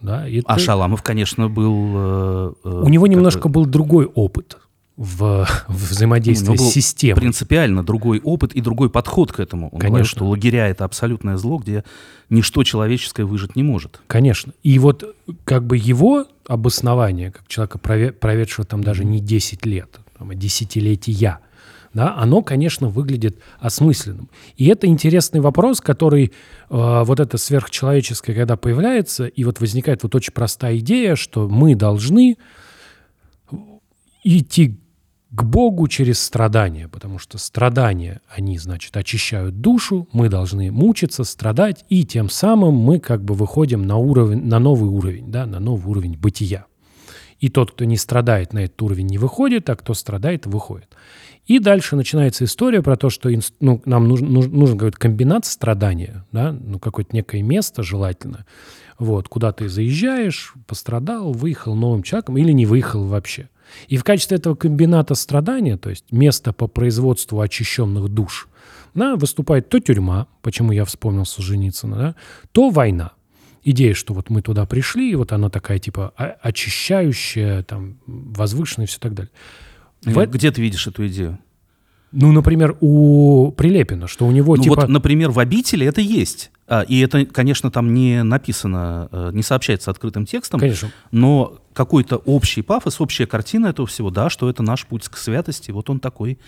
[0.00, 1.74] Да, и А ты- Шаламов, конечно, был...
[1.94, 4.56] э, э, у него немножко бы, был другой опыт
[5.00, 7.20] в, в взаимодействии у него с системой.
[7.22, 9.70] принципиально другой опыт и другой подход к этому.
[9.70, 10.04] Он Конечно.
[10.04, 11.84] что лагеря— это абсолютное зло, где
[12.28, 14.02] ничто человеческое выжить не может.
[14.06, 14.52] Конечно.
[14.62, 20.00] И вот как бы его обоснование, как человека, прове- проведшего там даже не 10 лет,
[20.18, 21.38] там, а десятилетия,
[21.94, 24.28] да, оно, конечно, выглядит осмысленным.
[24.58, 26.30] И это интересный вопрос, который э,
[26.68, 32.36] вот это сверхчеловеческое, когда появляется, и вот возникает вот очень простая идея, что мы должны
[34.22, 34.79] идти
[35.30, 41.84] к Богу через страдания, потому что страдания, они, значит, очищают душу, мы должны мучиться, страдать,
[41.88, 45.88] и тем самым мы как бы выходим на, уровень, на новый уровень, да, на новый
[45.88, 46.66] уровень бытия.
[47.38, 50.94] И тот, кто не страдает, на этот уровень не выходит, а кто страдает, выходит.
[51.46, 53.30] И дальше начинается история про то, что
[53.60, 58.46] ну, нам нужен, нужен, нужен какой-то комбинат страдания, да, ну, какое-то некое место желательно,
[59.00, 63.48] вот, куда ты заезжаешь, пострадал, выехал новым человеком или не выехал вообще.
[63.88, 68.48] И в качестве этого комбината страдания, то есть место по производству очищенных душ,
[68.94, 72.14] да, выступает то тюрьма, почему я вспомнил Солженицына, да,
[72.52, 73.12] то война.
[73.62, 76.12] Идея, что вот мы туда пришли, и вот она такая типа
[76.42, 79.32] очищающая, там, возвышенная и все так далее.
[80.02, 81.38] В Где ты видишь эту идею?
[82.12, 84.74] Ну, например, у Прилепина, что у него Ну типа...
[84.80, 86.50] вот, например, в «Обители» это есть.
[86.66, 90.90] А, и это, конечно, там не написано, э, не сообщается открытым текстом, Конечно.
[91.12, 95.70] но какой-то общий пафос, общая картина этого всего, да, что это наш путь к святости,
[95.70, 96.38] вот он такой.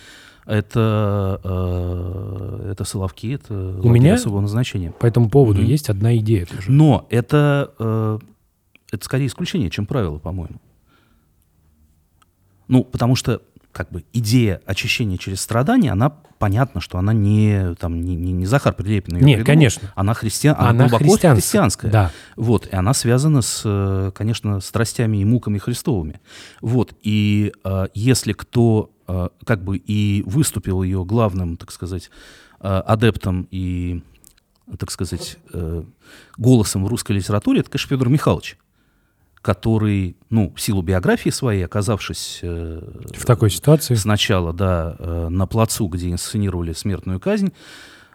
[0.47, 4.91] Это, э, это Соловки, это лагерь меня- особого назначения.
[4.91, 5.69] По этому поводу Мгм.
[5.71, 6.73] есть одна идея тоже.
[6.73, 8.19] Но это, э,
[8.91, 10.61] это скорее исключение, чем правило, по-моему.
[12.67, 13.43] Ну, потому что
[13.73, 18.47] как бы идея очищения через страдания, она понятно, что она не, там, не, не, не
[18.47, 19.47] Захар Прилепин её Нет, придумал.
[19.47, 19.93] конечно.
[19.95, 21.91] Она, христиан, она, Она глубоко христианская, христианская.
[21.91, 22.11] да.
[22.37, 26.21] Вот, и она связана с, э, конечно, страстями и муками Христовыми.
[26.61, 32.11] Вот, и э, если кто э, как бы и выступил ее главным, так сказать,
[32.61, 34.03] э, адептом и,
[34.79, 35.83] так сказать, э,
[36.37, 38.59] голосом в русской литературе, это, конечно, Федор Михайлович,
[39.43, 42.81] который, ну, в силу биографии своей, оказавшись э,
[43.15, 43.97] В такой ситуации.
[43.97, 47.53] сначала, да, э, на плацу, где инсценировали смертную казнь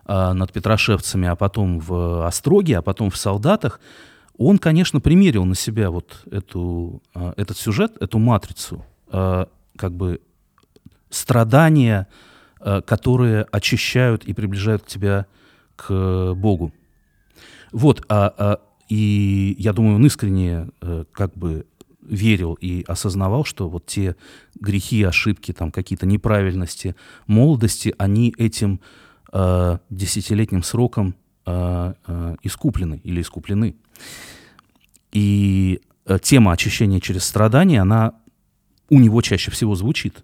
[0.06, 3.82] э, над Петрошевцами, а потом в Остроге, а потом в Солдатах,
[4.38, 9.46] он, конечно, примерил на себя вот эту, э, этот сюжет, эту матрицу, э,
[9.76, 10.22] как бы
[11.10, 12.08] страдания,
[12.62, 15.26] э, которые очищают и приближают тебя
[15.76, 16.72] к Богу.
[17.72, 18.60] Вот, а, а,
[18.90, 21.66] и я думаю, он искренне э, как бы
[22.02, 24.16] верил и осознавал, что вот те
[24.60, 26.96] грехи, ошибки, там какие-то неправильности
[27.28, 28.80] молодости, они этим
[29.34, 31.16] э, десятилетним сроком
[31.46, 33.76] э, э, искуплены или искуплены.
[35.12, 38.14] И э, тема очищения через страдания, она
[38.90, 40.24] у него чаще всего звучит.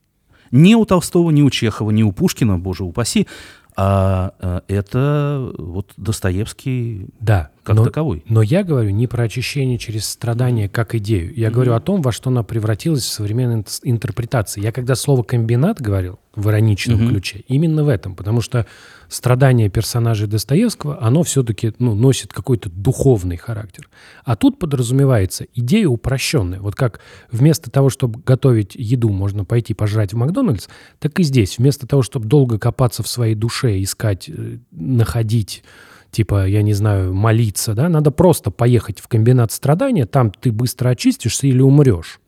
[0.51, 3.27] Не у Толстого, не у Чехова, не у Пушкина, боже упаси,
[3.75, 7.49] а э, это вот Достоевский Да.
[7.63, 8.23] как но, таковой.
[8.27, 11.33] Но я говорю не про очищение через страдания как идею.
[11.35, 11.51] Я mm-hmm.
[11.51, 14.61] говорю о том, во что она превратилась в современной интерпретации.
[14.61, 17.09] Я когда слово «комбинат» говорил в ироничном mm-hmm.
[17.09, 18.15] ключе, именно в этом.
[18.15, 18.65] Потому что
[19.13, 23.89] страдание персонажей Достоевского, оно все-таки ну, носит какой-то духовный характер.
[24.25, 26.59] А тут подразумевается идея упрощенная.
[26.59, 26.99] Вот как
[27.31, 30.67] вместо того, чтобы готовить еду, можно пойти пожрать в Макдональдс,
[30.99, 31.57] так и здесь.
[31.57, 35.63] Вместо того, чтобы долго копаться в своей душе, искать, э, находить
[36.09, 40.89] типа, я не знаю, молиться, да, надо просто поехать в комбинат страдания, там ты быстро
[40.89, 42.19] очистишься или умрешь.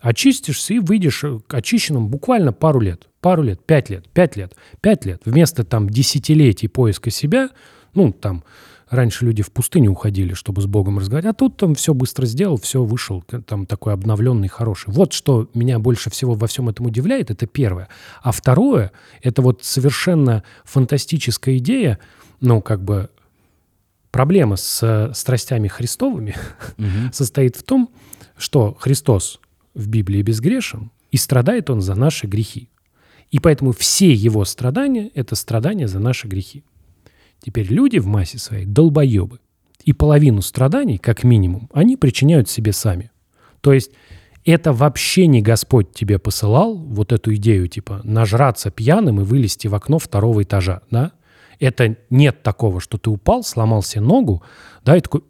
[0.00, 3.08] Очистишься и выйдешь очищенным буквально пару лет.
[3.20, 5.22] Пару лет, пять лет, пять лет, пять лет.
[5.24, 7.50] Вместо там десятилетий поиска себя,
[7.94, 8.44] ну, там,
[8.90, 12.56] раньше люди в пустыню уходили, чтобы с Богом разговаривать, а тут там все быстро сделал,
[12.58, 14.92] все вышел, там такой обновленный, хороший.
[14.92, 17.88] Вот что меня больше всего во всем этом удивляет, это первое.
[18.22, 18.92] А второе,
[19.22, 21.98] это вот совершенно фантастическая идея,
[22.40, 23.10] ну, как бы
[24.10, 26.34] проблема с страстями Христовыми
[26.78, 26.86] угу.
[27.12, 27.90] состоит в том,
[28.36, 29.40] что Христос
[29.78, 32.68] в Библии безгрешен, и страдает он за наши грехи.
[33.30, 36.64] И поэтому все его страдания– это страдания за наши грехи.
[37.40, 39.38] Теперь люди в массе своей долбоебы.
[39.84, 43.10] И половину страданий, как минимум, они причиняют себе сами.
[43.60, 43.92] То есть
[44.44, 49.74] это вообще не Господь тебе посылал, вот эту идею, типа, нажраться пьяным и вылезти в
[49.74, 51.12] окно второго этажа, да?
[51.60, 54.42] Это нет такого, что ты упал, сломал себе ногу,
[54.84, 55.22] да, и такой,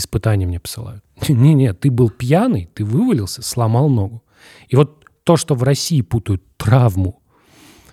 [0.00, 1.04] испытание мне посылают.
[1.28, 4.22] Не-не, ты был пьяный, ты вывалился, сломал ногу.
[4.68, 7.20] И вот то, что в России путают травму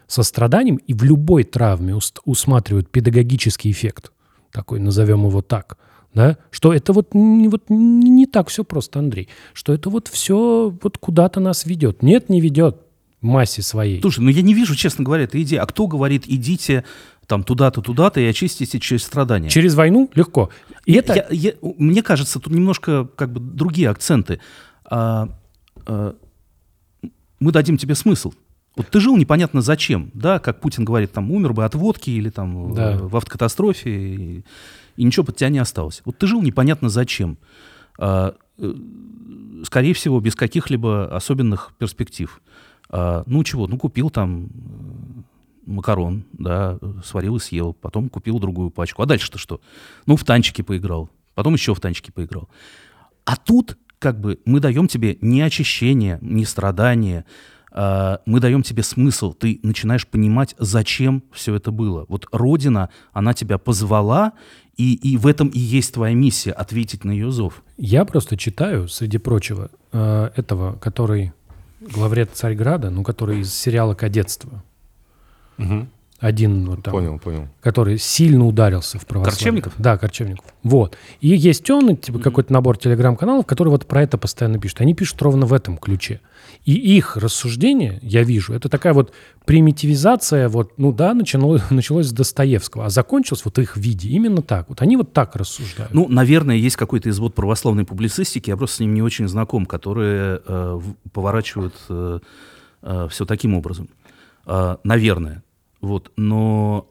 [0.07, 1.93] со страданием, и в любой травме
[2.25, 4.11] усматривают педагогический эффект,
[4.51, 5.77] такой, назовем его так,
[6.13, 10.75] да, что это вот не, вот не так все просто, Андрей, что это вот все
[10.81, 12.01] вот куда-то нас ведет.
[12.01, 12.81] Нет, не ведет
[13.21, 14.01] массе своей.
[14.01, 15.57] Слушай, ну я не вижу, честно говоря, этой идеи.
[15.57, 16.83] А кто говорит, идите
[17.27, 19.49] там туда-то, туда-то и очистите через страдания?
[19.49, 20.49] Через войну легко.
[20.85, 21.13] И я, это...
[21.13, 24.39] я, я, мне кажется, тут немножко как бы другие акценты.
[24.85, 25.29] А,
[25.85, 26.15] а,
[27.39, 28.33] мы дадим тебе смысл.
[28.75, 32.29] Вот ты жил непонятно зачем, да, как Путин говорит, там умер бы от водки или
[32.29, 32.97] там да.
[32.97, 34.45] в, в автокатастрофе, и,
[34.95, 36.01] и ничего под тебя не осталось.
[36.05, 37.37] Вот ты жил непонятно зачем.
[37.97, 38.73] А, э,
[39.63, 42.39] скорее всего, без каких-либо особенных перспектив.
[42.89, 45.16] А, ну чего, ну купил там э,
[45.67, 49.03] макарон, да, сварил и съел, потом купил другую пачку.
[49.03, 49.61] А дальше-то что?
[50.05, 52.49] Ну, в танчики поиграл, потом еще в танчики поиграл.
[53.25, 57.25] А тут как бы мы даем тебе не очищение, не страдание,
[57.71, 62.05] а мы даем тебе смысл, ты начинаешь понимать, зачем все это было.
[62.07, 64.33] Вот Родина, она тебя позвала,
[64.77, 67.63] и, и в этом и есть твоя миссия, ответить на ее зов.
[67.77, 71.33] Я просто читаю, среди прочего, э, этого, который
[71.81, 74.63] главред Царьграда, ну, который из сериала «Кадетство».
[75.57, 75.87] Угу.
[76.19, 76.93] Один вот там.
[76.93, 77.47] Понял, понял.
[77.61, 79.35] Который сильно ударился в православие.
[79.35, 79.73] Корчевников?
[79.77, 80.45] Да, Корчевников.
[80.63, 80.97] Вот.
[81.21, 84.81] И есть он, типа, mm какой-то набор телеграм-каналов, которые вот про это постоянно пишут.
[84.81, 86.19] Они пишут ровно в этом ключе.
[86.65, 89.13] И их рассуждение, я вижу, это такая вот
[89.45, 94.41] примитивизация, вот, ну да, начало, началось с Достоевского, а закончилось вот в их виде именно
[94.41, 94.69] так.
[94.69, 95.93] Вот они вот так рассуждают.
[95.93, 100.41] Ну, наверное, есть какой-то извод православной публицистики, я просто с ним не очень знаком, которые
[100.45, 100.79] э,
[101.13, 102.19] поворачивают э,
[102.81, 103.89] э, все таким образом.
[104.47, 105.43] Э, наверное.
[105.81, 106.87] Вот, но...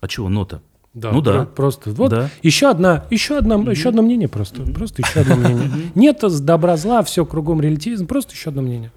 [0.00, 0.62] А чего нота?
[0.94, 1.46] Да, ну да.
[1.46, 1.90] Просто.
[1.92, 2.30] Вот да.
[2.42, 3.70] еще одна, еще одна, mm-hmm.
[3.70, 4.62] еще одно мнение просто.
[4.62, 4.74] Mm-hmm.
[4.74, 5.90] Просто еще одно мнение.
[5.94, 8.92] Нет добра зла, все кругом релятивизм, просто еще одно мнение.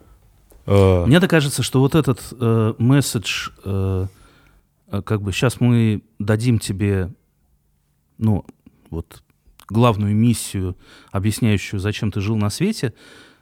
[0.65, 1.05] Uh.
[1.05, 4.07] Мне так кажется, что вот этот э, месседж, э,
[4.87, 7.13] э, как бы сейчас мы дадим тебе,
[8.17, 8.45] ну,
[8.89, 9.21] вот
[9.69, 10.75] главную миссию,
[11.11, 12.93] объясняющую, зачем ты жил на свете,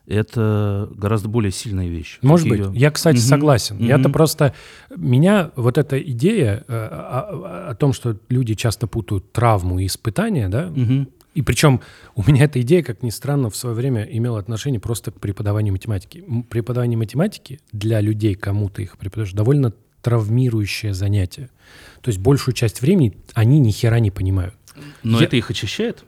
[0.07, 2.19] это гораздо более сильная вещь.
[2.21, 2.59] Может быть.
[2.59, 2.71] Ее...
[2.75, 3.23] Я, кстати, угу.
[3.23, 3.77] согласен.
[3.77, 3.85] Угу.
[3.85, 4.53] Я-то просто...
[4.95, 10.49] Меня вот эта идея э, о, о том, что люди часто путают травму и испытания,
[10.49, 11.07] да, угу.
[11.33, 11.81] и причем
[12.15, 15.73] у меня эта идея, как ни странно, в свое время имела отношение просто к преподаванию
[15.73, 16.23] математики.
[16.49, 21.49] Преподавание математики для людей, кому ты их преподаешь, довольно травмирующее занятие.
[22.01, 24.53] То есть большую часть времени они ни хера не понимают.
[25.01, 25.25] Но Я...
[25.25, 26.03] это их очищает?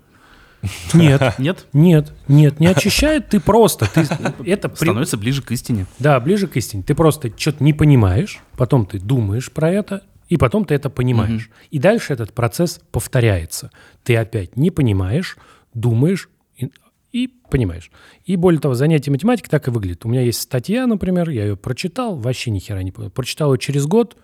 [0.93, 1.21] Нет.
[1.37, 1.65] Нет?
[1.73, 3.89] Нет, нет, не очищает, ты просто...
[3.93, 4.07] Ты,
[4.45, 5.85] это Становится ближе к истине.
[5.99, 6.83] Да, ближе к истине.
[6.83, 11.45] Ты просто что-то не понимаешь, потом ты думаешь про это, и потом ты это понимаешь.
[11.45, 11.53] Угу.
[11.71, 13.71] И дальше этот процесс повторяется.
[14.03, 15.37] Ты опять не понимаешь,
[15.73, 16.71] думаешь и,
[17.11, 17.91] и понимаешь.
[18.25, 20.05] И более того, занятие математики так и выглядит.
[20.05, 23.11] У меня есть статья, например, я ее прочитал, вообще ни хера не понял.
[23.11, 24.17] Прочитал ее через год,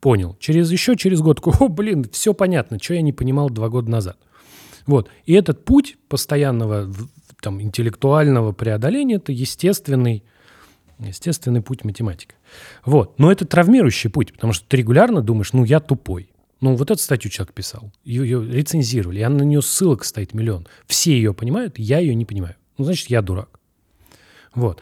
[0.00, 0.36] понял.
[0.40, 4.18] Через еще через год, о, блин, все понятно, что я не понимал два года назад.
[4.86, 5.10] Вот.
[5.24, 6.92] И этот путь постоянного
[7.40, 10.24] там, интеллектуального преодоления– это естественный
[10.98, 12.36] Естественный путь математика.
[12.84, 13.18] Вот.
[13.18, 16.30] Но это травмирующий путь, потому что ты регулярно думаешь, ну, я тупой.
[16.60, 17.92] Ну, вот эту статью человек писал.
[18.04, 19.20] Ее, ее рецензировали.
[19.20, 20.66] И на нее ссылок стоит миллион.
[20.86, 22.54] Все ее понимают, я ее не понимаю.
[22.78, 23.60] Ну, значит, я дурак.
[24.54, 24.80] Вот.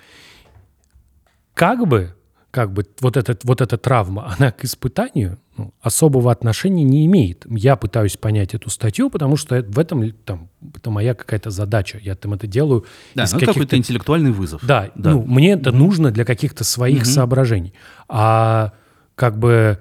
[1.55, 2.15] Как бы,
[2.53, 7.47] как бы вот, этот, вот эта травма, она к испытанию ну, особого отношения не имеет.
[7.49, 11.99] Я пытаюсь понять эту статью, потому что в этом там, это моя какая-то задача.
[12.03, 12.85] Я там это делаю
[13.15, 14.65] да, из ну, какой-то интеллектуальный вызов.
[14.65, 15.13] Да, да.
[15.13, 15.77] Ну, мне это mm-hmm.
[15.77, 17.15] нужно для каких-то своих mm-hmm.
[17.15, 17.73] соображений.
[18.07, 18.75] А
[19.15, 19.79] как бы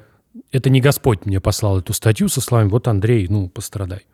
[0.53, 4.05] это не Господь мне послал эту статью со словами «Вот, Андрей, ну, пострадай».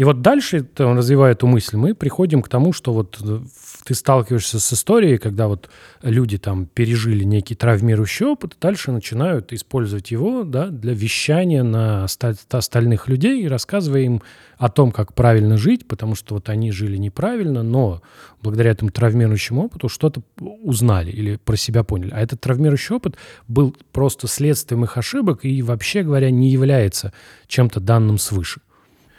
[0.00, 3.40] И вот дальше, он развивая эту мысль, мы приходим к тому, что вот э,
[3.84, 5.68] ты сталкиваешься с историей, когда вот
[6.00, 13.08] люди там пережили некий травмирующий опыт, дальше начинают использовать его да, для вещания на остальных
[13.08, 14.22] людей, рассказывая им
[14.56, 18.00] о том, как правильно жить, потому что вот они жили неправильно, но
[18.40, 22.12] благодаря этому травмирующему опыту что-то узнали или про себя поняли.
[22.14, 23.16] А этот травмирующий опыт
[23.48, 27.12] был просто следствием их ошибок и, вообще говоря, не является
[27.48, 28.62] чем-то данным свыше.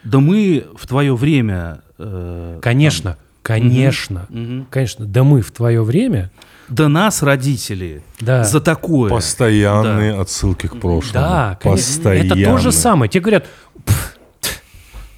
[0.04, 1.80] Да мы в твое время...
[1.98, 3.20] Э, конечно, там...
[3.42, 4.66] конечно, угу.
[4.70, 5.06] конечно.
[5.06, 6.30] Да мы в твое время...
[6.68, 8.44] Да нас родители да.
[8.44, 9.10] за такое.
[9.10, 10.22] Постоянные да.
[10.22, 11.12] отсылки к прошлому.
[11.12, 12.26] Да, Постоянные.
[12.26, 13.10] Это то же самое.
[13.10, 13.46] Тебе говорят,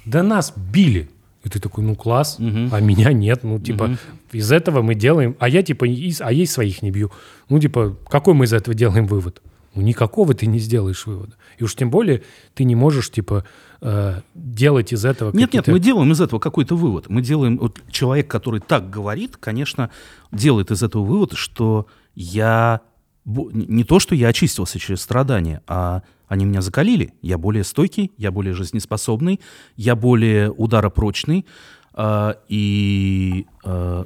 [0.05, 1.09] да нас били.
[1.43, 2.69] И ты такой, ну класс, угу.
[2.71, 3.43] а меня нет.
[3.43, 3.97] Ну, типа, угу.
[4.31, 5.35] из этого мы делаем...
[5.39, 7.11] А я, типа, из, а ей своих не бью.
[7.49, 9.41] Ну, типа, какой мы из этого делаем вывод?
[9.75, 11.35] Ну, никакого ты не сделаешь вывода.
[11.59, 12.23] И уж тем более
[12.55, 13.45] ты не можешь, типа,
[13.81, 17.09] э, делать из этого Нет, нет, мы делаем из этого какой-то вывод.
[17.09, 17.57] Мы делаем...
[17.57, 19.89] Вот человек, который так говорит, конечно,
[20.31, 22.81] делает из этого вывод, что я...
[23.25, 27.13] Не то, что я очистился через страдания, а они меня закалили.
[27.21, 29.39] Я более стойкий, я более жизнеспособный,
[29.75, 31.45] я более ударопрочный.
[31.93, 33.45] Э, и...
[33.63, 34.05] Э...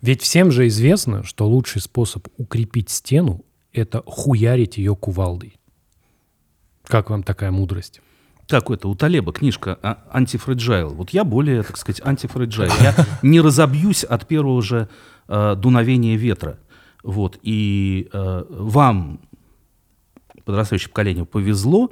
[0.00, 5.58] Ведь всем же известно, что лучший способ укрепить стену это хуярить ее кувалдой.
[6.84, 8.00] Как вам такая мудрость?
[8.48, 8.88] Как это?
[8.88, 10.88] У Талеба книжка а, «Антифреджайл».
[10.94, 12.72] Вот я более, так сказать, антифреджайл.
[12.80, 14.88] Я не разобьюсь от первого же
[15.28, 16.58] э, дуновения ветра.
[17.02, 17.38] Вот.
[17.42, 19.20] И э, вам,
[20.44, 21.90] подрастающему поколению, повезло.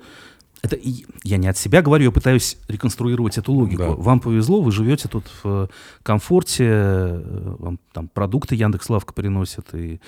[0.67, 0.77] Это
[1.23, 3.83] я не от себя говорю, я пытаюсь реконструировать эту логику.
[3.83, 3.91] Да.
[3.91, 5.71] Вам повезло, вы живете тут в
[6.03, 10.01] комфорте, э, вам там продукты Яндекс.Лавка приносят, и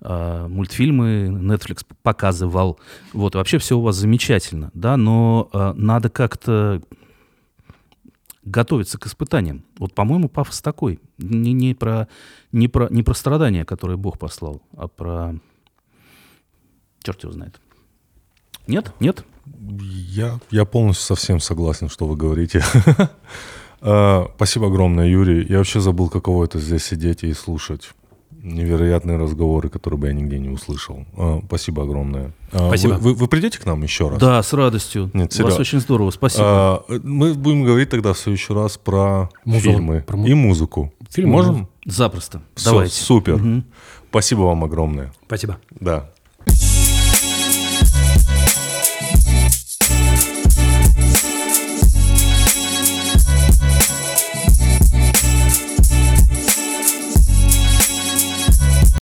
[0.00, 2.80] э, мультфильмы Netflix показывал.
[3.12, 6.82] Вот, вообще все у вас замечательно, да, но э, надо как-то
[8.42, 9.64] готовиться к испытаниям.
[9.78, 10.98] Вот, по-моему, пафос такой.
[11.18, 12.08] Не, не, про,
[12.50, 15.36] не, про, не про страдания, которые Бог послал, а про...
[17.04, 17.60] Черт его знает.
[18.66, 18.92] Нет?
[18.98, 19.24] Нет?
[19.46, 22.62] Я, я полностью совсем согласен, что вы говорите.
[23.82, 25.46] А, спасибо огромное, Юрий.
[25.48, 27.94] Я вообще забыл, каково это здесь сидеть и слушать
[28.42, 31.04] невероятные разговоры, которые бы я нигде не услышал.
[31.16, 32.32] А, спасибо огромное.
[32.52, 32.94] А, спасибо.
[32.94, 34.18] Вы, вы, вы придете к нам еще раз?
[34.18, 35.10] Да, с радостью.
[35.14, 36.44] Нет, У вас очень здорово, спасибо.
[36.44, 40.26] А, мы будем говорить тогда в следующий раз про Музон, фильмы про му...
[40.26, 40.92] и музыку.
[41.10, 41.68] Фильм можем?
[41.84, 42.42] Запросто.
[42.54, 42.94] Все, Давайте.
[42.94, 43.34] Супер.
[43.34, 43.64] Угу.
[44.10, 45.12] Спасибо вам огромное.
[45.26, 45.58] Спасибо.
[45.78, 46.10] Да.